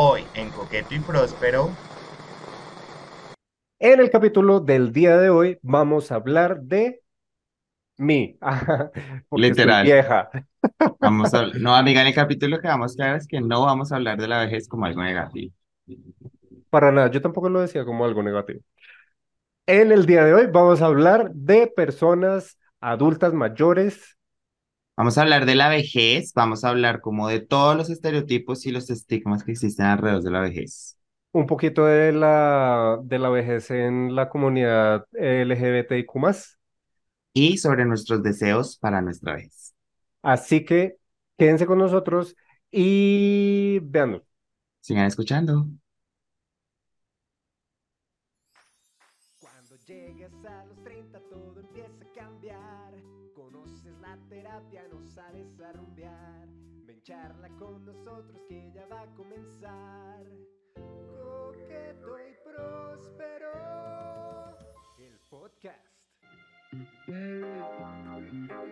Hoy 0.00 0.24
en 0.34 0.50
Coqueto 0.50 0.94
y 0.94 1.00
Próspero. 1.00 1.70
En 3.80 3.98
el 3.98 4.10
capítulo 4.10 4.60
del 4.60 4.92
día 4.92 5.16
de 5.16 5.28
hoy 5.28 5.58
vamos 5.60 6.12
a 6.12 6.14
hablar 6.14 6.60
de 6.60 7.02
mí. 7.96 8.38
Literal. 9.32 9.84
Vieja. 9.84 10.30
Vamos 11.00 11.34
a, 11.34 11.48
no, 11.48 11.74
amiga, 11.74 12.00
en 12.02 12.06
el 12.06 12.14
capítulo 12.14 12.60
que 12.60 12.68
vamos 12.68 12.92
a 12.92 13.02
hablar 13.02 13.18
es 13.18 13.26
que 13.26 13.40
no 13.40 13.64
vamos 13.64 13.90
a 13.90 13.96
hablar 13.96 14.20
de 14.20 14.28
la 14.28 14.38
vejez 14.38 14.68
como 14.68 14.86
algo 14.86 15.02
negativo. 15.02 15.52
Para 16.70 16.92
nada, 16.92 17.10
yo 17.10 17.20
tampoco 17.20 17.48
lo 17.48 17.60
decía 17.60 17.84
como 17.84 18.04
algo 18.04 18.22
negativo. 18.22 18.60
En 19.66 19.90
el 19.90 20.06
día 20.06 20.24
de 20.24 20.32
hoy 20.32 20.46
vamos 20.46 20.80
a 20.80 20.86
hablar 20.86 21.32
de 21.34 21.66
personas 21.66 22.56
adultas 22.80 23.32
mayores. 23.34 24.16
Vamos 24.98 25.16
a 25.16 25.22
hablar 25.22 25.46
de 25.46 25.54
la 25.54 25.68
vejez, 25.68 26.32
vamos 26.34 26.64
a 26.64 26.70
hablar 26.70 27.00
como 27.00 27.28
de 27.28 27.38
todos 27.38 27.76
los 27.76 27.88
estereotipos 27.88 28.66
y 28.66 28.72
los 28.72 28.90
estigmas 28.90 29.44
que 29.44 29.52
existen 29.52 29.86
alrededor 29.86 30.24
de 30.24 30.30
la 30.32 30.40
vejez. 30.40 30.98
Un 31.30 31.46
poquito 31.46 31.86
de 31.86 32.10
la, 32.10 32.98
de 33.04 33.20
la 33.20 33.28
vejez 33.28 33.70
en 33.70 34.16
la 34.16 34.28
comunidad 34.28 35.06
LGBTIQ+. 35.12 36.10
Y 37.32 37.58
sobre 37.58 37.84
nuestros 37.84 38.24
deseos 38.24 38.76
para 38.76 39.00
nuestra 39.00 39.34
vejez. 39.34 39.72
Así 40.20 40.64
que 40.64 40.96
quédense 41.36 41.64
con 41.64 41.78
nosotros 41.78 42.34
y 42.72 43.78
vean. 43.84 44.24
Sigan 44.80 45.06
escuchando. 45.06 45.68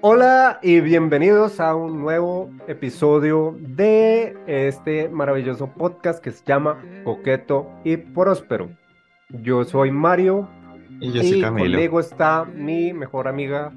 Hola 0.03 0.59
y 0.63 0.81
bienvenidos 0.81 1.59
a 1.59 1.75
un 1.75 2.01
nuevo 2.01 2.51
episodio 2.69 3.57
de 3.61 4.37
este 4.47 5.09
maravilloso 5.09 5.69
podcast 5.69 6.23
que 6.23 6.31
se 6.33 6.45
llama 6.45 6.79
Coqueto 7.05 7.67
y 7.85 7.97
Próspero. 7.97 8.69
Yo 9.31 9.65
soy 9.65 9.91
Mario 9.91 10.49
Y 11.01 11.13
yo 11.13 11.23
soy 11.23 11.39
y 11.39 11.41
Camilo. 11.41 11.73
conmigo 11.73 12.01
está 12.01 12.45
mi 12.45 12.93
mejor 12.93 13.27
amiga, 13.27 13.73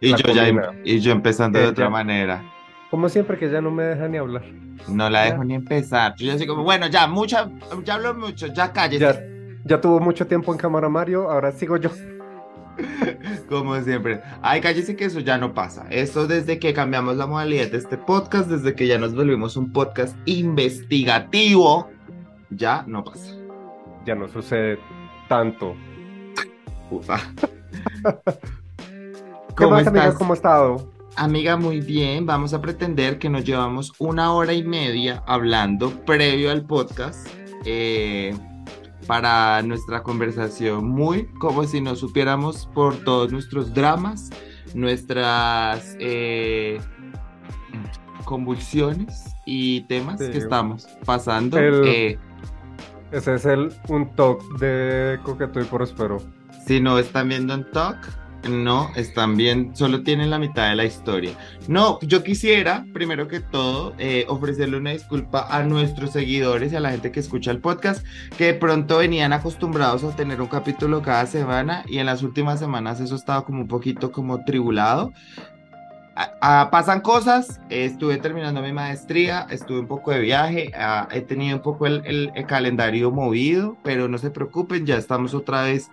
Y 0.00 0.10
yo 0.14 0.32
ya, 0.34 0.48
em- 0.48 0.60
y 0.84 0.98
yo 0.98 1.12
empezando 1.12 1.58
de 1.58 1.66
otra 1.66 1.88
manera. 1.88 2.42
como 2.90 3.08
siempre 3.08 3.38
que 3.38 3.48
ya 3.50 3.60
no 3.60 3.70
me 3.70 3.84
deja 3.84 4.08
ni 4.08 4.18
hablar. 4.18 4.42
No 4.88 5.08
la 5.08 5.22
dejo 5.22 5.38
Ya. 5.38 5.44
ni 5.44 5.54
empezar. 5.54 6.14
Yo 6.16 6.34
ya 6.36 6.46
como, 6.46 6.64
bueno, 6.64 6.88
ya, 6.88 7.06
mucha, 7.06 7.48
ya 7.84 7.94
hablo 7.94 8.12
mucho, 8.14 8.48
ya 8.48 8.72
cállese. 8.72 9.04
Ya, 9.04 9.20
ya 9.64 9.80
tuvo 9.80 10.00
mucho 10.00 10.26
tiempo 10.26 10.52
en 10.52 10.58
cámara 10.58 10.88
Mario, 10.88 11.30
ahora 11.30 11.52
sigo 11.52 11.76
yo. 11.76 11.90
Como 13.48 13.80
siempre. 13.80 14.22
Ay, 14.40 14.60
cállese 14.60 14.96
que 14.96 15.04
eso 15.06 15.20
ya 15.20 15.38
no 15.38 15.54
pasa. 15.54 15.86
Eso 15.90 16.26
desde 16.26 16.58
que 16.58 16.72
cambiamos 16.72 17.16
la 17.16 17.26
modalidad 17.26 17.70
de 17.70 17.78
este 17.78 17.98
podcast, 17.98 18.48
desde 18.48 18.74
que 18.74 18.86
ya 18.86 18.98
nos 18.98 19.14
volvimos 19.14 19.56
un 19.56 19.72
podcast 19.72 20.16
investigativo, 20.26 21.90
ya 22.50 22.84
no 22.86 23.04
pasa. 23.04 23.34
Ya 24.06 24.14
no 24.14 24.28
sucede 24.28 24.78
tanto. 25.28 25.74
Ufa. 26.90 27.18
¿Qué 28.84 29.64
¿Cómo 29.64 29.72
más, 29.72 29.86
amiga? 29.86 30.04
estás? 30.04 30.18
¿Cómo 30.18 30.32
ha 30.32 30.36
estado? 30.36 30.92
Amiga, 31.16 31.56
muy 31.56 31.80
bien. 31.80 32.24
Vamos 32.24 32.54
a 32.54 32.60
pretender 32.60 33.18
que 33.18 33.28
nos 33.28 33.44
llevamos 33.44 33.92
una 33.98 34.32
hora 34.32 34.54
y 34.54 34.62
media 34.62 35.22
hablando 35.26 35.90
previo 36.04 36.50
al 36.50 36.64
podcast 36.64 37.28
eh, 37.64 38.34
para 39.06 39.60
nuestra 39.62 40.02
conversación, 40.02 40.88
muy 40.88 41.26
como 41.38 41.64
si 41.64 41.80
nos 41.80 42.00
supiéramos 42.00 42.66
por 42.74 42.96
todos 43.04 43.32
nuestros 43.32 43.72
dramas, 43.74 44.30
nuestras 44.74 45.96
eh, 46.00 46.80
convulsiones 48.24 49.34
y 49.46 49.82
temas 49.82 50.20
Sí. 50.20 50.30
que 50.30 50.38
estamos 50.38 50.86
pasando. 51.04 51.58
El- 51.58 51.84
Eh, 51.86 52.18
Ese 53.10 53.34
es 53.34 53.44
el 53.44 53.70
un 53.88 54.08
talk 54.16 54.42
de 54.58 55.18
Coqueto 55.22 55.60
y 55.60 55.64
Próspero. 55.64 56.16
Si 56.66 56.80
no 56.80 56.98
están 56.98 57.28
viendo 57.28 57.52
en 57.52 57.70
Talk, 57.70 57.98
no 58.48 58.90
están 58.96 59.36
bien, 59.36 59.74
solo 59.74 60.02
tienen 60.02 60.30
la 60.30 60.38
mitad 60.38 60.68
de 60.68 60.76
la 60.76 60.84
historia. 60.84 61.32
No, 61.68 61.98
yo 62.00 62.22
quisiera, 62.22 62.84
primero 62.92 63.28
que 63.28 63.40
todo, 63.40 63.94
eh, 63.98 64.24
ofrecerle 64.28 64.76
una 64.76 64.90
disculpa 64.90 65.46
a 65.50 65.62
nuestros 65.62 66.12
seguidores 66.12 66.72
y 66.72 66.76
a 66.76 66.80
la 66.80 66.90
gente 66.90 67.12
que 67.12 67.20
escucha 67.20 67.50
el 67.50 67.60
podcast, 67.60 68.04
que 68.36 68.46
de 68.46 68.54
pronto 68.54 68.98
venían 68.98 69.32
acostumbrados 69.32 70.04
a 70.04 70.16
tener 70.16 70.40
un 70.40 70.48
capítulo 70.48 71.02
cada 71.02 71.26
semana 71.26 71.84
y 71.86 71.98
en 71.98 72.06
las 72.06 72.22
últimas 72.22 72.58
semanas 72.58 73.00
eso 73.00 73.14
estaba 73.14 73.44
como 73.44 73.60
un 73.62 73.68
poquito 73.68 74.12
como 74.12 74.44
tribulado. 74.44 75.12
Pasan 76.40 77.00
cosas, 77.00 77.58
estuve 77.70 78.18
terminando 78.18 78.60
mi 78.60 78.72
maestría, 78.72 79.46
estuve 79.48 79.80
un 79.80 79.86
poco 79.86 80.10
de 80.10 80.20
viaje, 80.20 80.70
he 81.10 81.20
tenido 81.22 81.56
un 81.56 81.62
poco 81.62 81.86
el 81.86 82.32
calendario 82.46 83.10
movido, 83.10 83.78
pero 83.82 84.08
no 84.08 84.18
se 84.18 84.30
preocupen, 84.30 84.84
ya 84.84 84.98
estamos 84.98 85.32
otra 85.32 85.62
vez 85.62 85.90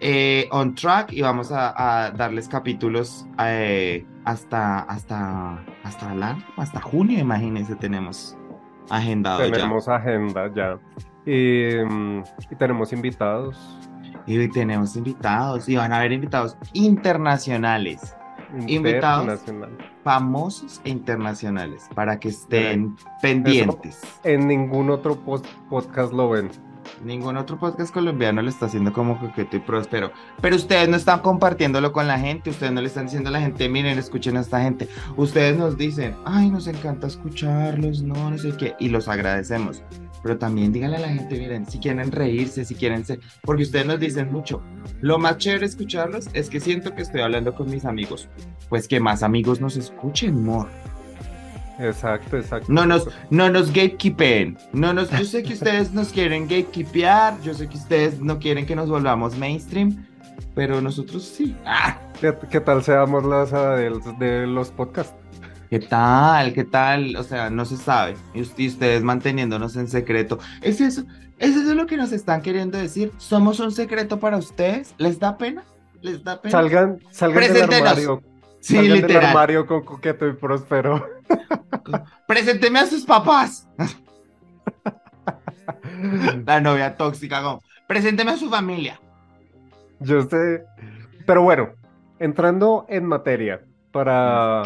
eh, 0.00 0.48
on 0.52 0.74
track 0.74 1.12
y 1.12 1.22
vamos 1.22 1.50
a, 1.52 1.74
a 2.06 2.10
darles 2.10 2.48
capítulos 2.48 3.26
eh, 3.40 4.06
hasta, 4.24 4.80
hasta, 4.80 5.64
hasta, 5.82 6.14
la- 6.14 6.38
hasta 6.56 6.80
junio, 6.80 7.18
imagínense, 7.18 7.74
tenemos 7.76 8.36
agendado 8.90 9.44
ya. 9.46 9.52
Tenemos 9.52 9.88
agenda 9.88 10.50
ya. 10.54 10.78
Y, 11.26 11.84
mm, 11.84 12.22
y 12.50 12.56
tenemos 12.56 12.92
invitados. 12.92 13.58
Y 14.26 14.46
tenemos 14.48 14.94
invitados, 14.94 15.68
y 15.70 15.76
van 15.76 15.90
a 15.92 15.96
haber 15.98 16.12
invitados 16.12 16.56
internacionales, 16.74 18.14
Invitados. 18.66 19.40
famosos 20.04 20.80
e 20.84 20.90
internacionales, 20.90 21.88
para 21.94 22.18
que 22.20 22.28
estén 22.28 22.94
pendientes. 23.22 24.00
En 24.24 24.46
ningún 24.46 24.90
otro 24.90 25.16
post- 25.16 25.46
podcast 25.70 26.12
lo 26.12 26.28
ven. 26.30 26.50
Ningún 27.04 27.36
otro 27.36 27.58
podcast 27.58 27.92
colombiano 27.92 28.42
lo 28.42 28.48
está 28.48 28.66
haciendo 28.66 28.92
como 28.92 29.18
coqueto 29.18 29.56
y 29.56 29.60
próspero. 29.60 30.12
Pero 30.40 30.56
ustedes 30.56 30.88
no 30.88 30.96
están 30.96 31.20
compartiéndolo 31.20 31.92
con 31.92 32.06
la 32.06 32.18
gente. 32.18 32.50
Ustedes 32.50 32.72
no 32.72 32.80
le 32.80 32.88
están 32.88 33.06
diciendo 33.06 33.28
a 33.28 33.32
la 33.32 33.40
gente, 33.40 33.68
miren, 33.68 33.98
escuchen 33.98 34.36
a 34.36 34.40
esta 34.40 34.60
gente. 34.60 34.88
Ustedes 35.16 35.56
nos 35.56 35.76
dicen, 35.76 36.16
ay, 36.24 36.50
nos 36.50 36.66
encanta 36.66 37.06
escucharlos, 37.06 38.02
no, 38.02 38.30
no 38.30 38.38
sé 38.38 38.52
qué. 38.56 38.74
Y 38.78 38.88
los 38.88 39.08
agradecemos. 39.08 39.82
Pero 40.22 40.38
también 40.38 40.72
díganle 40.72 40.96
a 40.96 41.00
la 41.00 41.08
gente, 41.08 41.38
miren, 41.38 41.66
si 41.66 41.78
quieren 41.78 42.10
reírse, 42.10 42.64
si 42.64 42.74
quieren 42.74 43.04
ser. 43.04 43.20
Porque 43.42 43.62
ustedes 43.62 43.86
nos 43.86 44.00
dicen 44.00 44.32
mucho. 44.32 44.62
Lo 45.00 45.18
más 45.18 45.38
chévere 45.38 45.66
escucharlos 45.66 46.28
es 46.32 46.50
que 46.50 46.60
siento 46.60 46.94
que 46.94 47.02
estoy 47.02 47.20
hablando 47.20 47.54
con 47.54 47.70
mis 47.70 47.84
amigos. 47.84 48.28
Pues 48.68 48.88
que 48.88 49.00
más 49.00 49.22
amigos 49.22 49.60
nos 49.60 49.76
escuchen, 49.76 50.34
amor. 50.36 50.68
Exacto, 51.78 52.36
exacto. 52.36 52.72
No 52.72 52.84
nos, 52.86 53.08
no 53.30 53.48
nos 53.50 53.68
gatekeepen. 53.68 54.58
No 54.72 54.92
nos, 54.92 55.10
yo 55.10 55.24
sé 55.24 55.42
que 55.42 55.54
ustedes 55.54 55.92
nos 55.92 56.08
quieren 56.12 56.44
gatekeepear. 56.48 57.40
Yo 57.42 57.54
sé 57.54 57.68
que 57.68 57.76
ustedes 57.76 58.20
no 58.20 58.38
quieren 58.38 58.66
que 58.66 58.74
nos 58.76 58.88
volvamos 58.88 59.36
mainstream. 59.38 60.04
Pero 60.54 60.80
nosotros 60.80 61.22
sí. 61.22 61.54
¡Ah! 61.64 61.98
¿Qué, 62.20 62.34
qué 62.50 62.60
tal 62.60 62.82
seamos 62.82 63.24
las 63.24 63.52
Adels 63.52 64.04
de 64.18 64.46
los 64.46 64.70
podcasts? 64.70 65.14
¿Qué 65.70 65.78
tal? 65.78 66.52
¿Qué 66.52 66.64
tal? 66.64 67.14
O 67.16 67.22
sea, 67.22 67.48
no 67.50 67.64
se 67.64 67.76
sabe. 67.76 68.16
Y, 68.34 68.40
us- 68.40 68.54
y 68.56 68.66
ustedes 68.68 69.02
manteniéndonos 69.04 69.76
en 69.76 69.86
secreto. 69.86 70.38
¿Es 70.62 70.80
eso? 70.80 71.04
¿Es 71.38 71.54
eso 71.54 71.74
lo 71.74 71.86
que 71.86 71.96
nos 71.96 72.10
están 72.10 72.42
queriendo 72.42 72.76
decir? 72.78 73.12
¿Somos 73.18 73.60
un 73.60 73.70
secreto 73.70 74.18
para 74.18 74.36
ustedes? 74.38 74.94
¿Les 74.98 75.20
da 75.20 75.36
pena? 75.38 75.62
¿Les 76.00 76.24
da 76.24 76.40
pena? 76.40 76.50
Salgan, 76.50 76.98
salgan 77.12 77.52
del 77.52 77.62
armario. 77.72 78.22
sí, 78.60 78.74
salgan 78.76 78.92
del 78.92 79.02
literal. 79.02 79.26
armario 79.26 79.66
con 79.66 79.84
Coqueto 79.84 80.26
y 80.26 80.32
Próspero. 80.32 81.06
Presénteme 82.26 82.78
a 82.80 82.86
sus 82.86 83.04
papás. 83.04 83.68
La 86.46 86.60
novia 86.60 86.96
tóxica. 86.96 87.42
Como, 87.42 87.62
Presénteme 87.86 88.32
a 88.32 88.36
su 88.36 88.50
familia. 88.50 89.00
Yo 90.00 90.22
sé. 90.22 90.64
Pero 91.26 91.42
bueno, 91.42 91.70
entrando 92.18 92.86
en 92.88 93.06
materia 93.06 93.62
para, 93.92 94.62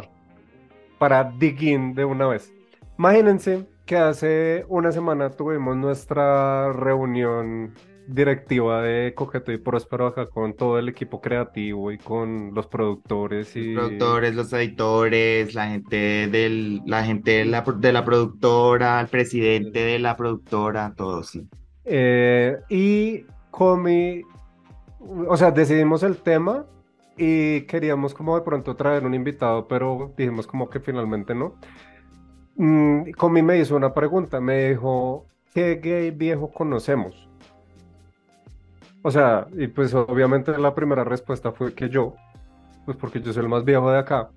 para 0.99 1.25
dig 1.25 1.62
in 1.62 1.94
de 1.94 2.05
una 2.05 2.26
vez. 2.26 2.53
Imagínense 2.99 3.67
que 3.87 3.97
hace 3.97 4.65
una 4.69 4.93
semana 4.93 5.31
tuvimos 5.31 5.76
nuestra 5.76 6.73
reunión 6.73 7.75
directiva 8.07 8.83
de 8.83 9.15
Coqueto 9.15 9.53
y 9.53 9.59
Próspero 9.59 10.07
acá 10.07 10.27
con 10.27 10.55
todo 10.55 10.79
el 10.79 10.89
equipo 10.89 11.21
creativo 11.21 11.93
y 11.93 11.99
con 11.99 12.55
los 12.55 12.67
productores 12.67 13.55
y 13.57 13.75
productores, 13.75 14.35
los 14.35 14.53
editores, 14.53 15.55
la 15.55 15.69
gente 15.69 16.29
del, 16.29 16.83
la 16.87 17.05
gente 17.05 17.31
de 17.31 17.45
la, 17.45 17.63
de 17.63 17.93
la 17.93 18.05
productora, 18.05 19.01
el 19.01 19.09
presidente 19.09 19.81
de 19.81 19.99
la 19.99 20.17
productora, 20.17 20.93
todos, 20.97 21.31
sí. 21.31 21.47
Eh, 21.85 22.57
y 22.69 23.25
Comi, 23.51 24.23
o 25.29 25.37
sea, 25.37 25.51
decidimos 25.51 26.03
el 26.03 26.17
tema 26.19 26.67
y 27.17 27.63
queríamos 27.63 28.15
como 28.15 28.37
de 28.37 28.43
pronto 28.43 28.75
traer 28.77 29.05
un 29.05 29.15
invitado, 29.15 29.69
pero 29.69 30.13
dijimos 30.17 30.47
como 30.47 30.69
que 30.71 30.81
finalmente 30.81 31.35
no. 31.35 31.55
mm, 32.57 33.11
Comi 33.17 33.43
me 33.43 33.59
hizo 33.59 33.77
una 33.77 33.93
pregunta, 33.93 34.41
me 34.41 34.71
dijo, 34.71 35.27
¿qué 35.55 35.77
gay 35.83 36.11
viejo 36.11 36.51
conocemos? 36.53 37.29
O 39.03 39.11
sea, 39.11 39.47
y 39.57 39.67
pues 39.67 39.93
obviamente 39.95 40.57
la 40.59 40.75
primera 40.75 41.05
respuesta 41.05 41.53
fue 41.53 41.75
que 41.75 41.89
yo, 41.89 42.15
pues 42.85 42.97
porque 42.97 43.21
yo 43.21 43.33
soy 43.33 43.43
el 43.43 43.49
más 43.49 43.65
viejo 43.65 43.91
de 43.91 43.99
acá. 43.99 44.31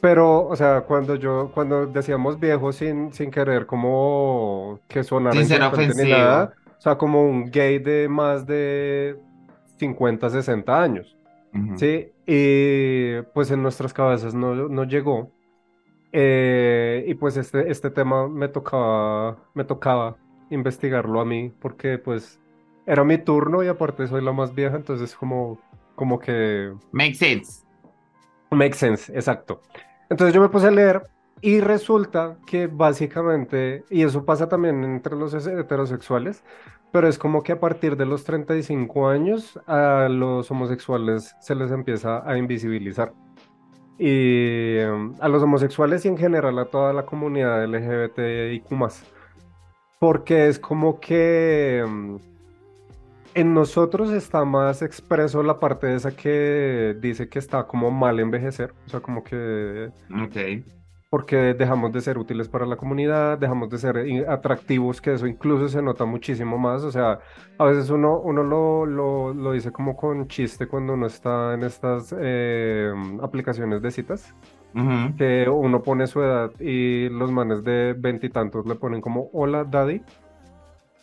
Pero, 0.00 0.46
o 0.46 0.56
sea, 0.56 0.82
cuando 0.82 1.16
yo, 1.16 1.50
cuando 1.54 1.86
decíamos 1.86 2.38
viejo 2.38 2.72
sin, 2.72 3.12
sin 3.12 3.30
querer 3.30 3.66
como 3.66 4.80
que 4.88 5.02
sonara 5.02 5.34
Sin 5.34 5.46
ser 5.46 5.96
ni 5.96 6.10
nada, 6.10 6.54
o 6.78 6.80
sea, 6.80 6.96
como 6.96 7.28
un 7.28 7.50
gay 7.50 7.78
de 7.78 8.08
más 8.08 8.46
de 8.46 9.16
50, 9.78 10.30
60 10.30 10.82
años. 10.82 11.16
Ujú. 11.54 11.78
Sí, 11.78 12.12
y 12.26 13.22
pues 13.34 13.50
en 13.50 13.62
nuestras 13.62 13.92
cabezas 13.92 14.34
no, 14.34 14.54
no 14.54 14.84
llegó. 14.84 15.30
Eh, 16.12 17.04
y 17.06 17.14
pues 17.14 17.36
este, 17.36 17.70
este 17.70 17.90
tema 17.90 18.28
me 18.28 18.48
tocaba, 18.48 19.36
me 19.54 19.64
tocaba 19.64 20.16
investigarlo 20.50 21.20
a 21.20 21.24
mí 21.24 21.52
porque 21.60 21.98
pues 21.98 22.38
era 22.86 23.04
mi 23.04 23.18
turno 23.18 23.62
y 23.62 23.68
aparte 23.68 24.06
soy 24.06 24.22
la 24.22 24.32
más 24.32 24.54
vieja, 24.54 24.76
entonces 24.76 25.14
como, 25.14 25.58
como 25.94 26.18
que 26.18 26.72
Make 26.92 27.14
sense. 27.14 27.64
makes 28.50 28.78
sense, 28.78 29.12
exacto. 29.12 29.60
Entonces 30.08 30.34
yo 30.34 30.40
me 30.40 30.48
puse 30.48 30.68
a 30.68 30.70
leer 30.70 31.02
y 31.40 31.60
resulta 31.60 32.38
que 32.46 32.66
básicamente, 32.68 33.84
y 33.90 34.02
eso 34.02 34.24
pasa 34.24 34.48
también 34.48 34.84
entre 34.84 35.16
los 35.16 35.34
heterosexuales, 35.34 36.44
pero 36.92 37.08
es 37.08 37.18
como 37.18 37.42
que 37.42 37.52
a 37.52 37.60
partir 37.60 37.96
de 37.96 38.06
los 38.06 38.24
35 38.24 39.08
años 39.08 39.60
a 39.66 40.08
los 40.10 40.50
homosexuales 40.50 41.36
se 41.40 41.54
les 41.54 41.70
empieza 41.70 42.22
a 42.28 42.38
invisibilizar. 42.38 43.12
Y 43.98 44.76
em, 44.78 45.14
a 45.20 45.28
los 45.28 45.42
homosexuales 45.42 46.04
y 46.04 46.08
en 46.08 46.18
general 46.18 46.58
a 46.58 46.66
toda 46.66 46.92
la 46.92 47.04
comunidad 47.06 47.64
LGBTIQ+. 47.64 48.66
Porque 49.98 50.48
es 50.48 50.58
como 50.58 51.00
que 51.00 51.78
em, 51.80 52.18
en 53.36 53.54
nosotros 53.54 54.10
está 54.12 54.44
más 54.44 54.82
expreso 54.82 55.42
la 55.44 55.60
parte 55.60 55.94
esa 55.94 56.16
que 56.16 56.96
dice 57.00 57.28
que 57.28 57.38
está 57.38 57.66
como 57.66 57.90
mal 57.92 58.18
envejecer. 58.20 58.74
O 58.86 58.90
sea, 58.90 59.00
como 59.00 59.22
que 59.24 59.92
Ok. 60.10 60.36
porque 61.08 61.54
dejamos 61.54 61.92
de 61.92 62.00
ser 62.00 62.18
útiles 62.18 62.48
para 62.48 62.66
la 62.66 62.76
comunidad, 62.76 63.38
dejamos 63.38 63.70
de 63.70 63.78
ser 63.78 63.96
atractivos, 64.28 65.00
que 65.00 65.14
eso 65.14 65.26
incluso 65.26 65.68
se 65.68 65.80
nota 65.82 66.04
muchísimo 66.04 66.58
más. 66.58 66.82
O 66.84 66.90
sea, 66.90 67.20
a 67.58 67.64
veces 67.64 67.90
uno, 67.90 68.20
uno 68.20 68.42
lo, 68.42 68.86
lo, 68.86 69.32
lo 69.34 69.52
dice 69.52 69.72
como 69.72 69.96
con 69.96 70.26
chiste 70.28 70.66
cuando 70.68 70.94
uno 70.94 71.06
está 71.06 71.54
en 71.54 71.62
estas 71.62 72.14
eh, 72.18 72.92
aplicaciones 73.22 73.80
de 73.82 73.90
citas, 73.92 74.36
que 75.16 75.48
uno 75.48 75.82
pone 75.82 76.06
su 76.06 76.22
edad 76.22 76.52
y 76.60 77.08
los 77.10 77.32
manes 77.32 77.64
de 77.64 77.94
veintitantos 77.98 78.66
le 78.66 78.74
ponen 78.76 79.00
como, 79.00 79.30
hola, 79.32 79.64
daddy. 79.64 80.02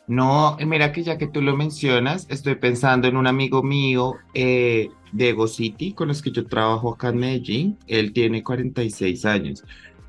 No, 0.07 0.57
mira 0.65 0.91
que 0.91 1.03
ya 1.03 1.17
que 1.17 1.27
tú 1.27 1.41
lo 1.41 1.55
mencionas, 1.55 2.27
estoy 2.29 2.55
pensando 2.55 3.07
en 3.07 3.15
un 3.15 3.25
amigo 3.25 3.63
mío 3.63 4.15
eh, 4.33 4.89
de 5.13 5.29
Ego 5.29 5.47
City 5.47 5.93
con 5.93 6.09
los 6.09 6.21
que 6.21 6.31
yo 6.31 6.45
trabajo 6.45 6.93
acá 6.93 7.09
en 7.09 7.17
Medellín. 7.17 7.77
Él 7.87 8.11
tiene 8.11 8.43
46 8.43 9.25
años 9.25 9.63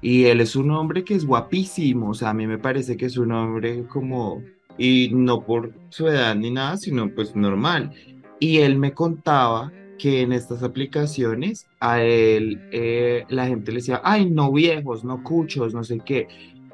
y 0.04 0.26
él 0.26 0.42
es 0.42 0.54
un 0.54 0.70
hombre 0.70 1.02
que 1.02 1.14
es 1.14 1.24
guapísimo. 1.24 2.10
O 2.10 2.14
sea, 2.14 2.30
a 2.30 2.34
mí 2.34 2.46
me 2.46 2.58
parece 2.58 2.96
que 2.96 3.06
es 3.06 3.16
un 3.16 3.32
hombre 3.32 3.84
como, 3.86 4.42
y 4.76 5.10
no 5.14 5.46
por 5.46 5.72
su 5.88 6.08
edad 6.08 6.34
ni 6.36 6.50
nada, 6.50 6.76
sino 6.76 7.08
pues 7.14 7.34
normal. 7.34 7.92
Y 8.38 8.58
él 8.58 8.76
me 8.76 8.92
contaba 8.92 9.72
que 9.98 10.20
en 10.20 10.32
estas 10.32 10.62
aplicaciones 10.62 11.68
a 11.80 12.02
él 12.02 12.60
eh, 12.72 13.24
la 13.28 13.46
gente 13.46 13.72
le 13.72 13.78
decía, 13.78 14.02
ay, 14.04 14.28
no 14.28 14.52
viejos, 14.52 15.04
no 15.04 15.22
cuchos, 15.22 15.72
no 15.72 15.84
sé 15.84 16.00
qué. 16.04 16.28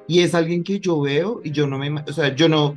Y 0.09 0.21
es 0.21 0.35
alguien 0.35 0.65
que 0.65 0.81
yo 0.81 1.01
veo 1.01 1.41
y 1.45 1.53
yo 1.53 1.69
no 1.69 1.79
me, 1.79 2.01
o 2.01 2.13
sea, 2.13 2.35
yo 2.35 2.49
no 2.49 2.77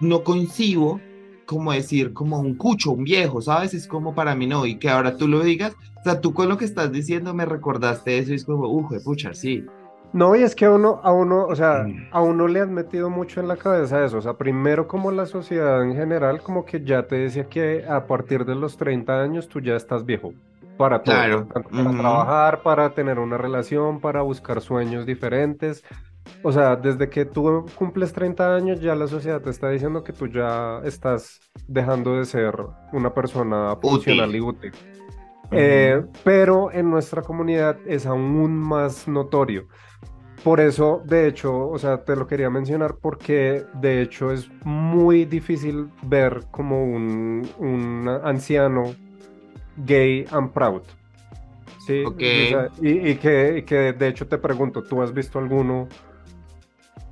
no 0.00 0.22
concibo 0.24 1.00
como 1.46 1.72
decir 1.72 2.12
como 2.12 2.40
un 2.40 2.56
cucho, 2.56 2.92
un 2.92 3.04
viejo, 3.04 3.40
¿sabes? 3.40 3.72
Es 3.72 3.86
como 3.86 4.14
para 4.14 4.34
mí 4.34 4.46
no, 4.46 4.66
y 4.66 4.78
que 4.78 4.88
ahora 4.90 5.16
tú 5.16 5.28
lo 5.28 5.40
digas, 5.40 5.74
o 6.00 6.02
sea, 6.02 6.20
tú 6.20 6.34
con 6.34 6.48
lo 6.48 6.56
que 6.58 6.64
estás 6.64 6.90
diciendo 6.90 7.34
me 7.34 7.44
recordaste 7.46 8.18
eso 8.18 8.32
y 8.32 8.36
es 8.36 8.44
como, 8.44 8.68
uff, 8.68 8.92
pucha, 9.04 9.32
sí. 9.32 9.64
No, 10.12 10.34
y 10.34 10.42
es 10.42 10.54
que 10.54 10.64
a 10.64 10.70
uno, 10.70 11.00
a 11.02 11.12
uno, 11.12 11.44
o 11.46 11.54
sea, 11.54 11.84
Mm. 11.84 12.08
a 12.10 12.22
uno 12.22 12.48
le 12.48 12.60
han 12.60 12.72
metido 12.72 13.10
mucho 13.10 13.40
en 13.40 13.48
la 13.48 13.56
cabeza 13.56 14.04
eso. 14.04 14.18
O 14.18 14.22
sea, 14.22 14.34
primero 14.34 14.88
como 14.88 15.10
la 15.12 15.26
sociedad 15.26 15.82
en 15.82 15.94
general, 15.94 16.42
como 16.42 16.64
que 16.64 16.82
ya 16.82 17.06
te 17.06 17.16
decía 17.16 17.48
que 17.48 17.84
a 17.88 18.06
partir 18.06 18.44
de 18.44 18.54
los 18.54 18.76
30 18.76 19.20
años 19.20 19.48
tú 19.48 19.60
ya 19.60 19.76
estás 19.76 20.04
viejo 20.06 20.32
para 20.78 21.02
todo. 21.02 21.14
Claro, 21.16 21.46
Tanto 21.52 21.68
para 21.68 21.90
ujú. 21.90 21.98
trabajar, 21.98 22.62
para 22.62 22.94
tener 22.94 23.18
una 23.18 23.36
relación, 23.36 24.00
para 24.00 24.22
buscar 24.22 24.60
sueños 24.62 25.06
diferentes. 25.06 25.84
O 26.42 26.52
sea, 26.52 26.76
desde 26.76 27.08
que 27.10 27.24
tú 27.24 27.72
cumples 27.74 28.12
30 28.12 28.54
años, 28.54 28.80
ya 28.80 28.94
la 28.94 29.08
sociedad 29.08 29.42
te 29.42 29.50
está 29.50 29.70
diciendo 29.70 30.04
que 30.04 30.12
tú 30.12 30.28
ya 30.28 30.80
estás 30.84 31.40
dejando 31.66 32.16
de 32.16 32.24
ser 32.24 32.54
una 32.92 33.12
persona 33.14 33.76
funcional 33.80 34.34
y 34.36 34.40
útil. 34.40 34.72
Eh, 35.52 36.02
pero 36.24 36.72
en 36.72 36.90
nuestra 36.90 37.22
comunidad 37.22 37.78
es 37.86 38.06
aún 38.06 38.56
más 38.58 39.08
notorio. 39.08 39.68
Por 40.42 40.60
eso, 40.60 41.02
de 41.06 41.28
hecho, 41.28 41.68
o 41.68 41.78
sea, 41.78 42.04
te 42.04 42.16
lo 42.16 42.26
quería 42.26 42.50
mencionar 42.50 42.98
porque 43.00 43.66
de 43.74 44.02
hecho 44.02 44.32
es 44.32 44.50
muy 44.64 45.24
difícil 45.24 45.90
ver 46.02 46.46
como 46.50 46.84
un, 46.84 47.48
un 47.58 48.08
anciano 48.24 48.98
gay 49.76 50.26
and 50.30 50.52
proud. 50.52 50.82
Sí, 51.76 52.04
Ok. 52.04 52.22
o 52.34 52.46
sea, 52.46 52.70
y, 52.80 53.10
y 53.10 53.16
que, 53.18 53.58
y 53.58 53.62
que 53.64 53.92
de 53.92 54.08
hecho 54.08 54.26
te 54.28 54.38
pregunto, 54.38 54.82
¿tú 54.82 55.02
has 55.02 55.12
visto 55.12 55.38
alguno 55.38 55.88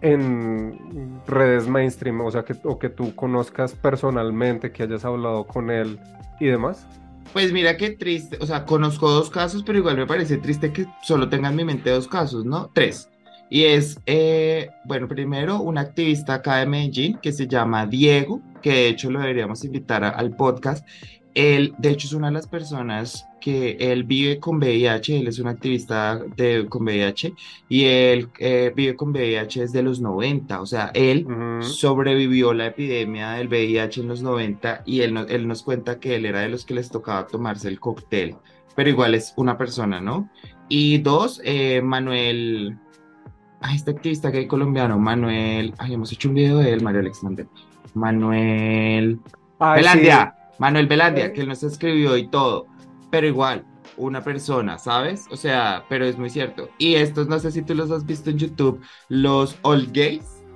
en 0.01 1.21
redes 1.27 1.67
mainstream, 1.67 2.21
o 2.21 2.31
sea, 2.31 2.45
que, 2.45 2.55
o 2.65 2.79
que 2.79 2.89
tú 2.89 3.15
conozcas 3.15 3.73
personalmente, 3.73 4.71
que 4.73 4.83
hayas 4.83 5.05
hablado 5.05 5.47
con 5.47 5.71
él 5.71 5.99
y 6.41 6.47
demás? 6.47 6.87
Pues 7.33 7.53
mira 7.53 7.77
qué 7.77 7.91
triste, 7.91 8.39
o 8.41 8.47
sea, 8.47 8.65
conozco 8.65 9.11
dos 9.11 9.31
casos, 9.31 9.63
pero 9.65 9.79
igual 9.79 9.97
me 9.97 10.07
parece 10.07 10.37
triste 10.37 10.73
que 10.73 10.87
solo 11.03 11.29
tenga 11.29 11.49
en 11.49 11.57
mi 11.57 11.65
mente 11.65 11.91
dos 11.91 12.07
casos, 12.07 12.45
¿no? 12.45 12.71
Tres. 12.75 13.09
Y 13.51 13.65
es, 13.65 13.99
eh, 14.07 14.71
bueno, 14.85 15.09
primero 15.09 15.61
un 15.61 15.79
activista 15.79 16.35
acá 16.35 16.57
de 16.57 16.67
Medellín 16.67 17.19
que 17.19 17.33
se 17.33 17.47
llama 17.47 17.87
Diego, 17.87 18.41
que 18.63 18.71
de 18.71 18.89
hecho 18.89 19.11
lo 19.11 19.21
deberíamos 19.21 19.65
invitar 19.65 20.05
al 20.05 20.35
podcast. 20.37 20.87
Él, 21.35 21.75
de 21.79 21.91
hecho, 21.91 22.07
es 22.07 22.13
una 22.13 22.29
de 22.29 22.35
las 22.35 22.47
personas 22.47 23.27
que 23.45 23.77
él 23.79 24.05
vive 24.05 24.41
con 24.41 24.57
VIH, 24.57 25.19
él 25.21 25.29
es 25.29 25.39
un 25.39 25.49
activista 25.49 26.19
de, 26.35 26.67
con 26.67 26.83
VIH 26.83 27.35
y 27.69 27.85
él 27.85 28.31
eh, 28.39 28.73
vive 28.75 28.97
con 28.97 29.11
VIH 29.11 29.61
desde 29.61 29.83
los 29.83 30.01
90, 30.01 30.63
o 30.63 30.65
sea, 30.65 30.91
él 30.95 31.27
Ujú. 31.27 31.63
sobrevivió 31.63 32.55
la 32.55 32.69
epidemia 32.69 33.33
del 33.33 33.49
VIH 33.49 34.01
en 34.01 34.09
los 34.09 34.23
90 34.23 34.83
y 34.87 35.03
él, 35.03 35.13
no- 35.13 35.27
él 35.27 35.47
nos 35.47 35.63
cuenta 35.63 36.01
que 36.01 36.17
él 36.17 36.25
era 36.25 36.41
de 36.41 36.49
los 36.49 36.65
que 36.65 36.73
les 36.73 36.89
tocaba 36.91 37.27
tomarse 37.27 37.69
el 37.69 37.79
cóctel, 37.81 38.35
pero 38.75 38.89
igual 38.89 39.15
es 39.15 39.35
una 39.37 39.59
persona, 39.59 40.01
¿no? 40.01 40.31
Y 40.71 40.97
dos, 41.03 41.43
eh, 41.45 41.83
Manuel, 41.83 42.79
ay, 43.61 43.77
este 43.77 43.91
activista 43.91 44.31
gay 44.31 44.47
colombiano, 44.47 44.99
Manuel, 44.99 45.75
ay, 45.77 45.93
hemos 45.93 46.11
hecho 46.13 46.31
un 46.31 46.35
video 46.37 46.59
de 46.61 46.73
él, 46.73 46.83
Mario 46.83 47.01
Alexander, 47.01 47.47
Manuel 47.93 49.21
Ay, 49.59 49.83
sí. 49.83 49.89
Belandia, 49.89 50.35
Manuel. 50.59 50.87
Belandia, 50.87 51.33
que 51.35 51.43
él 51.43 51.49
nos 51.49 51.63
escribió 51.63 52.17
y 52.17 52.29
todo, 52.29 52.67
pero 53.15 53.27
igual, 53.29 53.65
una 53.97 54.25
persona, 54.25 54.79
¿sabes? 54.79 55.27
O 55.31 55.37
sea, 55.37 55.87
pero 55.89 56.05
es 56.05 56.19
muy 56.19 56.31
cierto. 56.31 56.75
Y 56.79 56.97
estos, 56.97 57.29
no 57.29 57.39
sé 57.39 57.53
si 57.53 57.63
tú 57.63 57.75
los 57.75 57.91
has 57.91 58.05
visto 58.07 58.31
en 58.31 58.39
YouTube, 58.39 58.83
los 59.09 59.59
Old 59.63 59.93
Gays. 59.93 60.47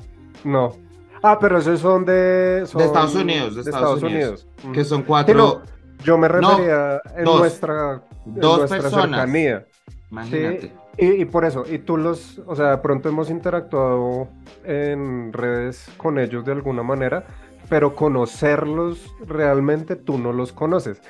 No. 0.44 0.82
Ah, 1.22 1.38
pero 1.40 1.58
esos 1.58 1.80
son 1.80 2.04
de... 2.04 2.64
son 2.66 2.80
Estados 2.82 3.14
Unidos, 3.14 3.54
de 3.54 3.62
Estados 3.62 4.02
Unidos, 4.02 4.48
que 4.72 4.84
son 4.84 5.04
Sí, 5.04 5.04
cuatro, 5.04 5.34
no, 5.34 5.62
yo 5.98 6.18
me 6.18 6.28
No, 6.32 6.50
refería 6.56 7.00
en 7.16 7.24
dos. 7.24 7.38
nuestra, 7.38 8.04
en 8.24 8.34
dos 8.40 8.58
nuestra 8.58 8.82
personas. 8.82 9.20
cercanía. 9.20 9.66
imagínate. 10.10 10.74
Y, 10.96 11.22
y 11.22 11.24
por 11.26 11.44
eso, 11.44 11.64
y 11.68 11.78
tú 11.78 11.96
los, 11.96 12.40
o 12.46 12.56
sea, 12.56 12.70
de 12.72 12.78
pronto 12.78 13.08
hemos 13.08 13.30
interactuado 13.30 14.36
en 14.64 15.32
redes 15.32 15.92
con 15.96 16.18
ellos 16.18 16.44
de 16.44 16.52
alguna 16.52 16.82
manera, 16.82 17.26
pero 17.68 17.94
conocerlos 17.94 19.14
realmente 19.26 19.96
tú 19.96 20.18
no 20.18 20.32
los 20.32 20.52
conoces. 20.52 21.00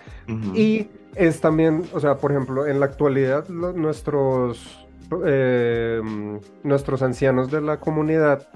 Y 0.52 0.88
es 1.14 1.40
también, 1.40 1.84
o 1.94 2.00
sea, 2.00 2.16
por 2.16 2.32
ejemplo, 2.32 2.66
en 2.66 2.80
la 2.80 2.86
actualidad 2.86 3.48
lo- 3.48 3.72
nuestros, 3.72 4.86
eh, 5.26 6.00
nuestros 6.62 7.02
ancianos 7.02 7.50
de 7.50 7.60
la 7.60 7.80
comunidad 7.80 8.46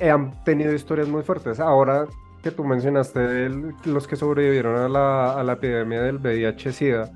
han 0.00 0.42
tenido 0.44 0.72
historias 0.74 1.08
muy 1.08 1.22
fuertes. 1.22 1.60
Ahora 1.60 2.06
que 2.42 2.50
tú 2.50 2.64
mencionaste 2.64 3.46
el- 3.46 3.74
los 3.84 4.06
que 4.06 4.16
sobrevivieron 4.16 4.76
a 4.76 4.88
la, 4.88 5.34
a 5.38 5.44
la 5.44 5.54
epidemia 5.54 6.02
del 6.02 6.16
VIH-Sida, 6.18 7.10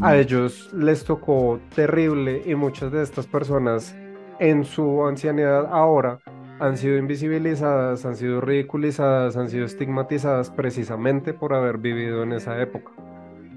a 0.00 0.16
ellos 0.16 0.72
les 0.72 1.04
tocó 1.04 1.60
terrible 1.74 2.42
y 2.46 2.54
muchas 2.54 2.92
de 2.92 3.02
estas 3.02 3.26
personas 3.26 3.94
en 4.38 4.64
su 4.64 5.04
ancianidad 5.06 5.66
ahora 5.72 6.20
han 6.62 6.76
sido 6.76 6.96
invisibilizadas, 6.96 8.04
han 8.06 8.14
sido 8.16 8.40
ridiculizadas, 8.40 9.36
han 9.36 9.48
sido 9.50 9.64
estigmatizadas 9.66 10.50
precisamente 10.50 11.34
por 11.34 11.54
haber 11.54 11.78
vivido 11.78 12.22
en 12.22 12.32
esa 12.32 12.60
época. 12.60 12.92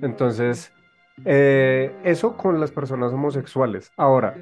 Entonces, 0.02 0.72
eh, 1.24 1.92
eso 2.04 2.36
con 2.36 2.60
las 2.60 2.72
personas 2.72 3.14
homosexuales. 3.14 3.92
Ahora, 3.98 4.36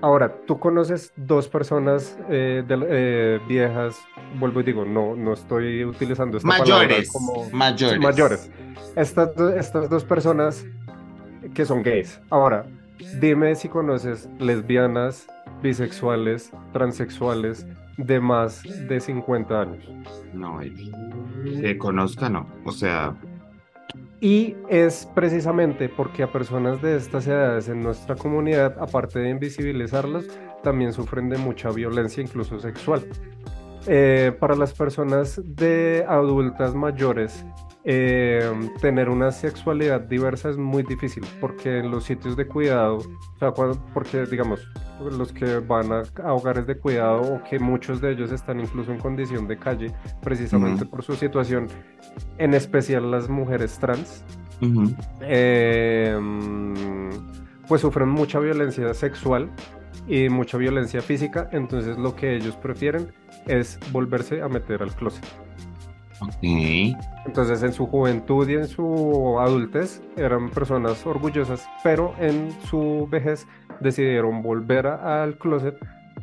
Ahora, 0.00 0.32
tú 0.46 0.60
conoces 0.60 1.12
dos 1.16 1.48
personas 1.48 2.16
eh, 2.30 2.62
de- 2.68 2.86
eh, 2.88 3.40
viejas, 3.48 3.98
vuelvo 4.38 4.60
y 4.60 4.62
digo, 4.62 4.84
no, 4.84 5.16
no 5.16 5.32
estoy 5.32 5.84
utilizando 5.84 6.36
esta 6.38 6.48
palabra 6.48 6.86
Mayores, 6.86 7.10
como 7.12 7.50
mayores. 7.50 7.98
mayores. 8.00 8.50
Estas, 8.94 9.30
estas 9.56 9.90
dos 9.90 10.04
personas 10.04 10.64
que 11.52 11.64
son 11.64 11.82
gays. 11.82 12.20
Ahora, 12.30 12.64
dime 13.20 13.56
si 13.56 13.68
conoces 13.68 14.28
lesbianas, 14.38 15.26
bisexuales, 15.62 16.52
transexuales 16.72 17.66
de 17.96 18.20
más 18.20 18.62
de 18.88 19.00
50 19.00 19.60
años. 19.60 19.90
No, 20.32 20.60
que 21.60 21.78
conozca, 21.78 22.28
no. 22.28 22.46
O 22.64 22.72
sea, 22.72 23.14
Y 24.20 24.56
es 24.68 25.08
precisamente 25.14 25.88
porque 25.88 26.22
a 26.22 26.32
personas 26.32 26.82
de 26.82 26.96
estas 26.96 27.26
edades 27.26 27.68
en 27.68 27.82
nuestra 27.82 28.16
comunidad, 28.16 28.76
aparte 28.80 29.18
de 29.20 29.30
invisibilizarlos, 29.30 30.26
también 30.62 30.92
sufren 30.92 31.28
de 31.28 31.38
mucha 31.38 31.70
violencia, 31.70 32.22
incluso 32.22 32.58
sexual. 32.58 33.06
Eh, 33.86 34.32
para 34.38 34.54
las 34.54 34.74
personas 34.74 35.40
de 35.44 36.04
adultas 36.08 36.74
mayores, 36.74 37.44
eh, 37.90 38.42
tener 38.82 39.08
una 39.08 39.30
sexualidad 39.32 40.02
diversa 40.02 40.50
es 40.50 40.58
muy 40.58 40.82
difícil 40.82 41.24
porque 41.40 41.78
en 41.78 41.90
los 41.90 42.04
sitios 42.04 42.36
de 42.36 42.46
cuidado, 42.46 42.96
o 42.98 43.38
sea, 43.38 43.50
cuando- 43.52 43.82
porque 43.94 44.26
digamos, 44.26 44.60
los 45.16 45.32
que 45.32 45.58
van 45.60 45.90
a, 45.92 46.02
a 46.22 46.34
hogares 46.34 46.66
de 46.66 46.76
cuidado 46.76 47.22
o 47.22 47.42
que 47.48 47.58
muchos 47.58 48.02
de 48.02 48.12
ellos 48.12 48.30
están 48.30 48.60
incluso 48.60 48.92
en 48.92 48.98
condición 48.98 49.48
de 49.48 49.56
calle, 49.56 49.90
precisamente 50.22 50.84
por 50.90 51.02
su 51.02 51.14
situación, 51.14 51.66
en 52.36 52.52
especial 52.52 53.10
las 53.10 53.30
mujeres 53.30 53.78
trans, 53.78 54.22
eh, 55.22 56.18
pues 57.68 57.80
sufren 57.80 58.08
mucha 58.10 58.38
violencia 58.38 58.92
sexual 58.92 59.50
y 60.06 60.28
mucha 60.28 60.58
violencia 60.58 61.00
física, 61.00 61.48
entonces 61.52 61.96
lo 61.96 62.14
que 62.16 62.36
ellos 62.36 62.54
prefieren 62.56 63.12
es 63.46 63.78
volverse 63.92 64.42
a 64.42 64.48
meter 64.48 64.82
al 64.82 64.94
closet. 64.94 65.24
Ok. 66.20 66.96
Entonces 67.26 67.62
en 67.62 67.72
su 67.72 67.86
juventud 67.86 68.48
y 68.48 68.54
en 68.54 68.66
su 68.68 69.38
adultez 69.40 70.02
eran 70.16 70.50
personas 70.50 71.04
orgullosas, 71.06 71.66
pero 71.82 72.14
en 72.18 72.50
su 72.68 73.06
vejez 73.10 73.46
decidieron 73.80 74.42
volver 74.42 74.86
a- 74.86 75.22
al 75.22 75.36
closet 75.36 75.76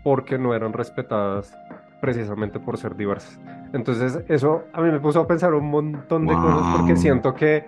porque 0.04 0.38
no 0.38 0.54
eran 0.54 0.74
respetadas 0.74 1.56
precisamente 2.02 2.60
por 2.60 2.78
ser 2.78 2.96
diversas. 2.96 3.40
Entonces 3.74 4.20
eso 4.28 4.64
a 4.74 4.82
mí 4.82 4.92
me 4.92 5.00
puso 5.00 5.22
a 5.22 5.28
pensar 5.28 5.54
un 5.54 5.70
montón 5.70 6.28
de 6.28 6.34
cosas 6.34 6.76
porque 6.76 6.94
Wow. 6.94 7.02
siento 7.02 7.34
que 7.34 7.66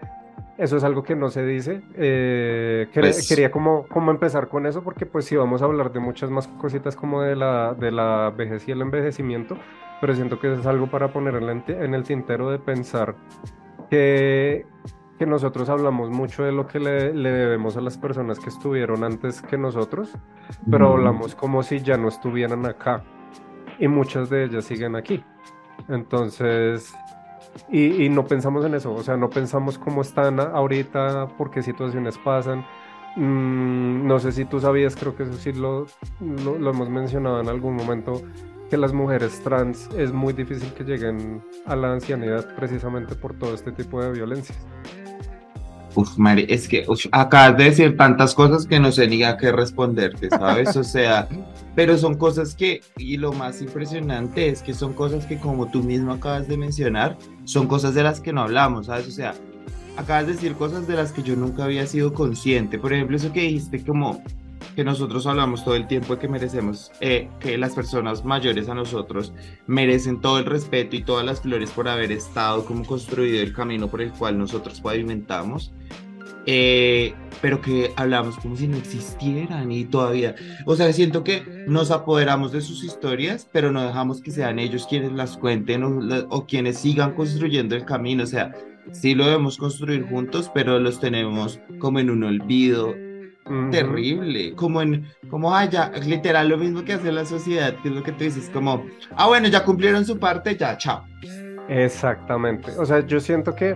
eso 0.57 0.77
es 0.77 0.83
algo 0.83 1.03
que 1.03 1.15
no 1.15 1.29
se 1.29 1.45
dice. 1.45 1.81
Eh, 1.95 2.87
quer- 2.93 3.01
Pues- 3.01 3.27
Quería 3.27 3.51
como, 3.51 3.83
como 3.87 4.11
empezar 4.11 4.47
con 4.47 4.65
eso 4.65 4.83
porque 4.83 5.05
pues 5.05 5.25
sí 5.25 5.35
vamos 5.35 5.61
a 5.61 5.65
hablar 5.65 5.91
de 5.91 5.99
muchas 5.99 6.29
más 6.29 6.47
cositas 6.47 6.95
como 6.95 7.21
de 7.21 7.35
la, 7.35 7.73
de 7.73 7.91
la 7.91 8.31
vejez 8.35 8.67
y 8.67 8.71
el 8.71 8.81
envejecimiento, 8.81 9.57
pero 9.99 10.15
siento 10.15 10.39
que 10.39 10.53
es 10.53 10.65
algo 10.65 10.87
para 10.87 11.11
poner 11.11 11.35
en, 11.35 11.93
el 11.93 12.03
tintero 12.03 12.49
de 12.49 12.59
pensar 12.59 13.15
que, 13.89 14.65
que 15.17 15.25
nosotros 15.25 15.69
hablamos 15.69 16.09
mucho 16.09 16.43
de 16.43 16.51
lo 16.51 16.67
que 16.67 16.79
le, 16.79 17.13
le 17.13 17.31
debemos 17.31 17.77
a 17.77 17.81
las 17.81 17.97
personas 17.97 18.39
que 18.39 18.49
estuvieron 18.49 19.03
antes 19.03 19.41
que 19.41 19.57
nosotros, 19.57 20.13
pero 20.69 20.93
hablamos 20.93 21.35
como 21.35 21.63
si 21.63 21.79
ya 21.79 21.97
no 21.97 22.09
estuvieran 22.09 22.65
acá 22.65 23.03
y 23.79 23.87
muchas 23.87 24.29
de 24.29 24.45
ellas 24.45 24.65
siguen 24.65 24.95
aquí. 24.95 25.23
Entonces, 25.87 26.93
y, 27.69 28.05
y 28.05 28.09
no 28.09 28.25
pensamos 28.25 28.65
en 28.65 28.75
eso, 28.75 28.93
o 28.93 29.03
sea, 29.03 29.17
no 29.17 29.29
pensamos 29.29 29.77
cómo 29.77 30.01
están 30.01 30.39
ahorita, 30.39 31.27
por 31.37 31.51
qué 31.51 31.63
situaciones 31.63 32.17
pasan. 32.17 32.65
Mm, 33.17 34.05
no 34.05 34.19
sé 34.19 34.31
si 34.31 34.45
tú 34.45 34.59
sabías, 34.59 34.95
creo 34.95 35.15
que 35.15 35.23
eso 35.23 35.33
sí 35.33 35.51
lo, 35.51 35.87
lo, 36.21 36.59
lo 36.59 36.69
hemos 36.69 36.87
mencionado 36.87 37.41
en 37.41 37.49
algún 37.49 37.75
momento, 37.75 38.21
que 38.69 38.77
las 38.77 38.93
mujeres 38.93 39.41
trans 39.43 39.89
es 39.97 40.13
muy 40.13 40.33
difícil 40.33 40.71
que 40.73 40.83
lleguen 40.83 41.41
a 41.65 41.75
la 41.75 41.93
ancianidad 41.93 42.55
precisamente 42.55 43.15
por 43.15 43.33
todo 43.33 43.55
este 43.55 43.71
tipo 43.71 44.03
de 44.03 44.11
violencias. 44.11 44.57
Uf, 45.95 46.15
Mari, 46.19 46.45
es 46.47 46.67
que 46.67 46.85
uf, 46.87 47.07
acabas 47.11 47.57
de 47.57 47.63
decir 47.63 47.97
tantas 47.97 48.35
cosas 48.35 48.67
que 48.67 48.79
no 48.79 48.91
sé 48.91 49.07
ni 49.07 49.23
a 49.23 49.35
qué 49.35 49.51
responderte, 49.51 50.29
¿sabes? 50.29 50.77
O 50.77 50.83
sea, 50.83 51.27
pero 51.73 51.97
son 51.97 52.15
cosas 52.19 52.53
que, 52.53 52.81
y 52.97 53.17
lo 53.17 53.33
más 53.33 53.63
impresionante 53.63 54.49
es 54.49 54.61
que 54.61 54.75
son 54.75 54.93
cosas 54.93 55.25
que 55.25 55.39
como 55.39 55.71
tú 55.71 55.81
mismo 55.81 56.13
acabas 56.13 56.47
de 56.47 56.55
mencionar, 56.55 57.17
son 57.45 57.65
cosas 57.65 57.95
de 57.95 58.03
las 58.03 58.19
que 58.19 58.31
no 58.31 58.41
hablamos, 58.41 58.85
¿sabes? 58.85 59.07
O 59.07 59.11
sea, 59.11 59.33
acabas 59.97 60.27
de 60.27 60.33
decir 60.33 60.53
cosas 60.53 60.87
de 60.87 60.95
las 60.95 61.11
que 61.11 61.23
yo 61.23 61.35
nunca 61.35 61.65
había 61.65 61.85
sido 61.87 62.13
consciente. 62.13 62.79
Por 62.79 62.93
ejemplo, 62.93 63.17
eso 63.17 63.33
que 63.33 63.41
dijiste 63.41 63.83
como 63.83 64.23
que 64.75 64.83
nosotros 64.83 65.25
hablamos 65.25 65.65
todo 65.65 65.75
el 65.75 65.87
tiempo 65.87 66.13
de 66.13 66.21
que 66.21 66.27
merecemos, 66.27 66.91
eh, 67.01 67.29
que 67.39 67.57
las 67.57 67.73
personas 67.73 68.23
mayores 68.23 68.69
a 68.69 68.75
nosotros 68.75 69.33
merecen 69.65 70.21
todo 70.21 70.37
el 70.37 70.45
respeto 70.45 70.95
y 70.95 71.03
todas 71.03 71.25
las 71.25 71.41
flores 71.41 71.71
por 71.71 71.87
haber 71.87 72.11
estado 72.11 72.63
como 72.63 72.85
construido 72.85 73.41
el 73.41 73.53
camino 73.53 73.87
por 73.87 74.01
el 74.01 74.11
cual 74.11 74.37
nosotros 74.37 74.79
pavimentamos, 74.79 75.71
eh, 76.45 77.15
pero 77.41 77.59
que 77.59 77.91
hablamos 77.95 78.37
como 78.37 78.55
si 78.55 78.67
no 78.67 78.77
existieran 78.77 79.71
y 79.71 79.83
todavía, 79.85 80.35
o 80.65 80.75
sea, 80.75 80.93
siento 80.93 81.23
que 81.23 81.65
nos 81.67 81.89
apoderamos 81.89 82.51
de 82.51 82.61
sus 82.61 82.83
historias, 82.83 83.49
pero 83.51 83.71
no 83.71 83.81
dejamos 83.81 84.21
que 84.21 84.29
sean 84.29 84.59
ellos 84.59 84.85
quienes 84.87 85.11
las 85.11 85.37
cuenten 85.37 85.83
o, 85.83 86.27
o 86.29 86.45
quienes 86.45 86.77
sigan 86.77 87.15
construyendo 87.15 87.75
el 87.75 87.83
camino, 87.83 88.23
o 88.23 88.27
sea, 88.27 88.53
sí 88.91 89.15
lo 89.15 89.25
debemos 89.25 89.57
construir 89.57 90.03
juntos, 90.03 90.51
pero 90.53 90.79
los 90.79 90.99
tenemos 90.99 91.59
como 91.79 91.99
en 91.99 92.09
un 92.09 92.23
olvido. 92.23 92.95
Terrible, 93.71 94.53
como 94.55 94.81
en, 94.81 95.07
como, 95.29 95.55
ah, 95.55 95.63
ya, 95.63 95.89
literal 96.05 96.49
lo 96.49 96.57
mismo 96.57 96.83
que 96.83 96.93
hace 96.93 97.13
la 97.13 97.23
sociedad, 97.23 97.77
que 97.81 97.87
es 97.87 97.95
lo 97.95 98.03
que 98.03 98.11
tú 98.11 98.25
dices, 98.25 98.49
como, 98.49 98.85
ah, 99.15 99.27
bueno, 99.27 99.47
ya 99.47 99.63
cumplieron 99.63 100.05
su 100.05 100.19
parte, 100.19 100.57
ya, 100.57 100.77
chao. 100.77 101.05
Exactamente. 101.69 102.71
O 102.77 102.85
sea, 102.85 103.05
yo 103.05 103.19
siento 103.19 103.55
que, 103.55 103.75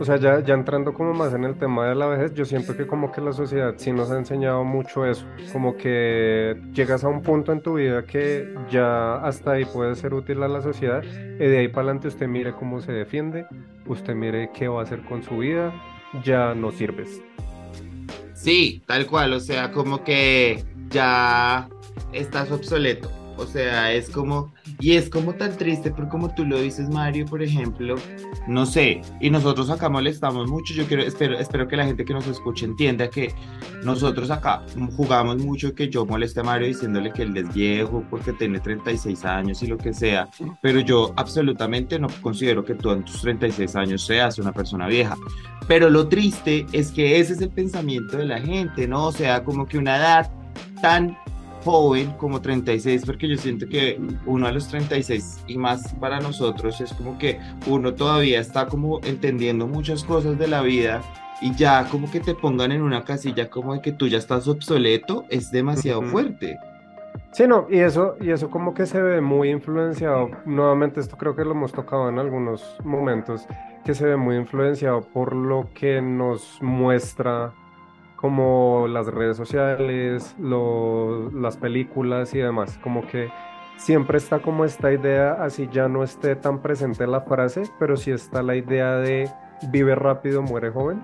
o 0.00 0.04
sea, 0.04 0.16
ya, 0.16 0.54
entrando 0.54 0.94
como 0.94 1.12
más 1.12 1.34
en 1.34 1.44
el 1.44 1.56
tema 1.56 1.88
de 1.88 1.94
la 1.94 2.06
vejez, 2.06 2.34
yo 2.34 2.44
siento 2.44 2.76
que 2.76 2.86
como 2.86 3.12
que 3.12 3.20
la 3.20 3.32
sociedad 3.32 3.74
sí 3.76 3.92
nos 3.92 4.10
ha 4.10 4.18
enseñado 4.18 4.64
mucho 4.64 5.04
eso, 5.04 5.26
como 5.52 5.76
que 5.76 6.56
llegas 6.72 7.04
a 7.04 7.08
un 7.08 7.22
punto 7.22 7.52
en 7.52 7.60
tu 7.60 7.74
vida 7.74 8.04
que 8.04 8.54
ya 8.70 9.16
hasta 9.16 9.52
ahí 9.52 9.64
puede 9.64 9.94
ser 9.96 10.14
útil 10.14 10.42
a 10.42 10.48
la 10.48 10.62
sociedad 10.62 11.02
y 11.04 11.44
de 11.44 11.58
ahí 11.58 11.68
para 11.68 11.82
adelante 11.82 12.08
usted 12.08 12.26
mire 12.26 12.52
cómo 12.52 12.80
se 12.80 12.92
defiende, 12.92 13.46
usted 13.86 14.14
mire 14.14 14.50
qué 14.54 14.68
va 14.68 14.80
a 14.80 14.84
hacer 14.84 15.02
con 15.02 15.22
su 15.22 15.38
vida, 15.38 15.72
ya 16.24 16.54
no 16.54 16.70
sirves. 16.72 17.20
Sí, 18.34 18.82
tal 18.86 19.06
cual, 19.06 19.32
o 19.32 19.40
sea, 19.40 19.72
como 19.72 20.04
que 20.04 20.64
ya 20.88 21.68
estás 22.12 22.50
obsoleto, 22.50 23.10
o 23.36 23.44
sea, 23.44 23.92
es 23.92 24.08
como, 24.08 24.54
y 24.80 24.92
es 24.92 25.08
como 25.08 25.34
tan 25.34 25.56
triste, 25.56 25.90
porque 25.90 26.10
como 26.10 26.34
tú 26.34 26.44
lo 26.44 26.60
dices, 26.60 26.88
Mario, 26.88 27.26
por 27.26 27.42
ejemplo, 27.42 27.96
no 28.46 28.66
sé, 28.66 29.00
y 29.20 29.30
nosotros 29.30 29.70
acá 29.70 29.88
molestamos 29.88 30.50
mucho, 30.50 30.74
yo 30.74 30.86
quiero, 30.86 31.02
espero, 31.02 31.38
espero 31.38 31.66
que 31.66 31.76
la 31.76 31.86
gente 31.86 32.04
que 32.04 32.12
nos 32.12 32.26
escuche 32.26 32.66
entienda 32.66 33.08
que 33.08 33.34
nosotros 33.84 34.30
acá 34.30 34.62
jugamos 34.96 35.38
mucho 35.38 35.74
que 35.74 35.88
yo 35.88 36.04
moleste 36.04 36.40
a 36.40 36.42
Mario 36.42 36.68
diciéndole 36.68 37.12
que 37.12 37.22
él 37.22 37.36
es 37.36 37.52
viejo 37.54 38.04
porque 38.10 38.32
tiene 38.32 38.60
36 38.60 39.24
años 39.24 39.62
y 39.62 39.66
lo 39.66 39.78
que 39.78 39.92
sea, 39.92 40.28
pero 40.60 40.80
yo 40.80 41.12
absolutamente 41.16 41.98
no 41.98 42.08
considero 42.20 42.64
que 42.64 42.74
tú 42.74 42.90
en 42.90 43.04
tus 43.04 43.20
36 43.22 43.76
años 43.76 44.04
seas 44.04 44.38
una 44.38 44.52
persona 44.52 44.86
vieja. 44.86 45.16
Pero 45.66 45.90
lo 45.90 46.08
triste 46.08 46.66
es 46.72 46.92
que 46.92 47.18
ese 47.18 47.32
es 47.32 47.40
el 47.40 47.50
pensamiento 47.50 48.16
de 48.16 48.26
la 48.26 48.40
gente, 48.40 48.86
¿no? 48.86 49.06
O 49.06 49.12
sea, 49.12 49.42
como 49.42 49.66
que 49.66 49.78
una 49.78 49.96
edad 49.96 50.30
tan 50.80 51.16
joven 51.66 52.12
como 52.12 52.40
36, 52.40 53.02
porque 53.04 53.28
yo 53.28 53.36
siento 53.36 53.68
que 53.68 54.00
uno 54.24 54.46
a 54.46 54.52
los 54.52 54.68
36 54.68 55.44
y 55.48 55.58
más 55.58 55.92
para 55.94 56.20
nosotros 56.20 56.80
es 56.80 56.92
como 56.94 57.18
que 57.18 57.40
uno 57.66 57.92
todavía 57.92 58.38
está 58.38 58.68
como 58.68 59.00
entendiendo 59.02 59.66
muchas 59.66 60.04
cosas 60.04 60.38
de 60.38 60.46
la 60.46 60.62
vida 60.62 61.02
y 61.42 61.52
ya 61.56 61.88
como 61.90 62.08
que 62.08 62.20
te 62.20 62.34
pongan 62.34 62.70
en 62.70 62.82
una 62.82 63.02
casilla 63.04 63.50
como 63.50 63.74
de 63.74 63.82
que 63.82 63.90
tú 63.90 64.06
ya 64.06 64.18
estás 64.18 64.46
obsoleto 64.46 65.24
es 65.28 65.50
demasiado 65.50 66.00
Ujú. 66.00 66.10
fuerte. 66.10 66.56
Sí, 67.32 67.48
no, 67.48 67.66
y 67.68 67.78
eso, 67.80 68.14
y 68.20 68.30
eso 68.30 68.48
como 68.48 68.72
que 68.72 68.86
se 68.86 69.02
ve 69.02 69.20
muy 69.20 69.50
influenciado, 69.50 70.30
nuevamente 70.46 71.00
esto 71.00 71.16
creo 71.16 71.34
que 71.34 71.44
lo 71.44 71.50
hemos 71.50 71.72
tocado 71.72 72.08
en 72.08 72.18
algunos 72.20 72.76
momentos, 72.84 73.44
que 73.84 73.92
se 73.92 74.06
ve 74.06 74.16
muy 74.16 74.36
influenciado 74.36 75.00
por 75.00 75.34
lo 75.34 75.68
que 75.74 76.00
nos 76.00 76.58
muestra 76.62 77.52
como 78.16 78.86
las 78.88 79.06
redes 79.06 79.36
sociales, 79.36 80.34
lo- 80.40 81.30
las 81.30 81.56
películas 81.56 82.34
y 82.34 82.38
demás, 82.38 82.78
como 82.82 83.06
que 83.06 83.30
siempre 83.76 84.18
está 84.18 84.40
como 84.40 84.64
esta 84.64 84.92
idea, 84.92 85.32
así 85.34 85.68
ya 85.70 85.86
no 85.88 86.02
esté 86.02 86.34
tan 86.34 86.60
presente 86.60 87.06
la 87.06 87.20
frase, 87.20 87.64
pero 87.78 87.96
sí 87.96 88.10
está 88.10 88.42
la 88.42 88.56
idea 88.56 88.96
de 88.96 89.30
vive 89.70 89.94
rápido, 89.94 90.42
muere 90.42 90.70
joven. 90.70 91.00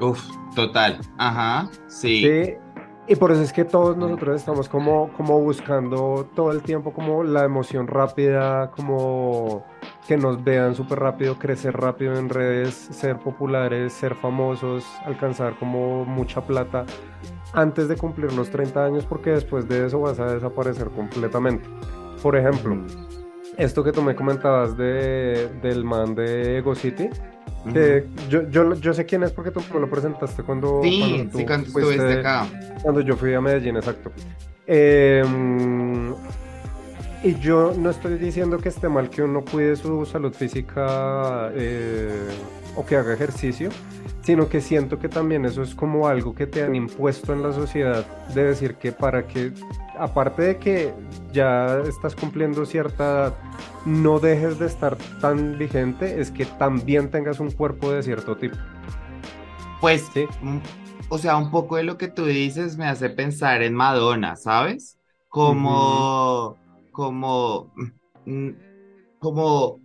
Uf, 0.00 0.22
total. 0.54 0.98
Ajá, 1.18 1.68
sí. 1.88 2.22
Sí, 2.26 2.54
Y 3.10 3.16
por 3.16 3.32
eso 3.32 3.42
es 3.42 3.52
que 3.52 3.64
todos 3.64 3.96
nosotros 3.96 4.36
estamos 4.36 4.68
como, 4.68 5.12
como 5.16 5.40
buscando 5.40 6.28
todo 6.36 6.52
el 6.52 6.62
tiempo 6.62 6.92
como 6.92 7.24
la 7.24 7.42
emoción 7.42 7.88
rápida, 7.88 8.70
como 8.70 9.64
que 10.06 10.16
nos 10.16 10.44
vean 10.44 10.76
súper 10.76 11.00
rápido, 11.00 11.36
crecer 11.36 11.76
rápido 11.76 12.14
en 12.14 12.28
redes, 12.28 12.72
ser 12.72 13.18
populares, 13.18 13.92
ser 13.94 14.14
famosos, 14.14 14.86
alcanzar 15.04 15.58
como 15.58 16.04
mucha 16.04 16.40
plata 16.40 16.86
antes 17.52 17.88
de 17.88 17.96
cumplir 17.96 18.32
los 18.32 18.48
30 18.48 18.84
años 18.84 19.06
porque 19.06 19.30
después 19.30 19.66
de 19.68 19.86
eso 19.86 19.98
vas 19.98 20.20
a 20.20 20.32
desaparecer 20.32 20.88
completamente. 20.90 21.68
Por 22.22 22.36
ejemplo, 22.36 22.76
esto 23.56 23.82
que 23.82 23.90
tú 23.90 24.02
me 24.02 24.14
comentabas 24.14 24.76
de, 24.76 25.48
del 25.60 25.84
man 25.84 26.14
de 26.14 26.58
Ego 26.58 26.76
City, 26.76 27.10
que 27.72 28.06
yo, 28.28 28.48
yo, 28.50 28.74
yo 28.74 28.94
sé 28.94 29.04
quién 29.04 29.22
es 29.22 29.32
porque 29.32 29.50
tú 29.50 29.60
me 29.74 29.80
lo 29.80 29.90
presentaste 29.90 30.42
cuando, 30.42 30.80
Sí, 30.82 30.98
cuando 31.00 31.30
tú 31.32 31.38
sí, 31.38 31.44
cuando 31.46 31.66
fuiste- 31.68 31.90
estuviste 31.94 32.20
acá. 32.20 32.46
cuando 32.82 33.00
yo 33.02 33.16
fui 33.16 33.34
a 33.34 33.40
Medellín, 33.40 33.76
exacto. 33.76 34.10
Em, 34.66 36.14
y 37.22 37.34
yo 37.40 37.74
no 37.76 37.90
estoy 37.90 38.16
diciendo 38.16 38.56
que 38.58 38.70
esté 38.70 38.88
mal 38.88 39.10
que 39.10 39.22
uno 39.22 39.44
cuide 39.44 39.76
su 39.76 40.06
salud 40.06 40.32
física 40.32 41.50
eh, 41.54 42.10
o 42.76 42.86
que 42.86 42.96
haga 42.96 43.12
ejercicio, 43.12 43.68
sino 44.22 44.48
que 44.48 44.60
siento 44.60 44.98
que 44.98 45.08
también 45.08 45.44
eso 45.44 45.62
es 45.62 45.74
como 45.74 46.08
algo 46.08 46.34
que 46.34 46.46
te 46.46 46.62
han 46.62 46.74
impuesto 46.74 47.32
en 47.34 47.42
la 47.42 47.52
sociedad 47.52 48.06
de 48.34 48.44
decir 48.44 48.76
que 48.76 48.92
para 48.92 49.26
que, 49.26 49.52
aparte 50.02 50.42
de 50.42 50.58
que 50.58 51.00
ya 51.32 51.80
estás 51.86 52.16
cumpliendo 52.16 52.66
cierta 52.66 53.04
edad, 53.04 53.38
no 53.84 54.20
dejes 54.20 54.58
de 54.58 54.66
estar 54.66 54.98
tan 55.20 55.58
vigente, 55.58 56.20
es 56.20 56.30
que 56.32 56.46
también 56.46 57.10
tengas 57.10 57.40
un 57.40 57.52
cuerpo 57.52 57.92
de 57.92 58.02
cierto 58.02 58.36
tipo. 58.38 58.58
Pues, 59.78 60.12
Sí. 60.14 60.26
mm, 60.40 60.58
o 61.08 61.18
sea, 61.18 61.36
un 61.36 61.50
poco 61.50 61.76
de 61.76 61.84
lo 61.84 61.96
que 61.98 62.08
tú 62.08 62.26
dices 62.26 62.76
me 62.76 62.86
hace 62.86 63.10
pensar 63.10 63.62
en 63.62 63.74
Madonna, 63.74 64.36
¿sabes? 64.36 64.98
Como, 65.28 66.60
como, 66.90 67.72
mm, 68.24 68.50
como 69.18 69.82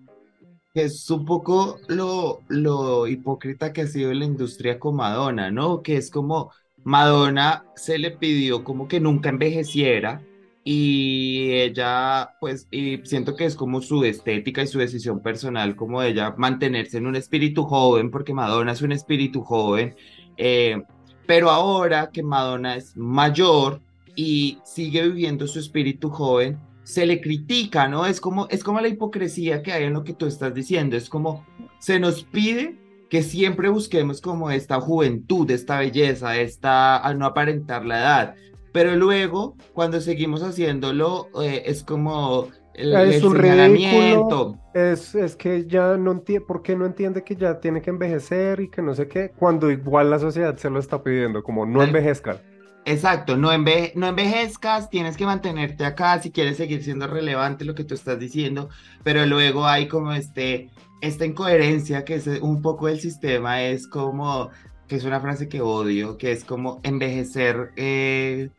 que 0.74 0.84
es 0.86 1.10
un 1.12 1.26
poco 1.26 1.84
lo, 1.88 2.46
lo 2.50 3.08
hipócrita 3.08 3.74
que 3.74 3.82
ha 3.84 3.88
sido 3.88 4.14
la 4.14 4.26
industria 4.26 4.80
con 4.80 4.96
Madonna, 4.98 5.52
¿no? 5.52 5.82
Que 5.84 5.98
es 5.98 6.12
como 6.12 6.52
Madonna 6.86 7.66
se 7.76 7.98
le 7.98 8.12
pidió 8.12 8.64
como 8.64 8.88
que 8.88 9.00
nunca 9.00 9.30
envejeciera 9.30 10.22
y 10.64 11.52
ella, 11.52 12.36
pues, 12.40 12.68
y 12.70 12.98
siento 13.04 13.36
que 13.36 13.46
es 13.46 13.56
como 13.56 13.82
su 13.82 14.04
estética 14.04 14.62
y 14.62 14.68
su 14.68 14.78
decisión 14.80 15.20
personal, 15.22 15.76
como 15.76 16.02
ella 16.02 16.36
mantenerse 16.38 16.98
en 16.98 17.08
un 17.08 17.16
espíritu 17.16 17.64
joven, 17.64 18.12
porque 18.12 18.36
Madonna 18.36 18.72
es 18.72 18.84
un 18.84 18.92
espíritu 18.92 19.42
joven, 19.42 19.96
eh, 20.38 20.82
pero 21.26 21.50
ahora 21.50 22.12
que 22.12 22.22
Madonna 22.22 22.76
es 22.76 22.96
mayor 22.96 23.82
y 24.16 24.60
sigue 24.64 25.08
viviendo 25.08 25.48
su 25.48 25.60
espíritu 25.60 26.10
joven, 26.10 26.60
se 26.84 27.08
le 27.08 27.20
critica, 27.20 27.88
¿no? 27.88 28.06
Es 28.06 28.22
como, 28.22 28.48
es 28.50 28.64
como 28.64 28.80
la 28.80 28.88
hipocresía 28.88 29.64
que 29.64 29.72
hay 29.72 29.86
en 29.86 29.94
lo 29.94 30.04
que 30.04 30.14
tú 30.14 30.28
estás 30.28 30.54
diciendo, 30.54 30.96
es 30.96 31.10
como 31.10 31.46
se 31.80 32.00
nos 32.00 32.24
pide 32.24 32.85
que 33.10 33.24
siempre 33.24 33.70
busquemos 33.70 34.22
como 34.22 34.52
esta 34.52 34.80
juventud, 34.82 35.50
esta 35.52 35.80
belleza, 35.80 36.38
esta, 36.38 36.98
al 36.98 37.20
no 37.20 37.26
aparentar 37.26 37.86
la 37.86 38.00
edad, 38.00 38.36
pero 38.72 38.96
luego 38.96 39.56
cuando 39.74 40.02
seguimos 40.02 40.42
haciéndolo 40.44 41.30
eh, 41.42 41.64
es 41.66 41.84
como 41.84 42.50
el, 42.74 42.94
Es 42.94 43.18
el 43.18 43.26
un 43.26 43.38
señalamiento. 43.38 44.60
Es, 44.74 45.16
es 45.16 45.36
que 45.36 45.66
ya 45.66 45.96
no 45.98 46.12
entiende, 46.12 46.46
¿por 46.46 46.62
qué 46.62 46.76
no 46.76 46.86
entiende 46.86 47.24
que 47.24 47.36
ya 47.36 47.60
tiene 47.60 47.82
que 47.82 47.90
envejecer 47.90 48.60
y 48.60 48.70
que 48.70 48.82
no 48.82 48.94
sé 48.94 49.08
qué? 49.08 49.32
Cuando 49.38 49.72
igual 49.72 50.10
la 50.10 50.20
sociedad 50.20 50.58
se 50.58 50.70
lo 50.70 50.80
está 50.80 51.02
pidiendo, 51.02 51.42
como 51.42 51.66
no 51.66 51.84
envejezcan. 51.84 52.38
Exacto, 52.88 53.36
no, 53.36 53.52
enve- 53.52 53.94
no 53.96 54.08
envejezcas, 54.08 54.90
tienes 54.92 55.18
que 55.18 55.26
mantenerte 55.26 55.86
acá 55.86 56.22
si 56.22 56.32
quieres 56.32 56.58
seguir 56.58 56.84
siendo 56.84 57.08
relevante 57.08 57.66
lo 57.66 57.74
que 57.74 57.84
tú 57.84 57.96
estás 57.96 58.20
diciendo, 58.20 58.70
pero 59.04 59.26
luego 59.26 59.66
hay 59.66 59.88
como 59.88 60.12
este, 60.14 60.70
esta 61.02 61.26
incoherencia 61.26 62.06
que 62.06 62.14
es 62.16 62.28
un 62.28 62.62
poco 62.62 62.86
del 62.88 63.00
sistema, 63.00 63.64
es 63.64 63.88
como, 63.88 64.52
que 64.88 64.98
es 64.98 65.04
una 65.04 65.20
frase 65.20 65.50
que 65.50 65.62
odio, 65.62 66.18
que 66.18 66.32
es 66.32 66.46
como 66.46 66.80
envejecer 66.84 67.72
eh, 67.76 68.52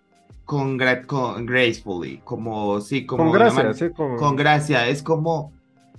con, 0.44 0.76
gra- 0.78 1.06
con 1.06 1.46
gracefully, 1.46 2.20
como, 2.22 2.80
sí, 2.80 3.06
como 3.06 3.24
Con 3.24 3.32
gracia, 3.32 3.72
sí, 3.74 3.90
con... 3.92 4.10
con 4.16 4.36
gracia, 4.36 4.88
es 4.88 5.02
como, 5.04 5.52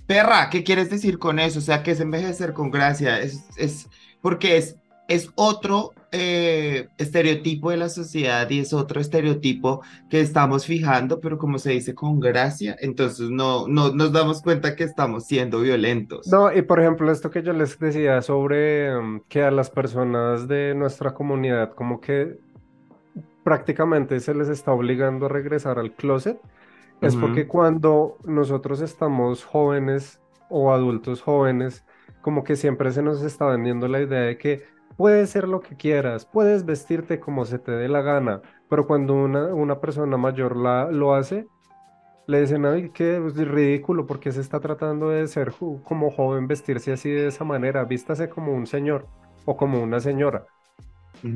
perra, 0.06 0.50
¿qué 0.50 0.64
quieres 0.64 0.90
decir 0.90 1.18
con 1.18 1.38
eso? 1.38 1.60
O 1.60 1.62
sea, 1.62 1.82
¿qué 1.82 1.92
es 1.92 2.00
envejecer 2.00 2.52
con 2.52 2.70
gracia? 2.70 3.20
Es, 3.20 3.46
es 3.56 3.88
porque 4.20 4.56
es, 4.58 4.76
es 5.08 5.30
otro 5.34 5.92
eh, 6.12 6.88
estereotipo 6.98 7.70
de 7.70 7.78
la 7.78 7.88
sociedad 7.88 8.48
y 8.50 8.60
es 8.60 8.74
otro 8.74 9.00
estereotipo 9.00 9.82
que 10.10 10.20
estamos 10.20 10.66
fijando, 10.66 11.18
pero 11.20 11.38
como 11.38 11.58
se 11.58 11.72
dice 11.72 11.94
con 11.94 12.20
gracia, 12.20 12.76
entonces 12.80 13.30
no, 13.30 13.66
no 13.68 13.92
nos 13.92 14.12
damos 14.12 14.42
cuenta 14.42 14.76
que 14.76 14.84
estamos 14.84 15.26
siendo 15.26 15.60
violentos. 15.60 16.26
No, 16.28 16.52
y 16.52 16.60
por 16.60 16.80
ejemplo, 16.80 17.10
esto 17.10 17.30
que 17.30 17.42
yo 17.42 17.54
les 17.54 17.78
decía 17.78 18.20
sobre 18.20 18.94
mm, 19.00 19.22
que 19.28 19.42
a 19.42 19.50
las 19.50 19.70
personas 19.70 20.46
de 20.46 20.74
nuestra 20.74 21.14
comunidad 21.14 21.72
como 21.74 22.00
que 22.00 22.38
prácticamente 23.42 24.20
se 24.20 24.34
les 24.34 24.50
está 24.50 24.72
obligando 24.72 25.26
a 25.26 25.30
regresar 25.30 25.78
al 25.78 25.92
closet, 25.92 26.38
es 27.00 27.14
porque 27.14 27.46
cuando 27.46 28.18
nosotros 28.24 28.80
estamos 28.80 29.44
jóvenes 29.44 30.20
o 30.50 30.72
adultos 30.72 31.22
jóvenes, 31.22 31.84
como 32.20 32.42
que 32.42 32.56
siempre 32.56 32.90
se 32.90 33.02
nos 33.02 33.22
está 33.22 33.46
vendiendo 33.46 33.86
la 33.86 34.00
idea 34.00 34.20
de 34.22 34.36
que 34.36 34.64
puedes 34.98 35.30
ser 35.30 35.48
lo 35.48 35.60
que 35.60 35.76
quieras, 35.76 36.26
puedes 36.26 36.66
vestirte 36.66 37.20
como 37.20 37.46
se 37.46 37.60
te 37.60 37.72
dé 37.72 37.88
la 37.88 38.02
gana, 38.02 38.42
pero 38.68 38.86
cuando 38.88 39.14
una, 39.14 39.54
una 39.54 39.80
persona 39.80 40.18
mayor 40.18 40.56
la, 40.56 40.90
lo 40.90 41.14
hace, 41.14 41.46
le 42.26 42.40
dicen, 42.42 42.66
ay, 42.66 42.90
qué 42.90 43.16
es 43.26 43.36
ridículo, 43.36 44.06
porque 44.06 44.32
se 44.32 44.40
está 44.42 44.60
tratando 44.60 45.10
de 45.10 45.28
ser 45.28 45.54
como 45.84 46.10
joven, 46.10 46.48
vestirse 46.48 46.92
así 46.92 47.10
de 47.10 47.28
esa 47.28 47.44
manera, 47.44 47.84
vístase 47.84 48.28
como 48.28 48.52
un 48.52 48.66
señor 48.66 49.08
o 49.46 49.56
como 49.56 49.82
una 49.82 50.00
señora. 50.00 50.48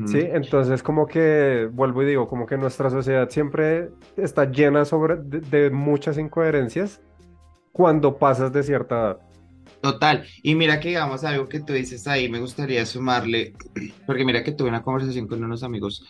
Sí, 0.06 0.20
entonces 0.20 0.82
como 0.82 1.06
que, 1.06 1.68
vuelvo 1.72 2.02
y 2.02 2.06
digo, 2.06 2.28
como 2.28 2.46
que 2.46 2.58
nuestra 2.58 2.90
sociedad 2.90 3.28
siempre 3.30 3.90
está 4.16 4.44
llena 4.50 4.84
sobre, 4.84 5.16
de, 5.16 5.40
de 5.40 5.70
muchas 5.70 6.18
incoherencias 6.18 7.02
cuando 7.72 8.18
pasas 8.18 8.52
de 8.52 8.62
cierta 8.64 8.96
edad. 9.00 9.20
Total, 9.80 10.24
y 10.42 10.54
mira 10.54 10.78
que 10.78 10.90
digamos 10.90 11.24
algo 11.24 11.48
que 11.48 11.60
tú 11.60 11.72
dices 11.72 12.06
ahí, 12.06 12.28
me 12.28 12.38
gustaría 12.38 12.86
sumarle, 12.86 13.52
porque 14.06 14.24
mira 14.24 14.44
que 14.44 14.52
tuve 14.52 14.68
una 14.68 14.82
conversación 14.82 15.26
con 15.26 15.42
unos 15.42 15.64
amigos 15.64 16.04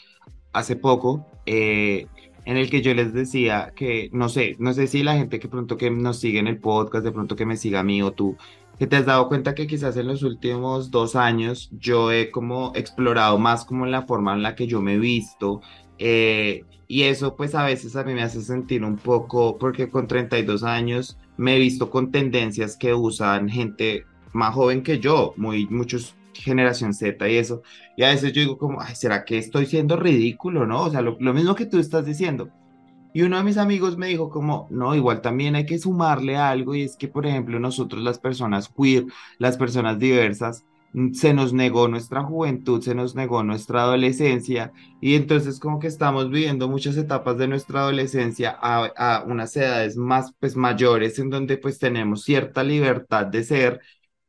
hace 0.52 0.76
poco, 0.76 1.26
eh, 1.46 2.06
en 2.44 2.56
el 2.56 2.68
que 2.68 2.82
yo 2.82 2.92
les 2.92 3.14
decía 3.14 3.72
que, 3.74 4.10
no 4.12 4.28
sé, 4.28 4.56
no 4.58 4.74
sé 4.74 4.86
si 4.86 5.02
la 5.02 5.16
gente 5.16 5.38
que 5.38 5.48
pronto 5.48 5.76
que 5.76 5.90
nos 5.90 6.18
sigue 6.18 6.38
en 6.38 6.48
el 6.48 6.58
podcast, 6.58 7.04
de 7.04 7.12
pronto 7.12 7.34
que 7.34 7.46
me 7.46 7.56
siga 7.56 7.80
a 7.80 7.84
mí 7.84 8.02
o 8.02 8.12
tú, 8.12 8.36
que 8.78 8.86
te 8.86 8.96
has 8.96 9.06
dado 9.06 9.28
cuenta 9.28 9.54
que 9.54 9.66
quizás 9.66 9.96
en 9.96 10.08
los 10.08 10.22
últimos 10.22 10.90
dos 10.90 11.16
años 11.16 11.70
yo 11.72 12.10
he 12.12 12.30
como 12.30 12.72
explorado 12.74 13.38
más 13.38 13.64
como 13.64 13.86
la 13.86 14.02
forma 14.02 14.34
en 14.34 14.42
la 14.42 14.54
que 14.54 14.66
yo 14.66 14.82
me 14.82 14.94
he 14.94 14.98
visto, 14.98 15.62
eh, 15.98 16.64
y 16.88 17.04
eso 17.04 17.36
pues 17.36 17.54
a 17.54 17.64
veces 17.64 17.96
a 17.96 18.04
mí 18.04 18.12
me 18.12 18.22
hace 18.22 18.42
sentir 18.42 18.84
un 18.84 18.96
poco, 18.96 19.56
porque 19.56 19.88
con 19.88 20.06
32 20.08 20.62
años 20.62 21.16
me 21.36 21.56
he 21.56 21.58
visto 21.58 21.90
con 21.90 22.10
tendencias 22.10 22.76
que 22.76 22.94
usan 22.94 23.48
gente 23.48 24.04
más 24.32 24.54
joven 24.54 24.82
que 24.82 24.98
yo, 24.98 25.34
muy, 25.36 25.66
muchos 25.68 26.14
generación 26.34 26.94
Z 26.94 27.28
y 27.28 27.36
eso. 27.36 27.62
Y 27.96 28.02
a 28.02 28.08
veces 28.08 28.32
yo 28.32 28.40
digo 28.40 28.58
como, 28.58 28.80
ay, 28.80 28.94
¿será 28.94 29.24
que 29.24 29.38
estoy 29.38 29.66
siendo 29.66 29.96
ridículo, 29.96 30.66
no? 30.66 30.84
O 30.84 30.90
sea, 30.90 31.02
lo, 31.02 31.16
lo 31.20 31.34
mismo 31.34 31.54
que 31.54 31.66
tú 31.66 31.78
estás 31.78 32.06
diciendo. 32.06 32.50
Y 33.14 33.22
uno 33.22 33.36
de 33.36 33.44
mis 33.44 33.58
amigos 33.58 33.98
me 33.98 34.08
dijo 34.08 34.30
como, 34.30 34.66
no, 34.70 34.94
igual 34.94 35.20
también 35.20 35.54
hay 35.54 35.66
que 35.66 35.78
sumarle 35.78 36.36
algo 36.36 36.74
y 36.74 36.82
es 36.82 36.96
que, 36.96 37.08
por 37.08 37.26
ejemplo, 37.26 37.58
nosotros 37.60 38.02
las 38.02 38.18
personas 38.18 38.68
queer, 38.68 39.04
las 39.38 39.58
personas 39.58 39.98
diversas, 39.98 40.64
se 41.14 41.32
nos 41.34 41.52
negó 41.52 41.88
nuestra 41.88 42.22
juventud, 42.22 42.82
se 42.82 42.94
nos 42.94 43.14
negó 43.14 43.42
nuestra 43.42 43.82
adolescencia 43.82 44.72
y 45.00 45.14
entonces 45.14 45.58
como 45.58 45.78
que 45.78 45.86
estamos 45.86 46.30
viviendo 46.30 46.68
muchas 46.68 46.96
etapas 46.96 47.38
de 47.38 47.48
nuestra 47.48 47.80
adolescencia 47.80 48.56
a, 48.60 48.84
a 48.96 49.24
unas 49.24 49.56
edades 49.56 49.96
más 49.96 50.32
pues 50.38 50.56
mayores 50.56 51.18
en 51.18 51.30
donde 51.30 51.56
pues 51.56 51.78
tenemos 51.78 52.24
cierta 52.24 52.62
libertad 52.62 53.26
de 53.26 53.44
ser 53.44 53.80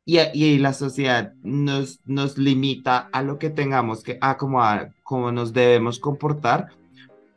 y, 0.05 0.19
y 0.33 0.57
la 0.59 0.73
sociedad 0.73 1.33
nos, 1.43 1.99
nos 2.05 2.37
limita 2.37 3.09
a 3.11 3.21
lo 3.23 3.39
que 3.39 3.49
tengamos 3.49 4.03
que, 4.03 4.17
a 4.21 4.37
como 4.37 4.61
a 4.63 4.89
cómo 5.03 5.31
nos 5.31 5.53
debemos 5.53 5.99
comportar 5.99 6.67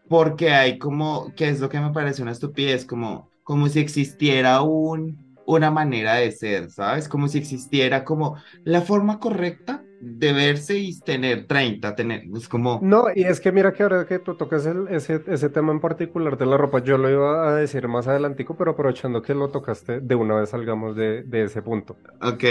porque 0.08 0.50
hay 0.52 0.78
como, 0.78 1.32
que 1.34 1.48
es 1.48 1.60
lo 1.60 1.68
que 1.68 1.80
me 1.80 1.92
parece 1.92 2.22
una 2.22 2.32
estupidez, 2.32 2.84
como, 2.84 3.30
como 3.42 3.68
si 3.68 3.80
existiera 3.80 4.62
un, 4.62 5.25
una 5.46 5.70
manera 5.70 6.14
de 6.16 6.32
ser, 6.32 6.70
¿sabes? 6.70 7.08
Como 7.08 7.28
si 7.28 7.38
existiera 7.38 8.04
como 8.04 8.36
la 8.64 8.82
forma 8.82 9.18
correcta 9.20 9.86
de 9.98 10.32
verse 10.32 10.78
y 10.78 11.00
tener 11.02 11.46
30, 11.46 11.94
tener, 11.94 12.24
es 12.36 12.48
como, 12.48 12.90
No, 12.92 13.06
y 13.14 13.22
es 13.24 13.40
que 13.40 13.52
mira 13.52 13.72
que 13.72 13.82
ahora 13.82 14.06
que 14.06 14.18
tú 14.18 14.36
tocas 14.36 14.66
el- 14.66 14.88
ese, 14.88 15.22
ese 15.26 15.48
tema 15.50 15.72
en 15.72 15.80
particular 15.80 16.36
de 16.36 16.44
la 16.46 16.56
ropa, 16.58 16.80
yo 16.82 16.98
lo 16.98 17.10
iba 17.10 17.48
a 17.48 17.54
decir 17.56 17.88
más 17.88 18.06
adelantico, 18.06 18.56
pero 18.56 18.72
aprovechando 18.72 19.22
que 19.22 19.34
lo 19.34 19.50
tocaste, 19.50 20.00
de 20.00 20.14
una 20.14 20.36
vez 20.36 20.50
salgamos 20.50 20.94
de, 20.96 21.22
de 21.24 21.44
ese 21.44 21.62
punto. 21.62 22.00
ok, 22.20 22.44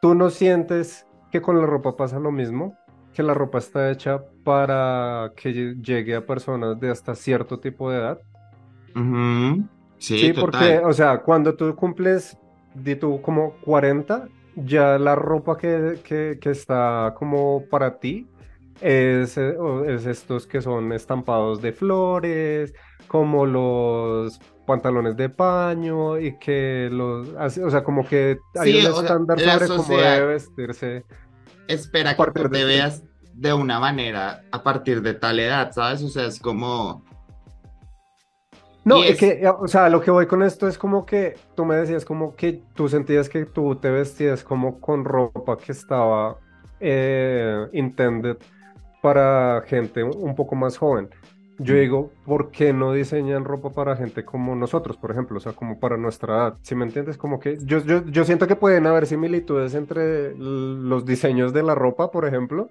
¿Tú 0.00 0.14
no 0.14 0.30
sientes 0.30 1.06
que 1.30 1.42
con 1.42 1.58
la 1.60 1.66
ropa 1.66 1.96
pasa 1.96 2.18
lo 2.18 2.32
mismo? 2.32 2.80
que 3.12 3.22
la 3.22 3.32
ropa 3.32 3.56
está 3.58 3.90
hecha 3.90 4.26
para 4.42 5.32
que 5.36 5.50
lle- 5.50 5.80
llegue 5.82 6.14
a 6.16 6.26
personas 6.26 6.78
de 6.78 6.90
hasta 6.90 7.14
cierto 7.14 7.58
tipo 7.60 7.90
de 7.90 7.96
edad. 7.98 8.22
Ujú. 8.96 9.68
Sí, 9.98 10.30
Sí, 10.30 10.32
total. 10.32 10.40
porque, 10.40 10.78
o 10.84 10.92
sea, 10.92 11.22
cuando 11.22 11.56
tú 11.56 11.74
cumples, 11.76 12.38
di 12.72 12.96
tú 12.96 13.20
como 13.22 13.58
40, 13.60 14.30
ya 14.54 14.98
la 14.98 15.14
ropa 15.14 15.56
que, 15.56 16.00
que, 16.04 16.38
que 16.40 16.50
está 16.50 17.14
como 17.18 17.68
para 17.68 17.98
ti 17.98 18.32
es, 18.80 19.36
eh, 19.38 19.56
es 19.88 20.06
estos 20.06 20.46
que 20.46 20.60
son 20.62 20.92
estampados 20.92 21.60
de 21.62 21.72
flores, 21.72 22.72
como 23.06 23.46
los 23.46 24.38
pantalones 24.66 25.16
de 25.16 25.28
paño 25.30 26.18
y 26.18 26.38
que 26.38 26.88
los, 26.92 27.34
así- 27.36 27.60
o 27.62 27.70
sea, 27.70 27.84
como 27.84 28.06
que 28.06 28.38
hay 28.54 28.72
Sí, 28.72 28.80
un 28.80 28.86
sea, 28.94 29.08
estándar 29.08 29.40
la 29.40 29.52
sobre 29.52 29.72
cómo 29.72 30.00
debe 30.00 30.26
vestirse. 30.26 31.04
Espera 31.68 32.16
que 32.16 32.28
tú 32.28 32.48
de 32.48 32.50
te 32.50 32.64
veas 32.64 33.02
de 33.32 33.52
una 33.52 33.78
manera 33.80 34.42
a 34.50 34.62
partir 34.62 35.02
de 35.02 35.14
tal 35.14 35.38
edad, 35.40 35.72
¿sabes? 35.72 36.02
O 36.02 36.08
sea, 36.08 36.26
es 36.26 36.40
como... 36.40 37.04
No, 38.86 39.02
es 39.04 39.10
es- 39.12 39.18
que, 39.18 39.28
eh, 39.42 39.48
o 39.48 39.68
sea, 39.68 39.88
lo 39.90 40.00
que 40.00 40.10
voy 40.10 40.26
con 40.26 40.42
esto 40.42 40.68
es 40.68 40.78
como 40.78 41.06
que 41.06 41.34
tú 41.54 41.64
me 41.64 41.76
decías 41.76 42.04
como 42.04 42.36
que 42.36 42.62
tú 42.74 42.88
sentías 42.88 43.28
que 43.28 43.46
tú 43.46 43.76
te 43.76 43.90
vestías 43.90 44.44
como 44.44 44.80
con 44.80 45.04
ropa 45.04 45.58
que 45.58 45.72
estaba 45.72 46.38
eh, 46.80 47.66
intended 47.72 48.36
para 49.02 49.62
gente 49.66 50.02
un 50.04 50.34
poco 50.34 50.54
más 50.56 50.78
joven. 50.78 51.10
Yo 51.58 51.74
Mm. 51.74 51.78
digo, 51.78 52.12
¿por 52.24 52.50
qué 52.50 52.72
no 52.74 52.92
diseñan 52.92 53.44
ropa 53.44 53.72
para 53.72 53.96
gente 53.96 54.24
como 54.24 54.54
nosotros, 54.56 54.96
por 54.98 55.10
ejemplo? 55.10 55.38
O 55.38 55.40
sea, 55.40 55.52
como 55.54 55.78
para 55.80 55.96
nuestra 55.96 56.34
edad. 56.36 56.58
Si 56.62 56.74
me 56.74 56.84
entiendes? 56.84 57.16
Como 57.18 57.40
que 57.40 57.58
yo, 57.64 57.78
yo, 57.80 58.04
yo 58.06 58.24
siento 58.24 58.46
que 58.46 58.56
pueden 58.56 58.86
haber 58.86 59.06
similitudes 59.06 59.74
entre 59.74 60.34
los 60.36 61.06
diseños 61.06 61.52
de 61.54 61.62
la 61.62 61.74
ropa, 61.74 62.10
por 62.10 62.26
ejemplo, 62.26 62.70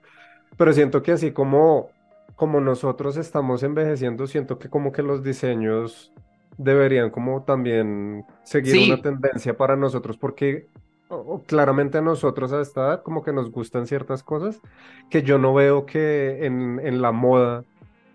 pero 0.57 0.73
siento 0.73 1.01
que 1.03 1.13
así 1.13 1.31
como, 1.31 1.89
como 2.35 2.59
nosotros 2.61 3.17
estamos 3.17 3.63
envejeciendo, 3.63 4.27
siento 4.27 4.59
que 4.59 4.69
como 4.69 4.91
que 4.91 5.03
los 5.03 5.23
diseños 5.23 6.13
deberían 6.57 7.09
como 7.11 7.43
también 7.43 8.25
seguir 8.43 8.73
Sí. 8.73 8.85
una 8.87 9.01
tendencia 9.01 9.57
para 9.57 9.75
nosotros, 9.75 10.17
porque 10.17 10.69
o- 11.09 11.43
claramente 11.45 11.97
a 11.99 12.01
nosotros 12.01 12.51
a 12.53 12.61
esta 12.61 12.81
edad 12.81 13.03
como 13.03 13.23
que 13.23 13.33
nos 13.33 13.51
gustan 13.51 13.87
ciertas 13.87 14.23
cosas 14.23 14.61
que 15.09 15.23
yo 15.23 15.37
no 15.37 15.53
veo 15.53 15.85
que 15.85 16.45
en, 16.45 16.79
en 16.79 17.01
la 17.01 17.11
moda 17.11 17.65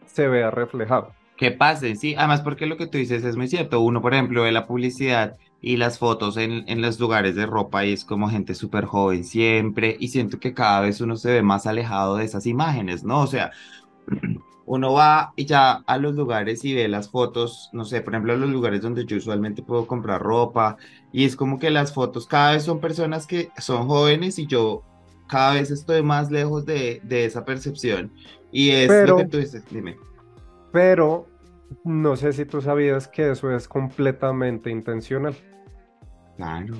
se 0.06 0.28
vea 0.28 0.50
reflejado. 0.50 1.16
Que 1.36 1.50
pase, 1.52 1.96
sí. 1.96 2.14
Además, 2.16 2.42
porque 2.42 2.66
lo 2.66 2.76
que 2.76 2.86
tú 2.86 2.98
dices 2.98 3.24
es 3.24 3.36
muy 3.36 3.48
cierto. 3.48 3.80
Uno, 3.80 4.02
por 4.02 4.12
ejemplo, 4.12 4.42
ve 4.42 4.52
la 4.52 4.66
publicidad 4.66 5.36
y 5.62 5.76
las 5.78 5.98
fotos 5.98 6.36
en, 6.36 6.64
en 6.68 6.82
los 6.82 7.00
lugares 7.00 7.34
de 7.34 7.46
ropa 7.46 7.84
y 7.86 7.92
es 7.94 8.04
como 8.04 8.28
gente 8.28 8.54
súper 8.54 8.84
joven 8.84 9.24
siempre. 9.24 9.96
Y 9.98 10.08
siento 10.08 10.38
que 10.38 10.52
cada 10.52 10.80
vez 10.82 11.00
uno 11.00 11.16
se 11.16 11.32
ve 11.32 11.42
más 11.42 11.66
alejado 11.66 12.16
de 12.16 12.24
esas 12.26 12.46
imágenes, 12.46 13.04
¿no? 13.04 13.20
O 13.22 13.26
sea, 13.26 13.52
uno 14.66 14.92
va 14.92 15.32
y 15.36 15.46
ya 15.46 15.82
a 15.86 15.98
los 15.98 16.14
lugares 16.14 16.64
y 16.64 16.74
ve 16.74 16.86
las 16.86 17.10
fotos, 17.10 17.70
no 17.72 17.84
sé, 17.84 18.00
por 18.02 18.14
ejemplo, 18.14 18.32
a 18.32 18.36
los 18.36 18.50
lugares 18.50 18.80
donde 18.82 19.04
yo 19.04 19.16
usualmente 19.16 19.62
puedo 19.62 19.86
comprar 19.86 20.22
ropa. 20.22 20.76
Y 21.12 21.24
es 21.24 21.34
como 21.34 21.58
que 21.58 21.70
las 21.70 21.92
fotos 21.92 22.26
cada 22.26 22.52
vez 22.52 22.62
son 22.62 22.78
personas 22.80 23.26
que 23.26 23.48
son 23.58 23.86
jóvenes 23.88 24.38
y 24.38 24.46
yo 24.46 24.82
cada 25.28 25.54
vez 25.54 25.70
estoy 25.72 26.02
más 26.02 26.30
lejos 26.30 26.66
de, 26.66 27.00
de 27.04 27.24
esa 27.24 27.44
percepción. 27.44 28.12
Y 28.52 28.70
es 28.70 28.88
Pero- 28.88 29.06
lo 29.06 29.16
que 29.18 29.24
tú 29.26 29.36
dices, 29.38 29.64
dime. 29.70 29.96
Pero 30.72 31.26
no 31.84 32.14
sé 32.16 32.32
si 32.32 32.44
tú 32.44 32.60
sabías 32.60 33.08
que 33.08 33.30
eso 33.32 33.50
es 33.54 33.66
completamente 33.66 34.70
intencional. 34.70 35.34
Claro, 36.36 36.74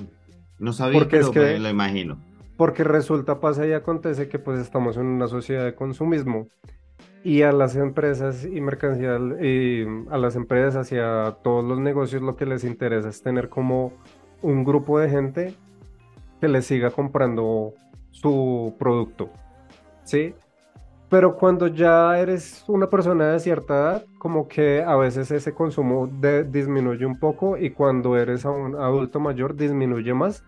no 0.59 0.73
sabía, 0.73 0.99
Porque 0.99 1.19
es 1.19 1.29
pero 1.29 1.45
que- 1.45 1.53
me 1.53 1.59
lo 1.59 1.69
imagino. 1.69 2.19
Porque 2.57 2.83
resulta, 2.83 3.39
pasa 3.39 3.65
y 3.65 3.73
acontece 3.73 4.27
que 4.29 4.37
pues 4.39 4.59
estamos 4.59 4.95
en 4.97 5.05
una 5.07 5.27
sociedad 5.27 5.65
de 5.65 5.73
consumismo 5.75 6.47
y 7.23 7.43
a 7.43 7.51
las 7.51 7.75
empresas 7.75 8.45
y 8.45 8.61
mercancías 8.61 9.21
y 9.41 9.85
a 10.09 10.17
las 10.17 10.35
empresas 10.35 10.91
y 10.91 10.97
a 10.97 11.37
todos 11.43 11.63
los 11.63 11.79
negocios 11.79 12.21
lo 12.21 12.35
que 12.35 12.45
les 12.45 12.63
interesa 12.63 13.09
es 13.09 13.21
tener 13.21 13.49
como 13.49 13.93
un 14.41 14.63
grupo 14.63 14.99
de 14.99 15.09
gente 15.09 15.55
que 16.39 16.47
les 16.47 16.65
siga 16.65 16.89
comprando 16.89 17.73
su 18.09 18.75
producto, 18.79 19.29
¿sí? 20.03 20.33
Pero 21.09 21.35
cuando 21.35 21.67
ya 21.67 22.17
eres 22.17 22.63
una 22.67 22.89
persona 22.89 23.33
de 23.33 23.39
cierta 23.39 23.73
edad, 23.73 24.05
como 24.17 24.47
que 24.47 24.81
a 24.81 24.95
veces 24.95 25.29
ese 25.29 25.53
consumo 25.53 26.07
disminuye 26.07 27.05
un 27.05 27.19
poco 27.19 27.57
y 27.57 27.71
cuando 27.71 28.17
eres 28.17 28.45
un 28.45 28.75
adulto 28.75 29.19
mayor 29.19 29.55
disminuye 29.55 30.13
más. 30.13 30.43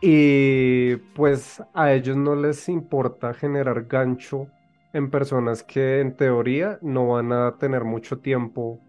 Y 0.00 0.94
pues 1.16 1.60
a 1.74 1.92
ellos 1.92 2.16
no 2.16 2.36
les 2.36 2.68
importa 2.68 3.34
generar 3.34 3.86
gancho 3.86 4.46
en 4.92 5.10
personas 5.10 5.62
que 5.62 6.00
en 6.00 6.16
teoría 6.16 6.78
no 6.82 7.08
van 7.08 7.32
a 7.32 7.56
tener 7.58 7.84
mucho 7.84 8.18
tiempo 8.20 8.80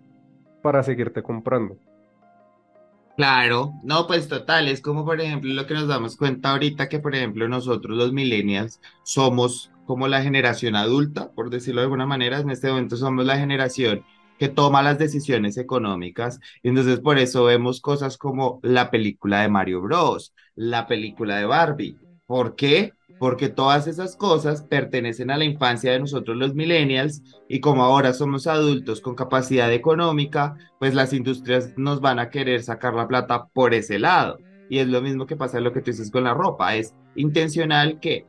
para 0.61 0.83
seguirte 0.83 1.23
comprando. 1.23 1.79
Claro, 3.15 3.73
no, 3.83 4.07
pues 4.07 4.29
total, 4.29 4.69
es 4.69 4.81
como 4.81 5.03
por 5.03 5.19
ejemplo 5.19 5.53
lo 5.53 5.67
que 5.67 5.73
nos 5.73 5.89
damos 5.89 6.15
cuenta 6.15 6.51
ahorita 6.51 6.87
que 6.87 6.99
por 6.99 7.13
ejemplo 7.15 7.49
nosotros 7.49 7.97
los 7.97 8.13
millennials 8.13 8.79
somos 9.03 9.73
como 9.83 10.07
la 10.07 10.21
generación 10.23 10.75
adulta, 10.77 11.31
por 11.33 11.49
decirlo 11.49 11.81
de 11.81 11.85
alguna 11.85 12.05
manera, 12.05 12.39
en 12.39 12.49
este 12.49 12.69
momento 12.69 12.95
somos 12.95 13.25
la 13.25 13.37
generación 13.37 14.05
que 14.37 14.47
toma 14.47 14.81
las 14.81 14.97
decisiones 14.97 15.57
económicas 15.57 16.39
y 16.63 16.69
entonces 16.69 17.01
por 17.01 17.17
eso 17.19 17.43
vemos 17.43 17.81
cosas 17.81 18.17
como 18.17 18.59
la 18.63 18.89
película 18.89 19.41
de 19.41 19.49
Mario 19.49 19.81
Bros, 19.81 20.33
la 20.55 20.87
película 20.87 21.37
de 21.37 21.45
Barbie. 21.45 21.99
¿Por 22.25 22.55
qué? 22.55 22.93
Porque 23.19 23.49
todas 23.49 23.87
esas 23.87 24.15
cosas 24.15 24.63
pertenecen 24.63 25.29
a 25.29 25.37
la 25.37 25.43
infancia 25.43 25.91
de 25.91 25.99
nosotros 25.99 26.37
los 26.37 26.55
millennials 26.55 27.21
y 27.49 27.59
como 27.59 27.83
ahora 27.83 28.13
somos 28.13 28.47
adultos 28.47 29.01
con 29.01 29.15
capacidad 29.15 29.71
económica, 29.73 30.55
pues 30.79 30.93
las 30.95 31.11
industrias 31.11 31.73
nos 31.77 31.99
van 31.99 32.19
a 32.19 32.29
querer 32.29 32.63
sacar 32.63 32.93
la 32.93 33.07
plata 33.07 33.47
por 33.53 33.73
ese 33.73 33.99
lado. 33.99 34.37
Y 34.69 34.79
es 34.79 34.87
lo 34.87 35.01
mismo 35.01 35.25
que 35.25 35.35
pasa 35.35 35.59
lo 35.59 35.73
que 35.73 35.81
tú 35.81 35.91
dices 35.91 36.11
con 36.11 36.23
la 36.23 36.33
ropa. 36.33 36.75
Es 36.75 36.95
intencional 37.15 37.99
que 37.99 38.25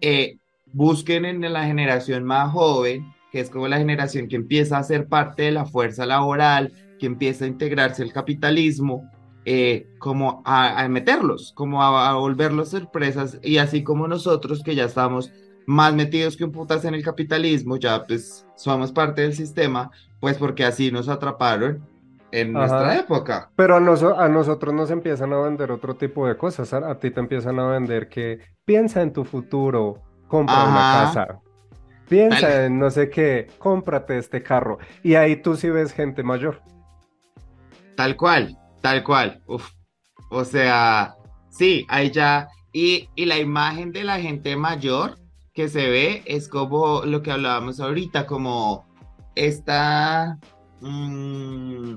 eh, 0.00 0.38
busquen 0.72 1.24
en 1.24 1.52
la 1.52 1.64
generación 1.64 2.24
más 2.24 2.52
joven, 2.52 3.14
que 3.30 3.40
es 3.40 3.50
como 3.50 3.68
la 3.68 3.78
generación 3.78 4.28
que 4.28 4.36
empieza 4.36 4.78
a 4.78 4.82
ser 4.82 5.08
parte 5.08 5.44
de 5.44 5.52
la 5.52 5.66
fuerza 5.66 6.06
laboral, 6.06 6.72
que 6.98 7.06
empieza 7.06 7.44
a 7.44 7.48
integrarse 7.48 8.02
el 8.02 8.12
capitalismo, 8.12 9.08
eh, 9.50 9.86
como 9.98 10.42
a, 10.44 10.82
a 10.82 10.88
meterlos, 10.90 11.52
como 11.54 11.82
a, 11.82 12.10
a 12.10 12.14
volverlos 12.16 12.68
sorpresas. 12.68 13.38
Y 13.42 13.56
así 13.56 13.82
como 13.82 14.06
nosotros 14.06 14.62
que 14.62 14.74
ya 14.74 14.84
estamos 14.84 15.32
más 15.66 15.94
metidos 15.94 16.36
que 16.36 16.44
un 16.44 16.52
putas 16.52 16.84
en 16.84 16.92
el 16.94 17.02
capitalismo, 17.02 17.78
ya 17.78 18.04
pues 18.06 18.46
somos 18.56 18.92
parte 18.92 19.22
del 19.22 19.32
sistema, 19.32 19.90
pues 20.20 20.36
porque 20.36 20.66
así 20.66 20.92
nos 20.92 21.08
atraparon 21.08 21.82
en 22.30 22.54
Ajá. 22.54 22.58
nuestra 22.58 22.98
época. 22.98 23.50
Pero 23.56 23.76
a, 23.76 23.78
a 23.78 24.28
nosotros 24.28 24.74
nos 24.74 24.90
empiezan 24.90 25.32
a 25.32 25.40
vender 25.40 25.72
otro 25.72 25.94
tipo 25.94 26.26
de 26.26 26.36
cosas. 26.36 26.74
A, 26.74 26.90
a 26.90 26.98
ti 26.98 27.10
te 27.10 27.20
empiezan 27.20 27.58
a 27.58 27.68
vender 27.68 28.10
que 28.10 28.40
piensa 28.66 29.00
en 29.00 29.14
tu 29.14 29.24
futuro, 29.24 30.02
compra 30.26 30.64
una 30.64 30.90
Ajá. 30.90 31.04
casa. 31.06 31.40
Piensa 32.06 32.40
Tal- 32.40 32.64
en 32.66 32.78
no 32.78 32.90
sé 32.90 33.08
qué, 33.08 33.46
cómprate 33.58 34.18
este 34.18 34.42
carro. 34.42 34.76
Y 35.02 35.14
ahí 35.14 35.36
tú 35.36 35.56
sí 35.56 35.70
ves 35.70 35.94
gente 35.94 36.22
mayor. 36.22 36.60
Tal 37.96 38.14
cual, 38.16 38.56
tal 38.80 39.04
cual. 39.04 39.42
Uf. 39.46 39.70
O 40.30 40.44
sea, 40.44 41.14
sí, 41.50 41.86
ahí 41.88 42.10
ya. 42.10 42.48
Y, 42.72 43.08
y 43.14 43.24
la 43.24 43.38
imagen 43.38 43.92
de 43.92 44.04
la 44.04 44.20
gente 44.20 44.56
mayor 44.56 45.18
que 45.54 45.68
se 45.68 45.88
ve 45.88 46.22
es 46.26 46.48
como 46.48 47.02
lo 47.04 47.22
que 47.22 47.32
hablábamos 47.32 47.80
ahorita, 47.80 48.26
como 48.26 48.86
esta, 49.34 50.38
mm, 50.80 51.96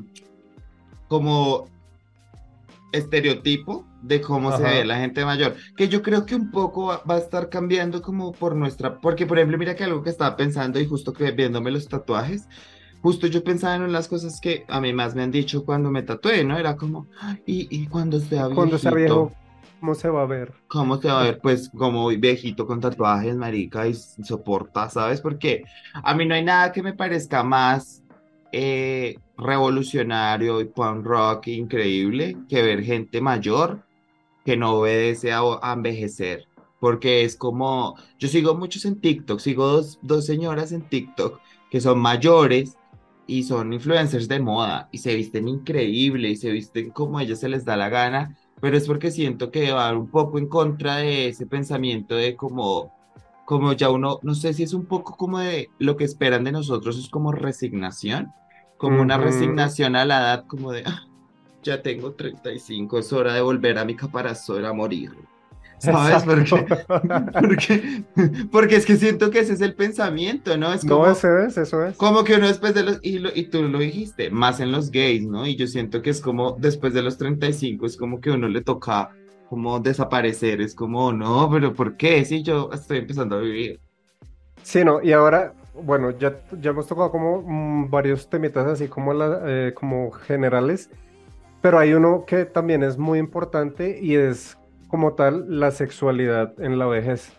como 1.08 1.68
estereotipo 2.92 3.86
de 4.02 4.20
cómo 4.22 4.56
se 4.58 4.64
Ajá. 4.64 4.74
ve 4.74 4.86
la 4.86 4.98
gente 4.98 5.24
mayor, 5.26 5.56
que 5.78 5.88
yo 5.88 6.02
creo 6.02 6.26
que 6.26 6.36
un 6.36 6.50
poco 6.50 6.88
va, 6.88 7.04
va 7.08 7.16
a 7.16 7.20
estar 7.20 7.50
cambiando 7.50 8.02
como 8.02 8.32
por 8.32 8.56
nuestra, 8.56 9.00
porque 9.00 9.26
por 9.26 9.38
ejemplo, 9.38 9.58
mira 9.58 9.76
que 9.76 9.84
algo 9.84 10.02
que 10.02 10.10
estaba 10.10 10.36
pensando 10.36 10.80
y 10.80 10.88
justo 10.88 11.14
que 11.14 11.32
viéndome 11.32 11.72
los 11.72 11.88
tatuajes, 11.88 12.48
justo 13.02 13.28
yo 13.28 13.44
pensaba 13.44 13.76
en 13.76 13.92
las 13.92 14.08
cosas 14.08 14.40
que 14.42 14.66
a 14.68 14.80
mí 14.82 14.94
más 14.94 15.16
me 15.16 15.24
han 15.24 15.32
dicho 15.32 15.66
cuando 15.66 15.92
me 15.92 16.04
tatué, 16.04 16.44
¿no? 16.44 16.58
Era 16.58 16.76
como, 16.78 17.08
"Ay, 17.20 17.42
y, 17.46 17.68
y 17.84 17.88
cuando 17.88 18.20
sea 18.20 18.50
Cuando 18.50 18.78
sea 18.78 18.92
viejito, 18.92 19.26
viejo, 19.26 19.36
¿cómo 19.80 19.96
se 19.96 20.10
va 20.10 20.22
a 20.24 20.26
ver? 20.26 20.54
¿Cómo 20.68 20.98
se 21.02 21.08
va 21.08 21.22
a 21.22 21.24
ver? 21.24 21.40
Pues 21.42 21.70
como 21.76 22.08
viejito 22.10 22.66
con 22.68 22.80
tatuajes, 22.80 23.36
marica, 23.36 23.88
y 23.88 23.94
soporta, 23.96 24.90
¿sabes? 24.90 25.22
Porque 25.22 25.64
a 25.94 26.14
mí 26.16 26.26
no 26.26 26.36
hay 26.36 26.44
nada 26.44 26.72
que 26.72 26.84
me 26.84 26.94
parezca 26.94 27.44
más 27.44 28.04
eh, 28.52 29.18
revolucionario 29.38 30.62
y 30.62 30.66
punk 30.66 31.06
rock 31.06 31.48
increíble 31.48 32.38
que 32.50 32.62
ver 32.62 32.84
gente 32.84 33.22
mayor 33.22 33.84
que 34.46 34.58
no 34.58 34.74
obedece 34.76 35.32
a, 35.32 35.42
a 35.62 35.74
envejecer. 35.74 36.48
Porque 36.80 37.24
es 37.24 37.36
como, 37.36 37.96
yo 38.20 38.28
sigo 38.28 38.56
muchos 38.56 38.86
en 38.86 39.00
TikTok, 39.00 39.40
sigo 39.40 39.68
dos, 39.68 40.00
dos 40.02 40.26
señoras 40.26 40.72
en 40.72 40.82
TikTok 40.82 41.40
que 41.70 41.80
son 41.80 42.00
mayores 42.00 42.76
y 43.28 43.44
son 43.44 43.74
influencers 43.74 44.28
de 44.28 44.40
moda 44.40 44.88
y 44.92 44.98
se 45.00 45.16
visten 45.16 45.48
increíble 45.48 46.30
y 46.30 46.36
se 46.36 46.52
visten 46.52 46.92
como 46.92 47.18
a 47.18 47.24
ellas 47.24 47.40
se 47.40 47.50
les 47.50 47.64
da 47.66 47.78
la 47.78 47.90
gana 47.90 48.36
pero 48.62 48.78
es 48.78 48.86
porque 48.88 49.12
siento 49.12 49.50
que 49.52 49.72
va 49.72 49.92
un 49.98 50.10
poco 50.10 50.38
en 50.38 50.48
contra 50.48 50.98
de 50.98 51.30
ese 51.30 51.48
pensamiento 51.48 52.16
de 52.16 52.36
como, 52.36 52.94
como 53.46 53.74
ya 53.74 53.90
uno, 53.90 54.20
no 54.22 54.36
sé 54.36 54.54
si 54.54 54.64
es 54.64 54.74
un 54.74 54.86
poco 54.86 55.18
como 55.18 55.40
de 55.40 55.70
lo 55.80 55.98
que 55.98 56.04
esperan 56.04 56.44
de 56.44 56.52
nosotros, 56.52 56.98
es 57.00 57.10
como 57.10 57.32
resignación, 57.32 58.32
como 58.78 59.02
una 59.02 59.16
Ujú. 59.18 59.26
resignación 59.26 59.96
a 59.96 60.06
la 60.06 60.20
edad, 60.20 60.46
como 60.48 60.72
de, 60.72 60.84
"Ah, 60.86 61.02
ya 61.64 61.82
tengo 61.82 62.14
35, 62.14 63.00
es 63.00 63.12
hora 63.12 63.34
de 63.34 63.42
volver 63.42 63.80
a 63.80 63.86
mi 63.86 63.96
caparazón 63.96 64.64
a 64.66 64.74
morir. 64.74 65.10
¿Sabes? 65.82 66.24
Porque, 66.24 66.66
porque, 67.40 68.06
porque 68.52 68.76
es 68.76 68.86
que 68.86 68.98
siento 68.98 69.32
que 69.32 69.40
ese 69.40 69.54
es 69.54 69.62
el 69.62 69.76
pensamiento, 69.76 70.58
¿no? 70.58 70.72
Es 70.74 70.84
No, 70.84 70.86
como, 70.86 71.08
ese 71.08 71.46
es, 71.46 71.58
eso 71.58 71.84
es. 71.86 71.98
como 71.98 72.24
que 72.24 72.36
uno 72.36 72.48
después 72.48 72.74
de 72.76 72.84
los, 72.84 73.00
y, 73.02 73.20
lo- 73.20 73.32
y 73.36 73.50
tú 73.50 73.64
lo 73.64 73.80
dijiste, 73.80 74.30
más 74.32 74.60
en 74.60 74.72
los 74.72 74.92
gays, 74.92 75.28
¿no? 75.28 75.48
Y 75.48 75.56
yo 75.56 75.68
siento 75.68 76.02
que 76.02 76.12
es 76.12 76.22
como 76.22 76.54
después 76.60 76.94
de 76.94 77.02
los 77.04 77.18
35, 77.18 77.86
es 77.88 77.98
como 77.98 78.22
que 78.22 78.32
uno 78.32 78.48
le 78.50 78.62
toca 78.64 79.12
como 79.46 79.80
desaparecer, 79.80 80.62
es 80.62 80.76
como, 80.76 81.12
no, 81.14 81.50
pero 81.52 81.74
¿por 81.74 81.98
qué? 81.98 82.24
Si 82.26 82.44
yo 82.44 82.70
estoy 82.74 83.00
empezando 83.00 83.36
a 83.38 83.40
vivir. 83.42 83.82
Sí, 84.64 84.84
no, 84.86 85.02
y 85.02 85.12
ahora, 85.14 85.54
bueno, 85.74 86.12
ya, 86.12 86.42
ya 86.52 86.72
hemos 86.72 86.88
tocado 86.88 87.12
como 87.12 87.42
mm, 87.42 87.90
varios 87.90 88.30
temitas 88.30 88.68
así 88.68 88.88
como, 88.88 89.14
la, 89.14 89.42
eh, 89.46 89.74
como 89.74 90.12
generales, 90.12 90.90
pero 91.62 91.80
hay 91.80 91.94
uno 91.94 92.26
que 92.28 92.46
también 92.46 92.84
es 92.84 92.98
muy 92.98 93.20
importante 93.20 94.00
y 94.02 94.16
es 94.16 94.58
como 94.92 95.14
tal 95.14 95.60
la 95.60 95.72
sexualidad 95.72 96.54
en 96.60 96.78
la 96.78 96.86
vejez. 96.86 97.32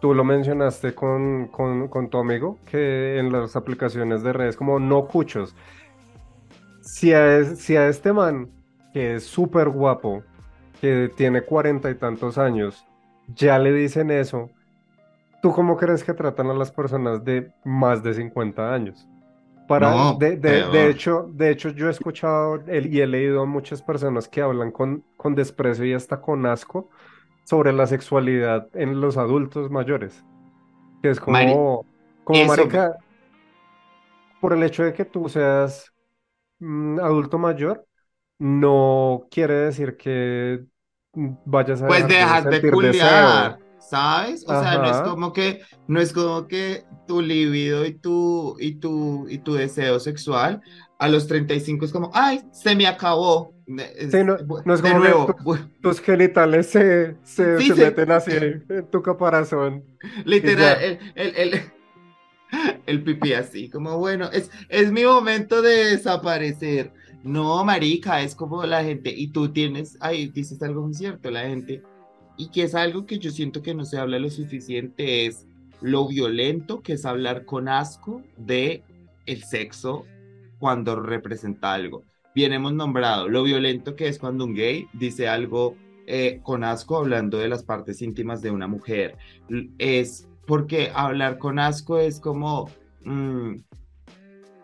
Tú 0.00 0.14
lo 0.14 0.22
mencionaste 0.24 0.94
con, 0.94 1.48
con, 1.48 1.88
con 1.88 2.10
tu 2.10 2.18
amigo, 2.18 2.58
que 2.70 3.18
en 3.18 3.32
las 3.32 3.56
aplicaciones 3.56 4.22
de 4.22 4.32
redes 4.32 4.56
como 4.56 4.78
no 4.78 5.06
cuchos. 5.08 5.56
Si 6.82 7.12
a, 7.12 7.44
si 7.56 7.76
a 7.76 7.88
este 7.88 8.12
man, 8.12 8.50
que 8.92 9.16
es 9.16 9.24
súper 9.24 9.70
guapo, 9.70 10.22
que 10.80 11.10
tiene 11.16 11.42
cuarenta 11.42 11.90
y 11.90 11.94
tantos 11.94 12.38
años, 12.38 12.86
ya 13.26 13.58
le 13.58 13.72
dicen 13.72 14.10
eso, 14.10 14.50
¿tú 15.42 15.52
cómo 15.52 15.76
crees 15.76 16.04
que 16.04 16.14
tratan 16.14 16.48
a 16.50 16.54
las 16.54 16.70
personas 16.70 17.24
de 17.24 17.50
más 17.64 18.02
de 18.02 18.14
50 18.14 18.72
años? 18.72 19.08
Para, 19.68 19.96
No, 19.96 20.14
de, 20.14 20.36
de- 20.38 20.64
de 20.64 20.90
hecho, 20.90 21.28
de 21.32 21.50
hecho, 21.52 21.70
yo 21.70 21.88
he 21.88 21.92
escuchado 21.92 22.56
el- 22.68 22.94
y 22.94 23.00
he 23.02 23.08
leído 23.08 23.42
a 23.42 23.46
muchas 23.46 23.82
personas 23.82 24.28
que 24.28 24.42
hablan 24.42 24.72
con, 24.72 25.06
con 25.16 25.36
desprecio 25.36 25.86
y 25.86 25.94
hasta 25.94 26.20
con 26.22 26.46
asco 26.46 26.90
sobre 27.44 27.72
la 27.74 27.86
sexualidad 27.88 28.68
en 28.74 29.00
los 29.00 29.16
adultos 29.18 29.70
mayores, 29.70 30.24
que 31.02 31.10
es 31.10 31.20
Mari- 31.26 31.54
como, 31.54 31.86
como 32.24 32.44
eso- 32.44 32.46
marica, 32.46 32.96
por 34.40 34.52
el 34.52 34.62
hecho 34.62 34.84
de 34.84 34.92
que 34.92 35.04
tú 35.04 35.28
seas 35.28 35.92
mm, 36.60 37.00
adulto 37.00 37.38
mayor, 37.38 37.86
no 38.38 39.28
quiere 39.30 39.54
decir 39.54 39.96
que 39.96 40.64
vayas 41.14 41.82
a 41.82 41.88
Pues 41.88 42.06
dejar 42.08 42.48
de 42.48 42.66
culiar, 42.70 43.56
deseo. 43.56 43.60
¿Sabes? 43.78 44.44
O 44.46 44.60
sea, 44.60 44.78
no 44.78 44.90
es 44.90 44.96
como 45.02 45.32
que, 45.32 45.62
no 45.86 46.00
es 46.00 46.12
como 46.12 46.46
que 46.46 46.84
tu 47.06 47.20
libido 47.20 47.84
y 47.86 47.94
tu, 47.94 48.56
y 48.60 48.76
tu, 48.76 49.26
y 49.28 49.38
tu 49.38 49.54
deseo 49.54 50.00
sexual 50.00 50.60
a 50.98 51.08
los 51.08 51.26
35 51.28 51.84
es 51.84 51.92
como, 51.92 52.10
ay, 52.14 52.42
se 52.52 52.74
me 52.74 52.86
acabó. 52.86 53.54
Sí, 53.66 54.24
no, 54.24 54.36
es 54.74 54.82
de 54.82 54.88
como 54.88 54.98
nuevo, 54.98 55.36
tus 55.82 56.00
genitales 56.00 56.68
se, 56.70 57.16
se, 57.22 57.58
Sí, 57.58 57.68
se 57.68 57.74
sí. 57.74 57.80
meten 57.80 58.10
así 58.10 58.32
en 58.32 58.64
tu 58.90 59.02
caparazón. 59.02 59.84
literal, 60.24 60.78
el, 60.82 60.98
el, 61.14 61.36
el, 61.36 61.60
el 62.86 63.04
pipí 63.04 63.32
así, 63.34 63.68
como 63.70 63.98
bueno, 63.98 64.30
es, 64.32 64.50
es 64.68 64.90
mi 64.92 65.04
momento 65.04 65.62
de 65.62 65.90
desaparecer. 65.96 66.92
No, 67.22 67.64
marica, 67.64 68.22
es 68.22 68.34
como 68.34 68.64
la 68.64 68.82
gente, 68.84 69.10
y 69.14 69.28
tú 69.32 69.52
tienes, 69.52 69.96
ahí 70.00 70.28
dices 70.28 70.62
algo 70.62 70.82
muy 70.82 70.94
cierto, 70.94 71.30
la 71.30 71.42
gente, 71.42 71.82
y 72.38 72.50
que 72.50 72.62
es 72.62 72.74
algo 72.74 73.04
que 73.04 73.18
yo 73.18 73.30
siento 73.30 73.60
que 73.62 73.74
no 73.74 73.84
se 73.84 73.98
habla 73.98 74.18
lo 74.18 74.30
suficiente, 74.30 75.26
es 75.26 75.46
lo 75.82 76.06
violento 76.06 76.82
que 76.82 76.94
es 76.94 77.04
hablar 77.04 77.44
con 77.44 77.68
asco 77.68 78.22
de 78.36 78.82
el 79.26 79.42
sexo 79.42 80.06
cuando 80.58 81.00
representa 81.00 81.74
algo. 81.74 82.04
Bien 82.34 82.52
hemos 82.52 82.72
nombrado 82.72 83.28
lo 83.28 83.42
violento 83.42 83.96
que 83.96 84.06
es 84.06 84.18
cuando 84.18 84.44
un 84.44 84.54
gay 84.54 84.86
dice 84.92 85.28
algo 85.28 85.74
eh, 86.06 86.40
con 86.44 86.62
asco 86.62 86.96
hablando 86.96 87.38
de 87.38 87.48
las 87.48 87.64
partes 87.64 88.00
íntimas 88.00 88.40
de 88.40 88.52
una 88.52 88.68
mujer. 88.68 89.16
Es 89.78 90.28
porque 90.46 90.90
hablar 90.94 91.38
con 91.38 91.58
asco 91.58 91.98
es 91.98 92.20
como 92.20 92.70
mm, 93.04 93.56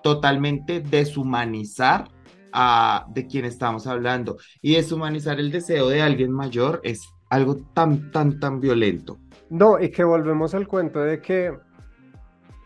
totalmente 0.02 0.80
deshumanizar 0.80 2.08
a, 2.52 3.06
de 3.08 3.26
quien 3.26 3.44
estamos 3.44 3.88
hablando. 3.88 4.38
Y 4.62 4.74
deshumanizar 4.74 5.40
el 5.40 5.50
deseo 5.50 5.88
de 5.88 6.02
alguien 6.02 6.30
mayor 6.30 6.80
es 6.84 7.02
algo 7.34 7.56
tan, 7.74 8.10
tan, 8.10 8.38
tan 8.38 8.60
violento. 8.60 9.18
No, 9.50 9.80
y 9.80 9.90
que 9.90 10.04
volvemos 10.04 10.54
al 10.54 10.66
cuento 10.66 11.00
de 11.00 11.20
que 11.20 11.52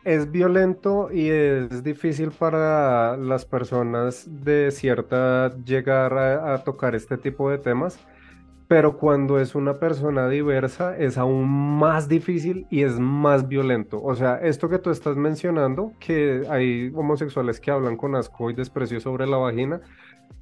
es 0.04 0.30
violento 0.30 1.10
y 1.12 1.28
es 1.28 1.82
difícil 1.82 2.30
para 2.30 3.16
las 3.16 3.44
personas 3.44 4.26
de 4.26 4.70
cierta 4.70 5.16
edad 5.16 5.56
llegar 5.64 6.12
a, 6.14 6.54
a 6.54 6.64
tocar 6.64 6.94
este 6.94 7.18
tipo 7.18 7.50
de 7.50 7.58
temas, 7.58 7.98
pero 8.68 8.98
cuando 8.98 9.40
es 9.40 9.54
una 9.54 9.78
persona 9.80 10.28
diversa 10.28 10.96
es 10.96 11.16
aún 11.16 11.48
más 11.48 12.06
difícil 12.06 12.66
y 12.70 12.82
es 12.82 13.00
más 13.00 13.48
violento. 13.48 14.00
O 14.02 14.14
sea, 14.14 14.36
esto 14.36 14.68
que 14.68 14.78
tú 14.78 14.90
estás 14.90 15.16
mencionando, 15.16 15.92
que 15.98 16.42
hay 16.50 16.92
homosexuales 16.94 17.60
que 17.60 17.70
hablan 17.70 17.96
con 17.96 18.14
asco 18.14 18.50
y 18.50 18.54
desprecio 18.54 19.00
sobre 19.00 19.26
la 19.26 19.38
vagina, 19.38 19.80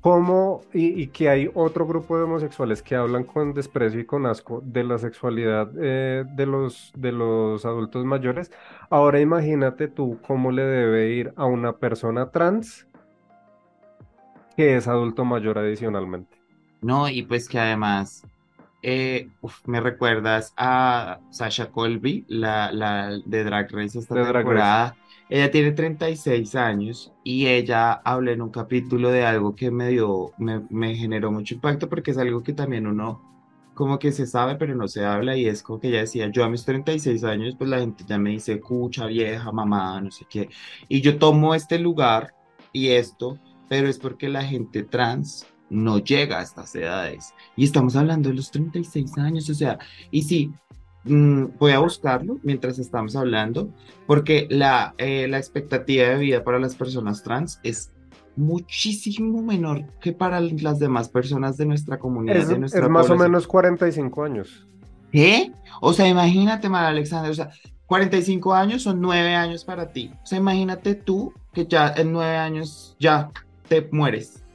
como 0.00 0.62
y, 0.72 1.00
y 1.00 1.06
que 1.08 1.28
hay 1.28 1.50
otro 1.54 1.86
grupo 1.86 2.16
de 2.16 2.24
homosexuales 2.24 2.82
que 2.82 2.96
hablan 2.96 3.24
con 3.24 3.54
desprecio 3.54 4.00
y 4.00 4.06
con 4.06 4.26
asco 4.26 4.60
de 4.64 4.84
la 4.84 4.98
sexualidad 4.98 5.70
eh, 5.80 6.24
de 6.34 6.46
los, 6.46 6.92
de 6.96 7.12
los 7.12 7.64
adultos 7.64 8.04
mayores. 8.04 8.50
Ahora 8.90 9.20
imagínate 9.20 9.88
tú 9.88 10.18
cómo 10.26 10.50
le 10.50 10.62
debe 10.62 11.10
ir 11.10 11.32
a 11.36 11.46
una 11.46 11.76
persona 11.76 12.30
trans 12.30 12.88
que 14.56 14.76
es 14.76 14.88
adulto 14.88 15.24
mayor 15.24 15.58
adicionalmente. 15.58 16.35
No, 16.80 17.08
y 17.08 17.22
pues 17.22 17.48
que 17.48 17.58
además 17.58 18.22
eh, 18.82 19.30
uf, 19.40 19.60
me 19.66 19.80
recuerdas 19.80 20.54
a 20.56 21.20
Sasha 21.30 21.70
Colby, 21.72 22.24
la, 22.28 22.72
la 22.72 23.18
de 23.24 23.44
Drag 23.44 23.70
Race 23.72 23.98
esta 23.98 24.16
De 24.16 24.24
Drag 24.24 24.48
Race. 24.48 24.74
temporada. 24.74 24.96
Ella 25.28 25.50
tiene 25.50 25.72
36 25.72 26.54
años 26.54 27.12
y 27.24 27.48
ella 27.48 27.92
habla 27.94 28.32
en 28.32 28.42
un 28.42 28.50
capítulo 28.50 29.10
de 29.10 29.24
algo 29.26 29.54
que 29.56 29.70
me 29.72 29.88
dio, 29.88 30.32
me, 30.38 30.62
me 30.70 30.94
generó 30.96 31.32
mucho 31.32 31.54
impacto 31.56 31.88
porque 31.88 32.12
es 32.12 32.18
algo 32.18 32.42
que 32.44 32.52
también 32.54 32.86
uno 32.86 33.22
como 33.74 33.98
que 33.98 34.12
se 34.12 34.26
sabe 34.26 34.56
pero 34.56 34.74
no 34.74 34.88
se 34.88 35.04
habla 35.04 35.36
y 35.36 35.46
es 35.48 35.62
como 35.62 35.80
que 35.80 35.88
ella 35.88 36.00
decía, 36.00 36.28
yo 36.30 36.44
a 36.44 36.48
mis 36.50 36.64
36 36.64 37.24
años 37.24 37.56
pues 37.58 37.68
la 37.70 37.80
gente 37.80 38.04
ya 38.06 38.18
me 38.18 38.30
dice 38.30 38.60
cucha, 38.60 39.06
vieja, 39.06 39.52
mamá, 39.52 40.00
no 40.00 40.10
sé 40.10 40.26
qué. 40.30 40.48
Y 40.88 41.00
yo 41.02 41.18
tomo 41.18 41.54
este 41.54 41.78
lugar 41.78 42.34
y 42.72 42.88
esto, 42.90 43.38
pero 43.68 43.88
es 43.88 43.98
porque 43.98 44.28
la 44.28 44.44
gente 44.44 44.82
trans 44.84 45.46
no 45.70 45.98
llega 45.98 46.38
a 46.38 46.42
estas 46.42 46.74
edades. 46.74 47.34
Y 47.56 47.64
estamos 47.64 47.96
hablando 47.96 48.28
de 48.28 48.36
los 48.36 48.50
36 48.50 49.18
años, 49.18 49.48
o 49.50 49.54
sea, 49.54 49.78
y 50.10 50.22
sí, 50.22 50.52
mm, 51.04 51.44
voy 51.58 51.72
a 51.72 51.78
buscarlo 51.78 52.38
mientras 52.42 52.78
estamos 52.78 53.16
hablando, 53.16 53.70
porque 54.06 54.46
la, 54.50 54.94
eh, 54.98 55.26
la 55.28 55.38
expectativa 55.38 56.08
de 56.08 56.18
vida 56.18 56.44
para 56.44 56.58
las 56.58 56.74
personas 56.74 57.22
trans 57.22 57.60
es 57.62 57.90
muchísimo 58.36 59.42
menor 59.42 59.86
que 60.00 60.12
para 60.12 60.40
las 60.40 60.78
demás 60.78 61.08
personas 61.08 61.56
de 61.56 61.66
nuestra 61.66 61.98
comunidad, 61.98 62.36
Es, 62.36 62.48
de 62.48 62.54
es 62.54 62.60
nuestra 62.60 62.88
más 62.88 63.10
o 63.10 63.16
menos 63.16 63.46
45 63.46 64.24
años. 64.24 64.66
¿Qué? 65.10 65.52
O 65.80 65.92
sea, 65.92 66.06
imagínate, 66.06 66.68
María 66.68 66.88
Alexandra, 66.88 67.30
o 67.30 67.34
sea, 67.34 67.50
45 67.86 68.52
años 68.52 68.82
son 68.82 69.00
9 69.00 69.34
años 69.34 69.64
para 69.64 69.90
ti. 69.92 70.10
O 70.22 70.26
sea, 70.26 70.38
imagínate 70.38 70.94
tú 70.94 71.32
que 71.52 71.66
ya 71.66 71.94
en 71.96 72.12
9 72.12 72.36
años 72.36 72.96
ya 72.98 73.30
te 73.68 73.88
mueres. 73.92 74.45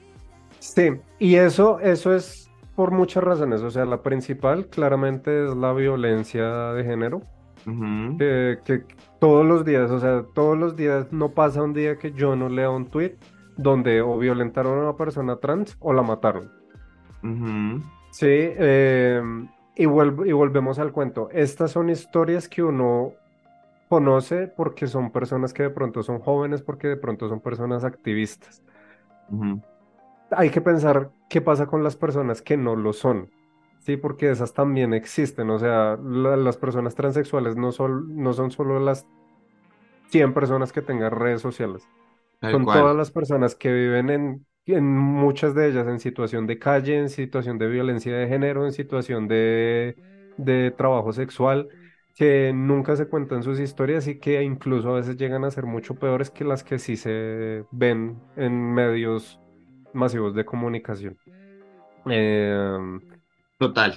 Sí, 0.61 0.91
y 1.19 1.35
eso, 1.35 1.79
eso 1.79 2.13
es 2.15 2.49
por 2.75 2.91
muchas 2.91 3.23
razones. 3.23 3.61
O 3.61 3.71
sea, 3.71 3.85
la 3.85 4.01
principal 4.03 4.67
claramente 4.67 5.45
es 5.47 5.55
la 5.55 5.73
violencia 5.73 6.73
de 6.73 6.83
género. 6.83 7.21
Que, 8.17 8.59
que 8.63 8.83
todos 9.19 9.45
los 9.45 9.65
días, 9.65 9.91
o 9.91 9.99
sea, 9.99 10.23
todos 10.33 10.57
los 10.57 10.75
días 10.75 11.11
no 11.11 11.29
pasa 11.31 11.61
un 11.63 11.73
día 11.73 11.97
que 11.97 12.11
yo 12.13 12.35
no 12.35 12.49
lea 12.49 12.69
un 12.69 12.87
tweet 12.89 13.17
donde 13.57 14.01
o 14.01 14.17
violentaron 14.17 14.79
a 14.79 14.81
una 14.83 14.97
persona 14.97 15.37
trans 15.37 15.77
o 15.79 15.93
la 15.93 16.01
mataron. 16.01 16.51
Sí, 18.11 18.27
eh, 18.29 19.21
y, 19.75 19.85
vuelvo- 19.85 20.25
y 20.25 20.31
volvemos 20.31 20.79
al 20.79 20.91
cuento. 20.91 21.29
Estas 21.31 21.71
son 21.71 21.89
historias 21.89 22.47
que 22.49 22.63
uno 22.63 23.13
conoce 23.89 24.47
porque 24.47 24.87
son 24.87 25.11
personas 25.11 25.53
que 25.53 25.63
de 25.63 25.69
pronto 25.69 26.03
son 26.03 26.19
jóvenes, 26.19 26.61
porque 26.61 26.87
de 26.87 26.97
pronto 26.97 27.29
son 27.29 27.41
personas 27.41 27.83
activistas. 27.83 28.63
Ujú. 29.29 29.61
Hay 30.31 30.49
que 30.51 30.61
pensar 30.61 31.13
qué 31.29 31.41
pasa 31.41 31.67
con 31.67 31.83
las 31.83 31.95
personas 31.97 32.41
que 32.41 32.57
no 32.57 32.75
lo 32.75 32.93
son. 32.93 33.31
Sí, 33.79 33.97
porque 33.97 34.29
esas 34.31 34.53
también 34.53 34.93
existen. 34.93 35.49
O 35.49 35.59
sea, 35.59 35.97
la- 36.01 36.37
las 36.37 36.57
personas 36.57 36.95
transexuales 36.95 37.55
no, 37.55 37.71
sol- 37.71 38.05
no 38.15 38.33
son 38.33 38.51
solo 38.51 38.79
las 38.79 39.07
100 40.09 40.33
personas 40.33 40.71
que 40.73 40.81
tengan 40.81 41.11
redes 41.11 41.41
sociales. 41.41 41.89
Tal 42.39 42.59
Son 42.59 42.67
cual. 42.67 42.71
todas 42.71 42.95
las 42.95 43.11
personas 43.11 43.55
que 43.55 43.71
viven 43.73 44.09
en, 44.09 44.47
en 44.65 44.85
muchas 44.97 45.55
de 45.55 45.69
ellas 45.69 45.87
en 45.87 45.99
situación 45.99 46.47
de 46.47 46.59
calle, 46.59 46.97
en 46.99 47.09
situación 47.09 47.57
de 47.59 47.67
violencia 47.69 48.15
de 48.17 48.27
género, 48.27 48.65
en 48.65 48.73
situación 48.73 49.27
de, 49.27 49.97
de 50.37 50.71
trabajo 50.71 51.13
sexual. 51.13 51.69
que 52.15 52.53
nunca 52.53 52.95
se 52.97 53.07
cuentan 53.09 53.43
sus 53.43 53.59
historias 53.59 54.07
y 54.07 54.19
que 54.19 54.43
incluso 54.43 54.89
a 54.91 54.95
veces 54.97 55.17
llegan 55.17 55.45
a 55.45 55.51
ser 55.51 55.65
mucho 55.65 55.97
peores 55.99 56.31
que 56.31 56.43
las 56.45 56.63
que 56.63 56.79
sí 56.79 56.97
se 56.97 57.65
ven 57.71 58.23
en 58.35 58.73
medios 58.73 59.41
masivos 59.93 60.33
de 60.35 60.45
comunicación. 60.45 61.17
Em, 62.05 63.01
Total. 63.57 63.95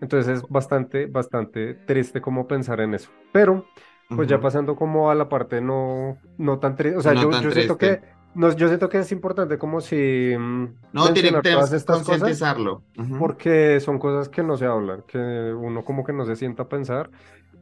entonces 0.00 0.38
es 0.38 0.48
bastante, 0.48 1.06
bastante 1.06 1.74
triste 1.86 2.20
como 2.20 2.46
pensar 2.46 2.80
en 2.80 2.94
eso. 2.94 3.10
Pero, 3.32 3.66
pues 4.14 4.28
ya 4.28 4.36
Ujú. 4.36 4.42
pasando 4.42 4.76
como 4.76 5.10
a 5.10 5.14
la 5.14 5.28
parte 5.28 5.60
no, 5.60 6.18
no 6.36 6.58
tan 6.58 6.76
triste, 6.76 6.98
o 6.98 7.00
sea, 7.02 7.14
No 7.14 7.22
yo, 7.22 7.30
yo 7.32 7.50
siento 7.50 7.78
que, 7.78 8.00
no, 8.34 8.54
yo 8.54 8.68
siento 8.68 8.88
que 8.88 8.98
es 8.98 9.10
importante 9.12 9.58
como 9.58 9.80
si 9.80 10.34
mm, 10.38 10.64
No, 10.92 11.12
tiene, 11.12 11.14
mencionar 11.14 11.42
tenemos 11.42 11.64
todas 11.64 11.70
que 11.70 11.76
estas 11.76 12.02
cosas. 12.02 12.06
concientizarlo. 12.06 12.82
Ujú. 12.98 13.16
porque 13.18 13.80
son 13.80 13.98
cosas 13.98 14.28
que 14.28 14.42
no 14.42 14.56
se 14.56 14.66
hablan, 14.66 15.02
que 15.06 15.18
uno 15.18 15.84
como 15.84 16.04
que 16.04 16.12
no 16.12 16.24
se 16.26 16.36
sienta 16.36 16.64
a 16.64 16.68
pensar 16.68 17.10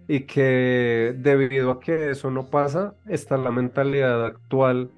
y 0.07 0.27
que 0.27 1.14
debido 1.17 1.71
a 1.73 1.81
que 1.81 2.11
eso 2.11 2.31
no 2.31 2.51
pasa, 2.51 2.95
está 3.07 3.37
la 3.38 3.51
mentalidad 3.51 4.25
actual 4.27 4.93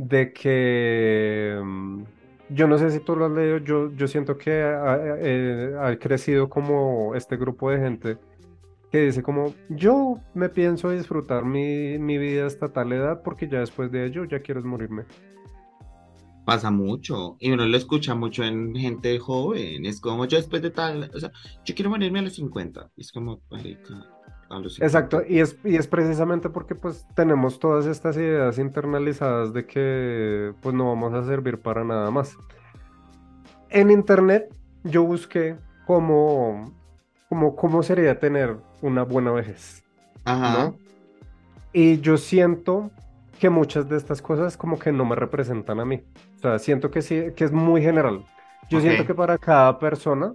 de 0.00 0.32
que 0.32 1.60
mm, 1.62 2.02
yo 2.50 2.66
no 2.66 2.78
sé 2.78 2.90
si 2.90 3.00
tú 3.00 3.16
lo 3.16 3.26
has 3.26 3.32
leído, 3.32 3.58
yo, 3.58 3.92
yo 3.92 4.08
siento 4.08 4.38
que 4.38 4.62
ha, 4.62 4.98
eh, 5.18 5.74
ha 5.78 5.96
crecido 5.98 6.48
como 6.48 7.14
este 7.14 7.36
grupo 7.36 7.70
de 7.70 7.78
gente 7.78 8.18
que 8.90 9.02
dice 9.02 9.22
como 9.22 9.54
yo 9.68 10.16
me 10.34 10.48
pienso 10.48 10.90
disfrutar 10.90 11.44
mi, 11.44 11.98
mi 11.98 12.18
vida 12.18 12.46
hasta 12.46 12.72
tal 12.72 12.92
edad 12.92 13.22
porque 13.22 13.48
ya 13.48 13.60
después 13.60 13.92
de 13.92 14.06
ello 14.06 14.24
ya 14.24 14.40
quiero 14.40 14.60
es 14.60 14.66
morirme. 14.66 15.04
Pasa 16.46 16.70
mucho. 16.70 17.36
Y 17.38 17.52
uno 17.52 17.66
lo 17.66 17.76
escucha 17.76 18.14
mucho 18.14 18.42
en 18.42 18.74
gente 18.74 19.16
joven. 19.18 19.84
Es 19.84 20.00
como 20.00 20.24
yo 20.24 20.38
después 20.38 20.62
de 20.62 20.70
tal. 20.70 21.08
O 21.14 21.20
sea, 21.20 21.30
yo 21.64 21.74
quiero 21.74 21.90
morirme 21.90 22.18
a 22.18 22.22
los 22.22 22.34
50. 22.34 22.90
Y 22.96 23.02
es 23.02 23.12
como, 23.12 23.40
a 24.50 24.58
los 24.58 24.74
50. 24.74 24.84
Exacto, 24.86 25.22
y 25.28 25.40
es, 25.40 25.58
y 25.64 25.76
es 25.76 25.86
precisamente 25.88 26.50
porque 26.50 26.74
pues 26.74 27.06
tenemos 27.14 27.58
todas 27.60 27.86
estas 27.86 28.16
ideas 28.16 28.58
internalizadas 28.58 29.52
de 29.54 29.66
que 29.66 30.54
pues 30.60 30.74
no 30.74 30.88
vamos 30.88 31.14
a 31.14 31.24
servir 31.24 31.60
para 31.60 31.84
nada 31.84 32.10
más. 32.10 32.36
En 33.70 33.90
internet 33.90 34.54
yo 34.84 35.04
busqué 35.04 35.56
cómo, 35.86 36.74
cómo, 37.28 37.56
cómo 37.56 37.82
sería 37.82 38.18
tener 38.18 38.56
una 38.82 39.04
buena 39.04 39.32
vejez, 39.32 39.84
Ajá. 40.24 40.52
¿no? 40.52 40.76
Y 41.72 42.00
yo 42.00 42.18
siento 42.18 42.90
que 43.38 43.50
muchas 43.50 43.88
de 43.88 43.96
estas 43.96 44.22
cosas 44.22 44.56
como 44.56 44.78
que 44.78 44.92
no 44.92 45.04
me 45.04 45.16
representan 45.16 45.80
a 45.80 45.84
mí. 45.84 46.02
O 46.36 46.38
sea, 46.40 46.58
siento 46.58 46.90
que 46.90 47.02
sí, 47.02 47.32
que 47.36 47.44
es 47.44 47.52
muy 47.52 47.82
general. 47.82 48.24
Yo 48.68 48.78
Ok. 48.78 48.82
siento 48.82 49.06
que 49.06 49.14
para 49.14 49.38
cada 49.38 49.78
persona 49.78 50.34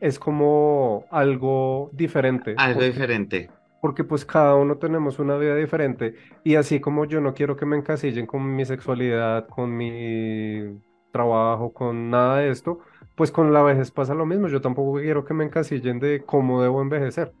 es 0.00 0.18
como 0.18 1.06
algo 1.10 1.90
diferente. 1.92 2.54
Algo 2.56 2.80
porque 2.80 2.86
diferente. 2.86 3.50
porque 3.80 4.04
pues 4.04 4.24
cada 4.24 4.56
uno 4.56 4.78
tenemos 4.78 5.18
una 5.18 5.36
vida 5.36 5.54
diferente 5.54 6.14
y 6.44 6.56
así 6.56 6.80
como 6.80 7.04
yo 7.04 7.20
no 7.20 7.34
quiero 7.34 7.56
que 7.56 7.66
me 7.66 7.76
encasillen 7.76 8.26
con 8.26 8.54
mi 8.56 8.64
sexualidad, 8.64 9.46
con 9.48 9.76
mi 9.76 10.80
trabajo, 11.12 11.72
con 11.72 12.10
nada 12.10 12.38
de 12.38 12.50
esto, 12.50 12.80
pues 13.14 13.30
con 13.30 13.52
la 13.52 13.62
vejez 13.62 13.90
pasa 13.90 14.14
lo 14.14 14.26
mismo, 14.26 14.48
yo 14.48 14.60
tampoco 14.60 14.98
quiero 15.00 15.24
que 15.24 15.34
me 15.34 15.44
encasillen 15.44 15.98
de 16.00 16.22
cómo 16.24 16.62
debo 16.62 16.82
envejecer. 16.82 17.32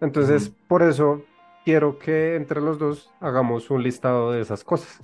Entonces, 0.00 0.50
por 0.68 0.82
eso 0.82 1.24
quiero 1.64 1.98
que 1.98 2.36
entre 2.36 2.60
los 2.60 2.78
dos 2.78 3.10
hagamos 3.20 3.70
un 3.70 3.82
listado 3.82 4.32
de 4.32 4.42
esas 4.42 4.62
cosas, 4.64 5.00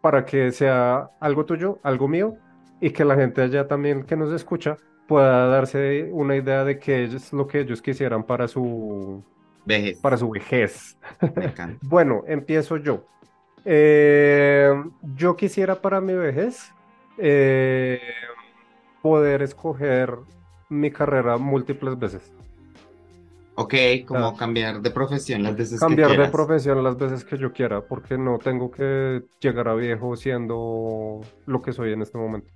para 0.00 0.24
que 0.24 0.50
sea 0.52 1.10
algo 1.20 1.44
tuyo, 1.44 1.78
algo 1.82 2.08
mío 2.08 2.36
y 2.80 2.90
que 2.90 3.04
la 3.04 3.16
gente 3.16 3.42
allá 3.42 3.68
también 3.68 4.04
que 4.04 4.16
nos 4.16 4.32
escucha 4.32 4.76
pueda 5.06 5.46
darse 5.46 6.08
una 6.12 6.36
idea 6.36 6.64
de 6.64 6.78
qué 6.78 7.04
es 7.04 7.32
lo 7.32 7.46
que 7.46 7.60
ellos 7.60 7.80
quisieran 7.82 8.24
para 8.24 8.48
su 8.48 9.22
Vejez. 9.64 9.98
para 10.00 10.16
su 10.16 10.30
vejez. 10.30 10.96
Me 11.36 11.46
encanta. 11.46 11.78
Bueno, 11.88 12.22
empiezo 12.26 12.76
yo. 12.76 13.04
Eh, 13.64 14.70
yo 15.16 15.36
quisiera 15.36 15.74
para 15.80 16.00
mi 16.00 16.14
vejez 16.14 16.72
eh, 17.18 18.00
poder 19.02 19.42
escoger 19.42 20.14
mi 20.68 20.90
carrera 20.90 21.36
múltiples 21.36 21.98
veces. 21.98 22.32
Ok, 23.56 23.74
como 24.06 24.28
Ah. 24.28 24.34
cambiar 24.38 24.82
de 24.82 24.90
profesión 24.90 25.42
las 25.42 25.56
veces 25.56 25.80
que 25.80 25.86
Cambiar 25.86 26.16
de 26.16 26.28
profesión 26.28 26.84
las 26.84 26.96
veces 26.98 27.24
que 27.24 27.38
yo 27.38 27.52
quiera, 27.52 27.80
porque 27.80 28.18
no 28.18 28.38
tengo 28.38 28.70
que 28.70 29.22
llegar 29.40 29.68
a 29.68 29.74
viejo 29.74 30.14
siendo 30.14 31.22
lo 31.46 31.62
que 31.62 31.72
soy 31.72 31.92
en 31.92 32.02
este 32.02 32.18
momento. 32.18 32.48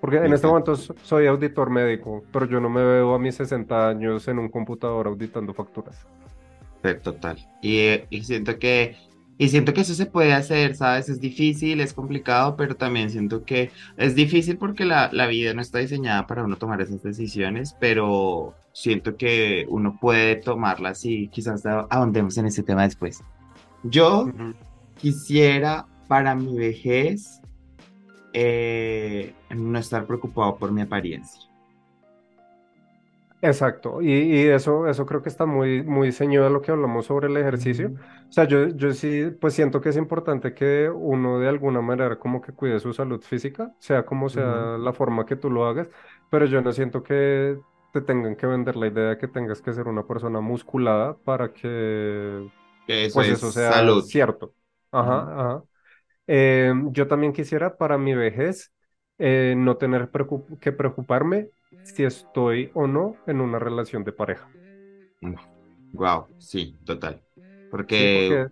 Porque 0.00 0.18
en 0.18 0.32
este 0.32 0.46
momento 0.46 0.76
so- 0.76 0.94
soy 1.02 1.26
auditor 1.26 1.70
médico, 1.70 2.22
pero 2.32 2.46
yo 2.46 2.60
no 2.60 2.70
me 2.70 2.82
veo 2.84 3.14
a 3.14 3.18
mis 3.18 3.34
60 3.34 3.88
años 3.88 4.28
en 4.28 4.38
un 4.38 4.48
computador 4.48 5.06
auditando 5.08 5.52
facturas. 5.54 6.06
Sí, 6.84 6.90
Total. 7.02 7.36
Y, 7.60 8.00
y 8.08 8.22
siento 8.22 8.56
que, 8.60 8.96
y 9.36 9.48
siento 9.48 9.74
que 9.74 9.80
eso 9.80 9.94
se 9.94 10.06
puede 10.06 10.32
hacer, 10.32 10.76
¿sabes? 10.76 11.08
Es 11.08 11.20
difícil, 11.20 11.80
es 11.80 11.92
complicado, 11.92 12.56
pero 12.56 12.76
también 12.76 13.10
siento 13.10 13.44
que 13.44 13.70
es 13.96 14.14
difícil 14.14 14.56
porque 14.56 14.84
la, 14.84 15.10
la 15.12 15.26
vida 15.26 15.52
no 15.54 15.60
está 15.60 15.80
diseñada 15.80 16.28
para 16.28 16.44
uno 16.44 16.56
tomar 16.56 16.80
esas 16.80 17.02
decisiones, 17.02 17.74
pero 17.80 18.54
siento 18.72 19.16
que 19.16 19.66
uno 19.68 19.98
puede 20.00 20.36
tomarlas 20.36 21.04
y 21.04 21.26
quizás 21.28 21.64
ahondemos 21.66 22.38
en 22.38 22.46
ese 22.46 22.62
tema 22.62 22.84
después. 22.84 23.24
Yo 23.82 24.26
Ujú. 24.26 24.54
quisiera 24.96 25.86
para 26.06 26.36
mi 26.36 26.56
vejez 26.56 27.40
eh, 28.32 29.34
no 29.50 29.78
estar 29.78 30.06
preocupado 30.06 30.58
por 30.58 30.72
mi 30.72 30.82
apariencia. 30.82 31.42
Exacto, 33.40 34.02
y, 34.02 34.10
y 34.12 34.48
eso, 34.48 34.88
eso 34.88 35.06
creo 35.06 35.22
que 35.22 35.28
está 35.28 35.46
muy, 35.46 35.84
muy 35.84 36.10
ceñido 36.10 36.44
a 36.46 36.50
lo 36.50 36.60
que 36.60 36.72
hablamos 36.72 37.06
sobre 37.06 37.28
el 37.28 37.36
ejercicio. 37.36 37.90
O 38.28 38.32
sea, 38.32 38.44
yo, 38.48 38.66
yo 38.70 38.92
sí, 38.92 39.30
pues 39.40 39.54
siento 39.54 39.80
que 39.80 39.90
es 39.90 39.96
importante 39.96 40.54
que 40.54 40.90
uno 40.92 41.38
de 41.38 41.48
alguna 41.48 41.80
manera 41.80 42.18
como 42.18 42.40
que 42.40 42.52
cuide 42.52 42.80
su 42.80 42.92
salud 42.92 43.22
física, 43.22 43.72
sea 43.78 44.04
como 44.04 44.28
sea 44.28 44.76
la 44.78 44.92
forma 44.92 45.24
que 45.24 45.36
tú 45.36 45.50
lo 45.50 45.66
hagas, 45.66 45.88
pero 46.28 46.46
yo 46.46 46.60
no 46.62 46.72
siento 46.72 47.04
que 47.04 47.60
te 47.92 48.00
tengan 48.00 48.34
que 48.34 48.46
vender 48.48 48.74
la 48.74 48.88
idea 48.88 49.10
de 49.10 49.18
que 49.18 49.28
tengas 49.28 49.62
que 49.62 49.72
ser 49.72 49.86
una 49.86 50.04
persona 50.04 50.40
musculada 50.40 51.16
para 51.18 51.52
que 51.52 52.50
Que 52.86 53.04
eso 53.06 53.22
pues 53.22 53.28
es 53.28 53.38
eso 53.38 53.52
sea 53.52 53.80
salud. 53.80 54.04
cierto. 54.04 54.54
Ajá, 54.92 55.22
ajá. 55.40 55.64
Eh, 56.28 56.74
yo 56.92 57.08
también 57.08 57.34
quisiera 57.34 57.78
para 57.78 57.98
mi 57.98 58.14
vejez 58.14 58.74
eh, 59.18 59.54
no 59.58 59.78
tener 59.78 60.10
preocup- 60.12 60.60
que 60.60 60.72
preocuparme 60.72 61.50
si 61.82 62.04
estoy 62.04 62.72
o 62.74 62.88
no 62.88 63.22
en 63.26 63.42
una 63.42 63.60
relación 63.60 64.04
de 64.04 64.12
pareja. 64.14 64.52
Wow, 65.92 66.32
sí, 66.38 66.78
total. 66.84 67.24
Sí, 67.90 68.08
Porque 68.08 68.08
porque 68.08 68.48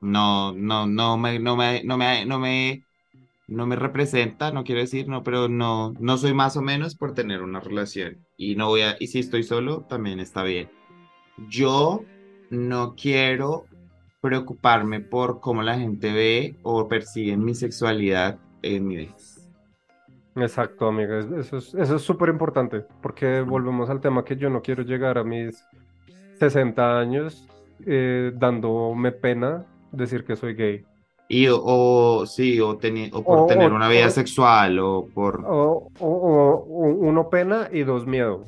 no, 0.00 0.52
no, 0.52 0.86
no 0.86 1.16
me, 1.18 1.38
no 1.38 1.56
me, 1.56 1.82
no 1.84 1.96
me, 1.98 2.26
no 2.26 2.38
me, 2.38 2.84
no 3.48 3.66
me 3.66 3.76
representa, 3.76 4.52
no 4.52 4.64
quiero 4.64 4.82
decir, 4.82 5.08
no, 5.08 5.22
pero 5.24 5.48
no, 5.48 5.94
no 5.98 6.18
soy 6.18 6.34
más 6.34 6.56
o 6.56 6.62
menos 6.62 6.96
por 6.96 7.14
tener 7.14 7.42
una 7.42 7.60
relación. 7.60 8.26
Y 8.36 8.56
no 8.56 8.68
voy 8.68 8.82
a, 8.82 8.96
y 9.00 9.08
si 9.08 9.20
estoy 9.20 9.42
solo, 9.44 9.84
también 9.86 10.20
está 10.20 10.42
bien. 10.44 10.72
Yo 11.36 12.08
no 12.50 12.94
quiero 12.96 13.70
preocuparme 14.26 15.00
por 15.00 15.40
cómo 15.40 15.62
la 15.62 15.78
gente 15.78 16.12
ve 16.12 16.56
o 16.62 16.88
percibe 16.88 17.36
mi 17.36 17.54
sexualidad 17.54 18.38
en 18.62 18.86
mi 18.86 18.96
vejez. 18.96 19.48
Exacto, 20.34 20.88
amiga, 20.88 21.18
es- 21.20 21.30
eso 21.30 21.56
es, 21.56 21.74
eso 21.74 21.96
es 21.96 22.02
súper 22.02 22.28
importante, 22.28 22.84
porque 23.00 23.40
volvemos 23.40 23.88
al 23.88 24.00
tema 24.00 24.24
que 24.24 24.36
yo 24.36 24.50
no 24.50 24.60
quiero 24.60 24.82
llegar 24.82 25.16
a 25.16 25.24
mis 25.24 25.64
60 26.38 26.98
años 26.98 27.46
eh, 27.86 28.32
dándome 28.34 29.12
pena 29.12 29.64
decir 29.92 30.24
que 30.24 30.36
soy 30.36 30.54
gay. 30.54 30.84
Y 31.28 31.48
o, 31.48 31.60
o 31.62 32.26
sí, 32.26 32.60
o, 32.60 32.78
por 32.78 33.40
O- 33.40 33.46
tener 33.46 33.72
una 33.72 33.88
vida 33.88 34.10
sexual 34.10 34.78
o 34.78 35.08
por 35.14 35.42
o- 35.46 35.88
uno 35.98 37.30
pena 37.30 37.68
y 37.72 37.82
dos 37.82 38.06
miedo. 38.06 38.46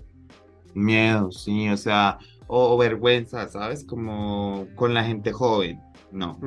miedo, 0.74 1.30
sí, 1.32 1.68
o 1.70 1.76
sea, 1.76 2.18
o, 2.48 2.74
o 2.74 2.78
vergüenza, 2.78 3.48
¿sabes? 3.48 3.84
Como 3.84 4.66
con 4.74 4.94
la 4.94 5.04
gente 5.04 5.32
joven. 5.32 5.80
No. 6.10 6.38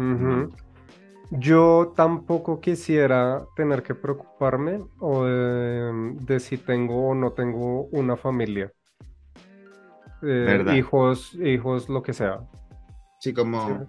Yo 1.32 1.94
tampoco 1.96 2.60
quisiera 2.60 3.46
tener 3.56 3.84
que 3.84 3.96
preocuparme 3.96 4.82
o 5.00 5.24
de, 5.24 6.14
de 6.20 6.40
si 6.42 6.58
tengo 6.58 7.08
o 7.10 7.16
no 7.16 7.32
tengo 7.32 7.86
una 7.92 8.18
familia, 8.18 8.74
Eh, 10.24 10.66
hijos, 10.76 11.34
hijos, 11.36 11.90
lo 11.90 12.04
que 12.04 12.14
sea. 12.14 12.42
Sí, 13.20 13.34
como, 13.34 13.88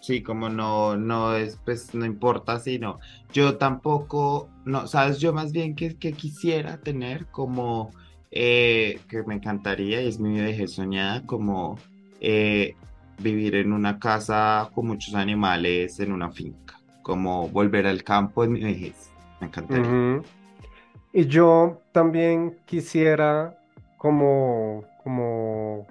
sí, 0.00 0.22
como 0.22 0.48
no, 0.48 0.96
no 0.96 1.34
es, 1.34 1.56
pues 1.64 1.94
no 1.94 2.04
importa 2.06 2.60
si 2.60 2.78
no. 2.78 2.98
Yo 3.32 3.58
tampoco, 3.58 4.48
no, 4.64 4.86
sabes, 4.86 5.18
yo 5.18 5.32
más 5.32 5.52
bien 5.52 5.74
que, 5.74 5.98
que 5.98 6.12
quisiera 6.12 6.78
tener 6.80 7.26
como, 7.30 7.90
eh, 8.30 9.00
que 9.08 9.22
me 9.22 9.34
encantaría, 9.34 10.02
y 10.02 10.08
es 10.08 10.18
mi 10.18 10.40
vejez 10.40 10.72
soñada, 10.72 11.24
como 11.26 11.78
eh, 12.20 12.74
vivir 13.18 13.54
en 13.56 13.72
una 13.72 13.98
casa 13.98 14.70
con 14.74 14.86
muchos 14.86 15.14
animales 15.14 15.98
en 16.00 16.12
una 16.12 16.30
finca, 16.30 16.78
como 17.02 17.48
volver 17.48 17.86
al 17.86 18.02
campo 18.04 18.44
en 18.44 18.52
mi 18.52 18.60
vejez. 18.62 19.10
Me 19.40 19.46
encantaría. 19.46 20.22
Y 21.12 21.26
yo 21.26 21.80
también 21.92 22.58
quisiera 22.66 23.58
como, 23.96 24.84
como, 25.02 25.86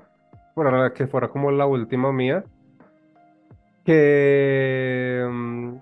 para 0.54 0.94
que 0.94 1.08
fuera 1.08 1.28
como 1.28 1.52
la 1.52 1.66
última 1.66 2.12
mía, 2.12 2.44
que, 3.84 5.26
mm, 5.30 5.76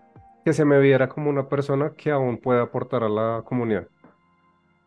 que 0.43 0.53
se 0.53 0.65
me 0.65 0.79
viera 0.79 1.09
como 1.09 1.29
una 1.29 1.49
persona 1.49 1.91
que 1.97 2.11
aún 2.11 2.37
puede 2.37 2.61
aportar 2.61 3.03
a 3.03 3.09
la 3.09 3.43
comunidad. 3.45 3.87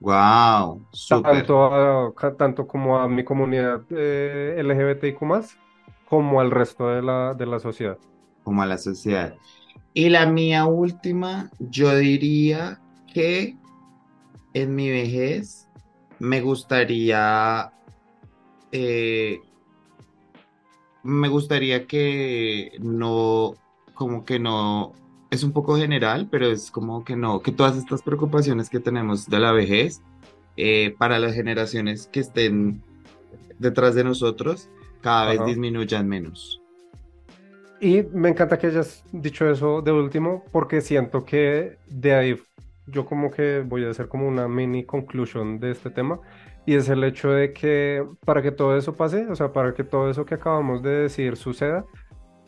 Wow, 0.00 0.86
súper. 0.92 1.46
Tanto, 1.46 1.64
a- 1.64 2.36
tanto 2.36 2.66
como 2.66 2.98
a 2.98 3.08
mi 3.08 3.24
comunidad 3.24 3.84
eh, 3.90 4.54
LGBTIQ+, 4.58 5.58
como 6.04 6.40
al 6.40 6.50
resto 6.50 6.88
de 6.88 7.02
la, 7.02 7.34
de 7.34 7.46
la 7.46 7.58
sociedad. 7.58 7.98
como 8.42 8.62
a 8.62 8.66
la 8.66 8.78
sociedad. 8.78 9.38
Y 9.92 10.08
la 10.10 10.26
mía 10.26 10.66
última, 10.66 11.52
yo 11.58 11.96
diría 11.96 12.82
que 13.06 13.58
en 14.54 14.74
mi 14.76 14.90
vejez 14.90 15.70
me 16.18 16.40
gustaría, 16.42 17.74
eh, 18.72 19.46
me 21.02 21.28
gustaría 21.28 21.86
que 21.86 22.72
no, 22.80 23.60
como 23.94 24.24
que 24.24 24.38
no, 24.38 24.92
es 25.30 25.42
un 25.42 25.52
poco 25.52 25.76
general, 25.76 26.28
pero 26.30 26.46
es 26.46 26.70
como 26.70 27.04
que 27.04 27.16
no, 27.16 27.40
que 27.40 27.52
todas 27.52 27.76
estas 27.76 28.02
preocupaciones 28.02 28.70
que 28.70 28.80
tenemos 28.80 29.26
de 29.26 29.38
la 29.38 29.52
vejez, 29.52 30.02
eh, 30.56 30.94
para 30.98 31.18
las 31.18 31.34
generaciones 31.34 32.08
que 32.10 32.20
estén 32.20 32.82
detrás 33.58 33.94
de 33.94 34.04
nosotros, 34.04 34.68
cada 35.00 35.28
vez 35.28 35.38
Ajá. 35.38 35.46
disminuyan 35.46 36.08
menos. 36.08 36.60
Y 37.80 38.02
me 38.12 38.30
encanta 38.30 38.58
que 38.58 38.66
hayas 38.66 39.04
dicho 39.12 39.48
eso 39.48 39.82
de 39.82 39.92
último, 39.92 40.44
porque 40.50 40.80
siento 40.80 41.24
que 41.24 41.78
de 41.86 42.14
ahí 42.14 42.42
yo 42.86 43.04
como 43.04 43.30
que 43.30 43.62
voy 43.64 43.84
a 43.84 43.90
hacer 43.90 44.08
como 44.08 44.26
una 44.26 44.48
mini 44.48 44.84
conclusion 44.84 45.60
de 45.60 45.70
este 45.70 45.90
tema, 45.90 46.18
y 46.66 46.74
es 46.74 46.88
el 46.88 47.04
hecho 47.04 47.30
de 47.30 47.52
que 47.52 48.04
para 48.24 48.42
que 48.42 48.50
todo 48.50 48.76
eso 48.76 48.94
pase, 48.94 49.26
o 49.28 49.36
sea, 49.36 49.52
para 49.52 49.74
que 49.74 49.84
todo 49.84 50.10
eso 50.10 50.24
que 50.24 50.34
acabamos 50.34 50.82
de 50.82 50.90
decir 50.90 51.36
suceda, 51.36 51.84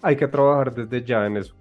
hay 0.02 0.16
que 0.16 0.26
trabajar 0.26 0.74
desde 0.74 1.04
ya 1.04 1.26
en 1.26 1.36
eso. 1.36 1.59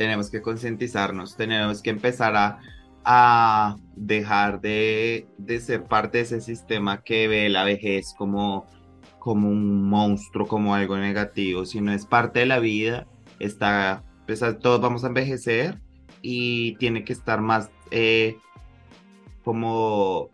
Tenemos 0.00 0.30
que 0.30 0.40
concientizarnos, 0.40 1.36
tenemos 1.36 1.82
que 1.82 1.90
empezar 1.90 2.34
a, 2.34 2.58
a 3.04 3.76
dejar 3.94 4.62
de, 4.62 5.28
de 5.36 5.60
ser 5.60 5.84
parte 5.84 6.16
de 6.16 6.24
ese 6.24 6.40
sistema 6.40 7.02
que 7.02 7.28
ve 7.28 7.50
la 7.50 7.64
vejez 7.64 8.14
como, 8.16 8.64
como 9.18 9.50
un 9.50 9.90
monstruo, 9.90 10.48
como 10.48 10.74
algo 10.74 10.96
negativo, 10.96 11.66
sino 11.66 11.92
es 11.92 12.06
parte 12.06 12.40
de 12.40 12.46
la 12.46 12.60
vida, 12.60 13.06
está, 13.40 14.02
pues, 14.26 14.42
todos 14.62 14.80
vamos 14.80 15.04
a 15.04 15.08
envejecer 15.08 15.78
y 16.22 16.76
tiene 16.76 17.04
que 17.04 17.12
estar 17.12 17.42
más 17.42 17.70
eh, 17.90 18.38
como, 19.44 20.30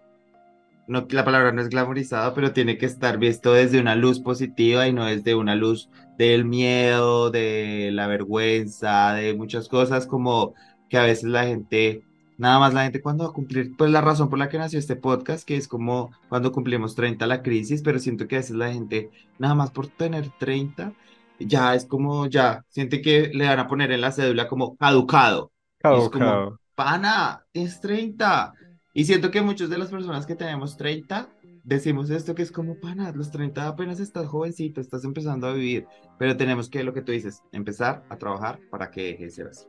no, 0.89 1.07
la 1.11 1.25
palabra 1.25 1.53
no 1.53 1.63
es 1.63 1.69
glamorizado, 1.69 2.35
pero 2.35 2.53
tiene 2.53 2.79
que 2.79 2.87
estar 2.87 3.19
visto 3.19 3.53
desde 3.53 3.81
una 3.81 3.97
luz 3.97 4.21
positiva 4.21 4.87
y 4.87 4.93
no 4.93 5.05
desde 5.05 5.35
una 5.35 5.55
luz 5.55 5.89
del 6.19 6.45
miedo, 6.45 7.31
de 7.31 7.91
la 7.93 8.07
vergüenza, 8.07 9.15
de 9.15 9.35
muchas 9.35 9.69
cosas, 9.69 10.07
como 10.07 10.55
que 10.89 10.99
a 10.99 11.03
veces 11.03 11.25
la 11.25 11.45
gente, 11.45 12.03
nada 12.39 12.59
más 12.59 12.75
la 12.75 12.85
gente 12.85 13.01
cuando 13.01 13.25
va 13.25 13.31
a 13.31 13.33
cumplir, 13.33 13.77
pues 13.77 13.91
la 13.91 14.01
razón 14.01 14.31
por 14.31 14.39
la 14.39 14.49
que 14.49 14.59
nació 14.59 14.79
este 14.79 14.97
podcast, 14.97 15.47
que 15.47 15.57
es 15.57 15.69
como 15.69 16.13
cuando 16.29 16.53
cumplimos 16.53 16.95
30 16.95 17.27
la 17.27 17.43
crisis, 17.43 17.83
pero 17.83 17.99
siento 17.99 18.29
que 18.29 18.37
a 18.37 18.39
veces 18.39 18.57
la 18.57 18.73
gente, 18.73 19.11
nada 19.39 19.55
más 19.55 19.71
por 19.73 19.89
tener 19.89 20.31
30, 20.39 20.95
ya 21.39 21.75
es 21.75 21.85
como, 21.87 22.27
ya, 22.27 22.65
siente 22.69 23.03
que 23.03 23.31
le 23.35 23.47
van 23.47 23.59
a 23.59 23.67
poner 23.69 23.91
en 23.93 24.01
la 24.01 24.13
cédula 24.13 24.49
como 24.49 24.77
caducado. 24.77 25.53
Y 25.89 25.99
es 25.99 26.09
como, 26.09 26.41
Caducado. 26.41 26.61
pana, 26.75 27.45
es 27.53 27.81
30. 27.81 28.55
Y 28.97 29.05
siento 29.05 29.31
que 29.31 29.43
muchas 29.43 29.69
de 29.69 29.77
las 29.77 29.91
personas 29.91 30.25
que 30.25 30.35
tenemos 30.35 30.79
30 30.79 31.29
decimos 31.65 32.09
esto 32.09 32.35
que 32.35 32.41
es 32.41 32.51
como, 32.51 32.81
pana, 32.81 33.13
los 33.13 33.31
30 33.31 33.69
apenas 33.69 34.01
estás 34.01 34.27
jovencito, 34.27 34.81
estás 34.81 35.05
empezando 35.05 35.47
a 35.47 35.53
vivir, 35.53 35.87
pero 36.19 36.35
tenemos 36.35 36.71
que, 36.71 36.83
lo 36.83 36.95
que 36.95 37.03
tú 37.03 37.13
dices, 37.13 37.43
empezar 37.53 38.05
a 38.09 38.17
trabajar 38.17 38.59
para 38.71 38.91
que 38.91 39.03
deje 39.03 39.25
de 39.25 39.31
ser 39.31 39.49
así. 39.49 39.67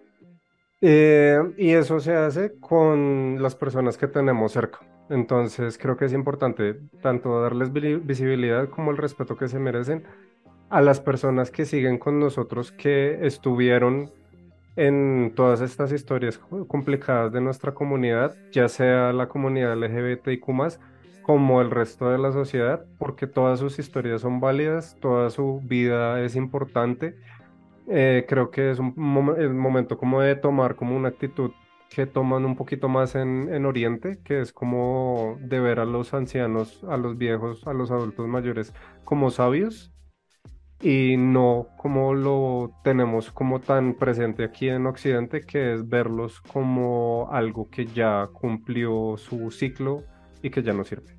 Eh, 0.80 1.40
y 1.58 1.72
eso 1.72 2.00
se 2.00 2.16
hace 2.16 2.54
con 2.62 3.42
las 3.42 3.54
personas 3.54 3.98
que 3.98 4.08
tenemos 4.08 4.54
cerca. 4.54 4.80
Entonces 5.10 5.78
creo 5.78 5.98
que 5.98 6.06
es 6.06 6.14
importante 6.14 6.80
tanto 7.02 7.42
darles 7.42 7.74
vi- 7.74 7.96
visibilidad 7.96 8.70
como 8.70 8.92
el 8.92 8.98
respeto 8.98 9.36
que 9.36 9.50
se 9.50 9.60
merecen 9.60 10.06
a 10.70 10.82
las 10.82 11.02
personas 11.02 11.52
que 11.52 11.66
siguen 11.66 11.98
con 11.98 12.18
nosotros, 12.18 12.72
que 12.72 13.26
estuvieron 13.28 14.10
en 14.78 15.34
todas 15.36 15.62
estas 15.62 15.92
historias 15.92 16.40
co- 16.40 16.68
complicadas 16.68 17.34
de 17.34 17.42
nuestra 17.42 17.74
comunidad, 17.74 18.40
ya 18.52 18.70
sea 18.70 19.14
la 19.14 19.28
comunidad 19.30 19.74
LGBTIQ+, 19.74 20.80
como 21.22 21.62
el 21.62 21.72
resto 21.72 22.10
de 22.12 22.20
la 22.20 22.32
sociedad, 22.34 22.88
porque 22.98 23.28
todas 23.28 23.60
sus 23.60 23.80
historias 23.80 24.22
son 24.22 24.40
válidas, 24.42 24.98
toda 25.02 25.30
su 25.32 25.62
vida 25.66 26.22
es 26.24 26.36
importante 26.38 27.18
eh, 27.88 28.26
creo 28.28 28.52
que 28.52 28.72
es 28.72 28.80
un 28.80 28.94
momento 28.96 29.98
como 29.98 30.22
de 30.22 30.36
tomar 30.36 30.76
como 30.76 30.96
una 30.96 31.10
actitud 31.10 31.56
que 31.90 32.06
toman 32.06 32.46
un 32.46 32.56
poquito 32.58 32.90
más 32.90 33.16
en, 33.16 33.54
en 33.54 33.66
Oriente, 33.66 34.20
que 34.24 34.42
es 34.42 34.52
como 34.54 35.38
de 35.42 35.60
ver 35.62 35.80
a 35.80 35.86
los 35.86 36.14
ancianos, 36.14 36.84
a 36.84 36.98
los 36.98 37.18
viejos, 37.18 37.66
a 37.68 37.74
los 37.74 37.92
adultos 37.92 38.28
mayores 38.28 38.74
como 39.04 39.32
sabios 39.32 39.94
y 40.82 41.16
no 41.18 41.70
como 41.78 42.14
lo 42.14 42.72
tenemos 42.84 43.32
como 43.32 43.60
tan 43.60 43.96
presente 43.96 44.44
aquí 44.44 44.70
en 44.70 44.86
Occidente, 44.86 45.42
que 45.42 45.74
es 45.74 45.88
verlos 45.88 46.42
como 46.42 47.30
algo 47.32 47.70
que 47.70 47.86
ya 47.86 48.28
cumplió 48.32 49.16
su 49.18 49.50
ciclo 49.52 50.04
y 50.42 50.50
que 50.50 50.62
ya 50.62 50.74
no 50.74 50.84
sirve. 50.84 51.18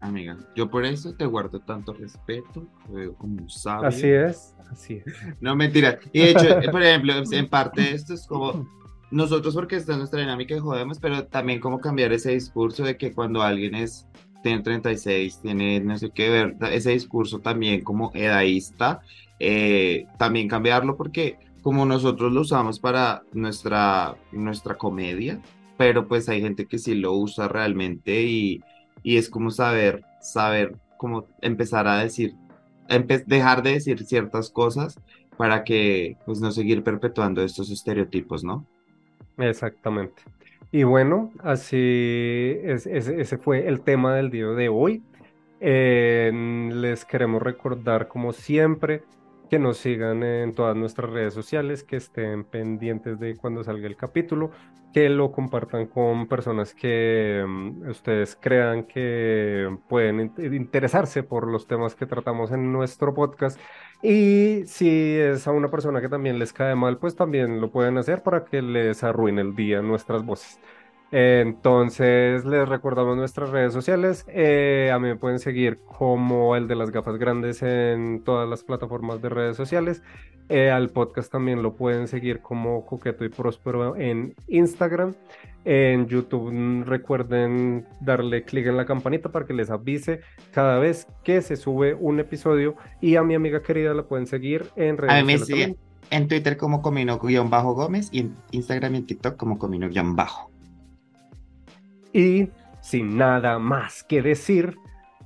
Amiga, 0.00 0.38
yo 0.56 0.70
por 0.70 0.86
eso 0.86 1.14
te 1.14 1.26
guardo 1.26 1.60
tanto 1.60 1.92
respeto, 1.92 2.66
te 2.86 2.92
veo 2.92 3.14
como 3.14 3.42
un 3.42 3.50
sabio. 3.50 3.88
Así 3.88 4.08
es, 4.08 4.54
así 4.70 5.02
es. 5.04 5.14
No, 5.40 5.54
mentira. 5.54 5.98
Y 6.12 6.20
de 6.20 6.30
hecho, 6.30 6.60
por 6.72 6.82
ejemplo, 6.82 7.12
en 7.30 7.48
parte 7.48 7.82
de 7.82 7.92
esto 7.92 8.14
es 8.14 8.26
como 8.26 8.66
nosotros 9.10 9.54
porque 9.54 9.76
está 9.76 9.96
nuestra 9.96 10.20
dinámica 10.20 10.54
de 10.54 10.60
jodemos, 10.60 10.98
pero 10.98 11.26
también 11.26 11.60
como 11.60 11.80
cambiar 11.80 12.12
ese 12.12 12.30
discurso 12.30 12.84
de 12.84 12.96
que 12.96 13.12
cuando 13.12 13.42
alguien 13.42 13.74
es 13.74 14.06
tiene 14.42 14.62
36, 14.62 15.40
tiene 15.42 15.80
no 15.80 15.98
sé 15.98 16.10
qué 16.10 16.28
ver, 16.30 16.56
ese 16.72 16.90
discurso 16.90 17.40
también 17.40 17.82
como 17.82 18.10
edadista, 18.14 19.00
eh, 19.38 20.06
también 20.18 20.48
cambiarlo 20.48 20.96
porque 20.96 21.38
como 21.62 21.84
nosotros 21.84 22.32
lo 22.32 22.40
usamos 22.40 22.78
para 22.78 23.22
nuestra, 23.32 24.16
nuestra 24.32 24.76
comedia, 24.76 25.40
pero 25.76 26.08
pues 26.08 26.28
hay 26.28 26.40
gente 26.40 26.66
que 26.66 26.78
sí 26.78 26.94
lo 26.94 27.12
usa 27.12 27.48
realmente 27.48 28.22
y, 28.22 28.60
y 29.02 29.16
es 29.16 29.28
como 29.28 29.50
saber, 29.50 30.02
saber 30.20 30.76
cómo 30.96 31.26
empezar 31.40 31.86
a 31.86 31.98
decir, 31.98 32.34
dejar 33.26 33.62
de 33.62 33.72
decir 33.72 34.04
ciertas 34.04 34.50
cosas 34.50 34.98
para 35.36 35.64
que 35.64 36.16
pues 36.26 36.40
no 36.40 36.50
seguir 36.52 36.82
perpetuando 36.82 37.42
estos 37.42 37.70
estereotipos, 37.70 38.44
¿no? 38.44 38.66
Exactamente. 39.38 40.22
Y 40.72 40.84
bueno, 40.84 41.32
así 41.40 41.76
es, 42.62 42.86
ese, 42.86 43.38
fue 43.38 43.66
el 43.66 43.80
tema 43.80 44.14
del 44.14 44.30
día 44.30 44.46
de 44.46 44.68
hoy. 44.68 45.02
Les 45.60 47.04
queremos 47.04 47.42
recordar, 47.42 48.06
como 48.06 48.32
siempre, 48.32 49.02
que 49.50 49.58
nos 49.58 49.78
sigan 49.78 50.22
en 50.22 50.54
todas 50.54 50.76
nuestras 50.76 51.10
redes 51.10 51.34
sociales, 51.34 51.84
que 51.84 51.96
estén 51.96 52.44
pendientes 52.44 53.18
de 53.18 53.36
cuando 53.36 53.64
salga 53.64 53.86
el 53.88 53.96
capítulo, 53.96 54.52
que 54.92 55.08
lo 55.08 55.32
compartan 55.32 55.86
con 55.86 56.28
personas 56.28 56.74
que 56.74 57.44
mm, 57.46 57.88
ustedes 57.90 58.36
crean 58.40 58.84
que 58.86 59.68
pueden 59.88 60.20
in- 60.20 60.54
interesarse 60.54 61.22
por 61.24 61.46
los 61.48 61.66
temas 61.66 61.94
que 61.96 62.06
tratamos 62.06 62.50
en 62.52 62.72
nuestro 62.72 63.14
podcast. 63.14 63.60
Y 64.02 64.62
si 64.66 64.88
es 65.18 65.46
a 65.46 65.52
una 65.52 65.70
persona 65.70 66.00
que 66.00 66.08
también 66.08 66.38
les 66.38 66.52
cae 66.52 66.74
mal, 66.74 66.98
pues 66.98 67.14
también 67.16 67.60
lo 67.60 67.70
pueden 67.70 67.98
hacer 67.98 68.22
para 68.22 68.44
que 68.44 68.62
les 68.62 69.04
arruine 69.04 69.42
el 69.42 69.54
día 69.54 69.82
nuestras 69.82 70.24
voces. 70.24 70.60
Entonces 71.12 72.44
les 72.44 72.68
recordamos 72.68 73.16
nuestras 73.16 73.50
redes 73.50 73.72
sociales. 73.72 74.24
Eh, 74.28 74.90
a 74.92 74.98
mí 74.98 75.08
me 75.08 75.16
pueden 75.16 75.38
seguir 75.38 75.78
como 75.98 76.54
el 76.54 76.68
de 76.68 76.76
las 76.76 76.90
gafas 76.90 77.16
grandes 77.18 77.62
en 77.62 78.22
todas 78.24 78.48
las 78.48 78.62
plataformas 78.62 79.20
de 79.20 79.28
redes 79.28 79.56
sociales. 79.56 80.02
Eh, 80.48 80.70
al 80.70 80.90
podcast 80.90 81.30
también 81.30 81.62
lo 81.62 81.74
pueden 81.74 82.08
seguir 82.08 82.40
como 82.40 82.84
Coqueto 82.84 83.24
y 83.24 83.28
Próspero 83.28 83.96
en 83.96 84.34
Instagram. 84.48 85.14
En 85.64 86.06
YouTube 86.06 86.52
mm, 86.52 86.82
recuerden 86.84 87.86
darle 88.00 88.44
clic 88.44 88.66
en 88.66 88.76
la 88.76 88.84
campanita 88.84 89.30
para 89.30 89.46
que 89.46 89.54
les 89.54 89.70
avise 89.70 90.20
cada 90.52 90.78
vez 90.78 91.06
que 91.22 91.42
se 91.42 91.56
sube 91.56 91.94
un 91.94 92.20
episodio. 92.20 92.76
Y 93.00 93.16
a 93.16 93.22
mi 93.22 93.34
amiga 93.34 93.62
querida 93.62 93.94
la 93.94 94.04
pueden 94.04 94.26
seguir 94.26 94.66
en 94.76 94.96
redes 94.96 95.14
A 95.14 95.20
mí 95.20 95.24
me 95.24 95.38
sociales 95.38 95.76
en 96.10 96.28
Twitter 96.28 96.56
como 96.56 96.82
Comino-Gómez 96.82 98.08
y 98.12 98.20
en 98.20 98.34
Instagram 98.50 98.94
y 98.94 98.98
en 98.98 99.06
TikTok 99.06 99.36
como 99.36 99.58
Comino-Bajo. 99.58 100.49
Y 102.12 102.48
sin 102.80 103.16
nada 103.16 103.58
más 103.58 104.02
que 104.02 104.22
decir, 104.22 104.76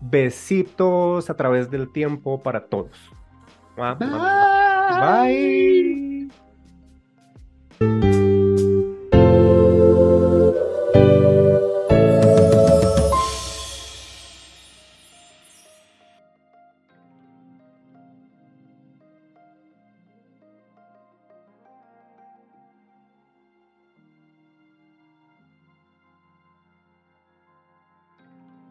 besitos 0.00 1.30
a 1.30 1.36
través 1.36 1.70
del 1.70 1.92
tiempo 1.92 2.42
para 2.42 2.66
todos. 2.66 3.10
Ah, 3.76 5.24
Bye. 7.80 8.23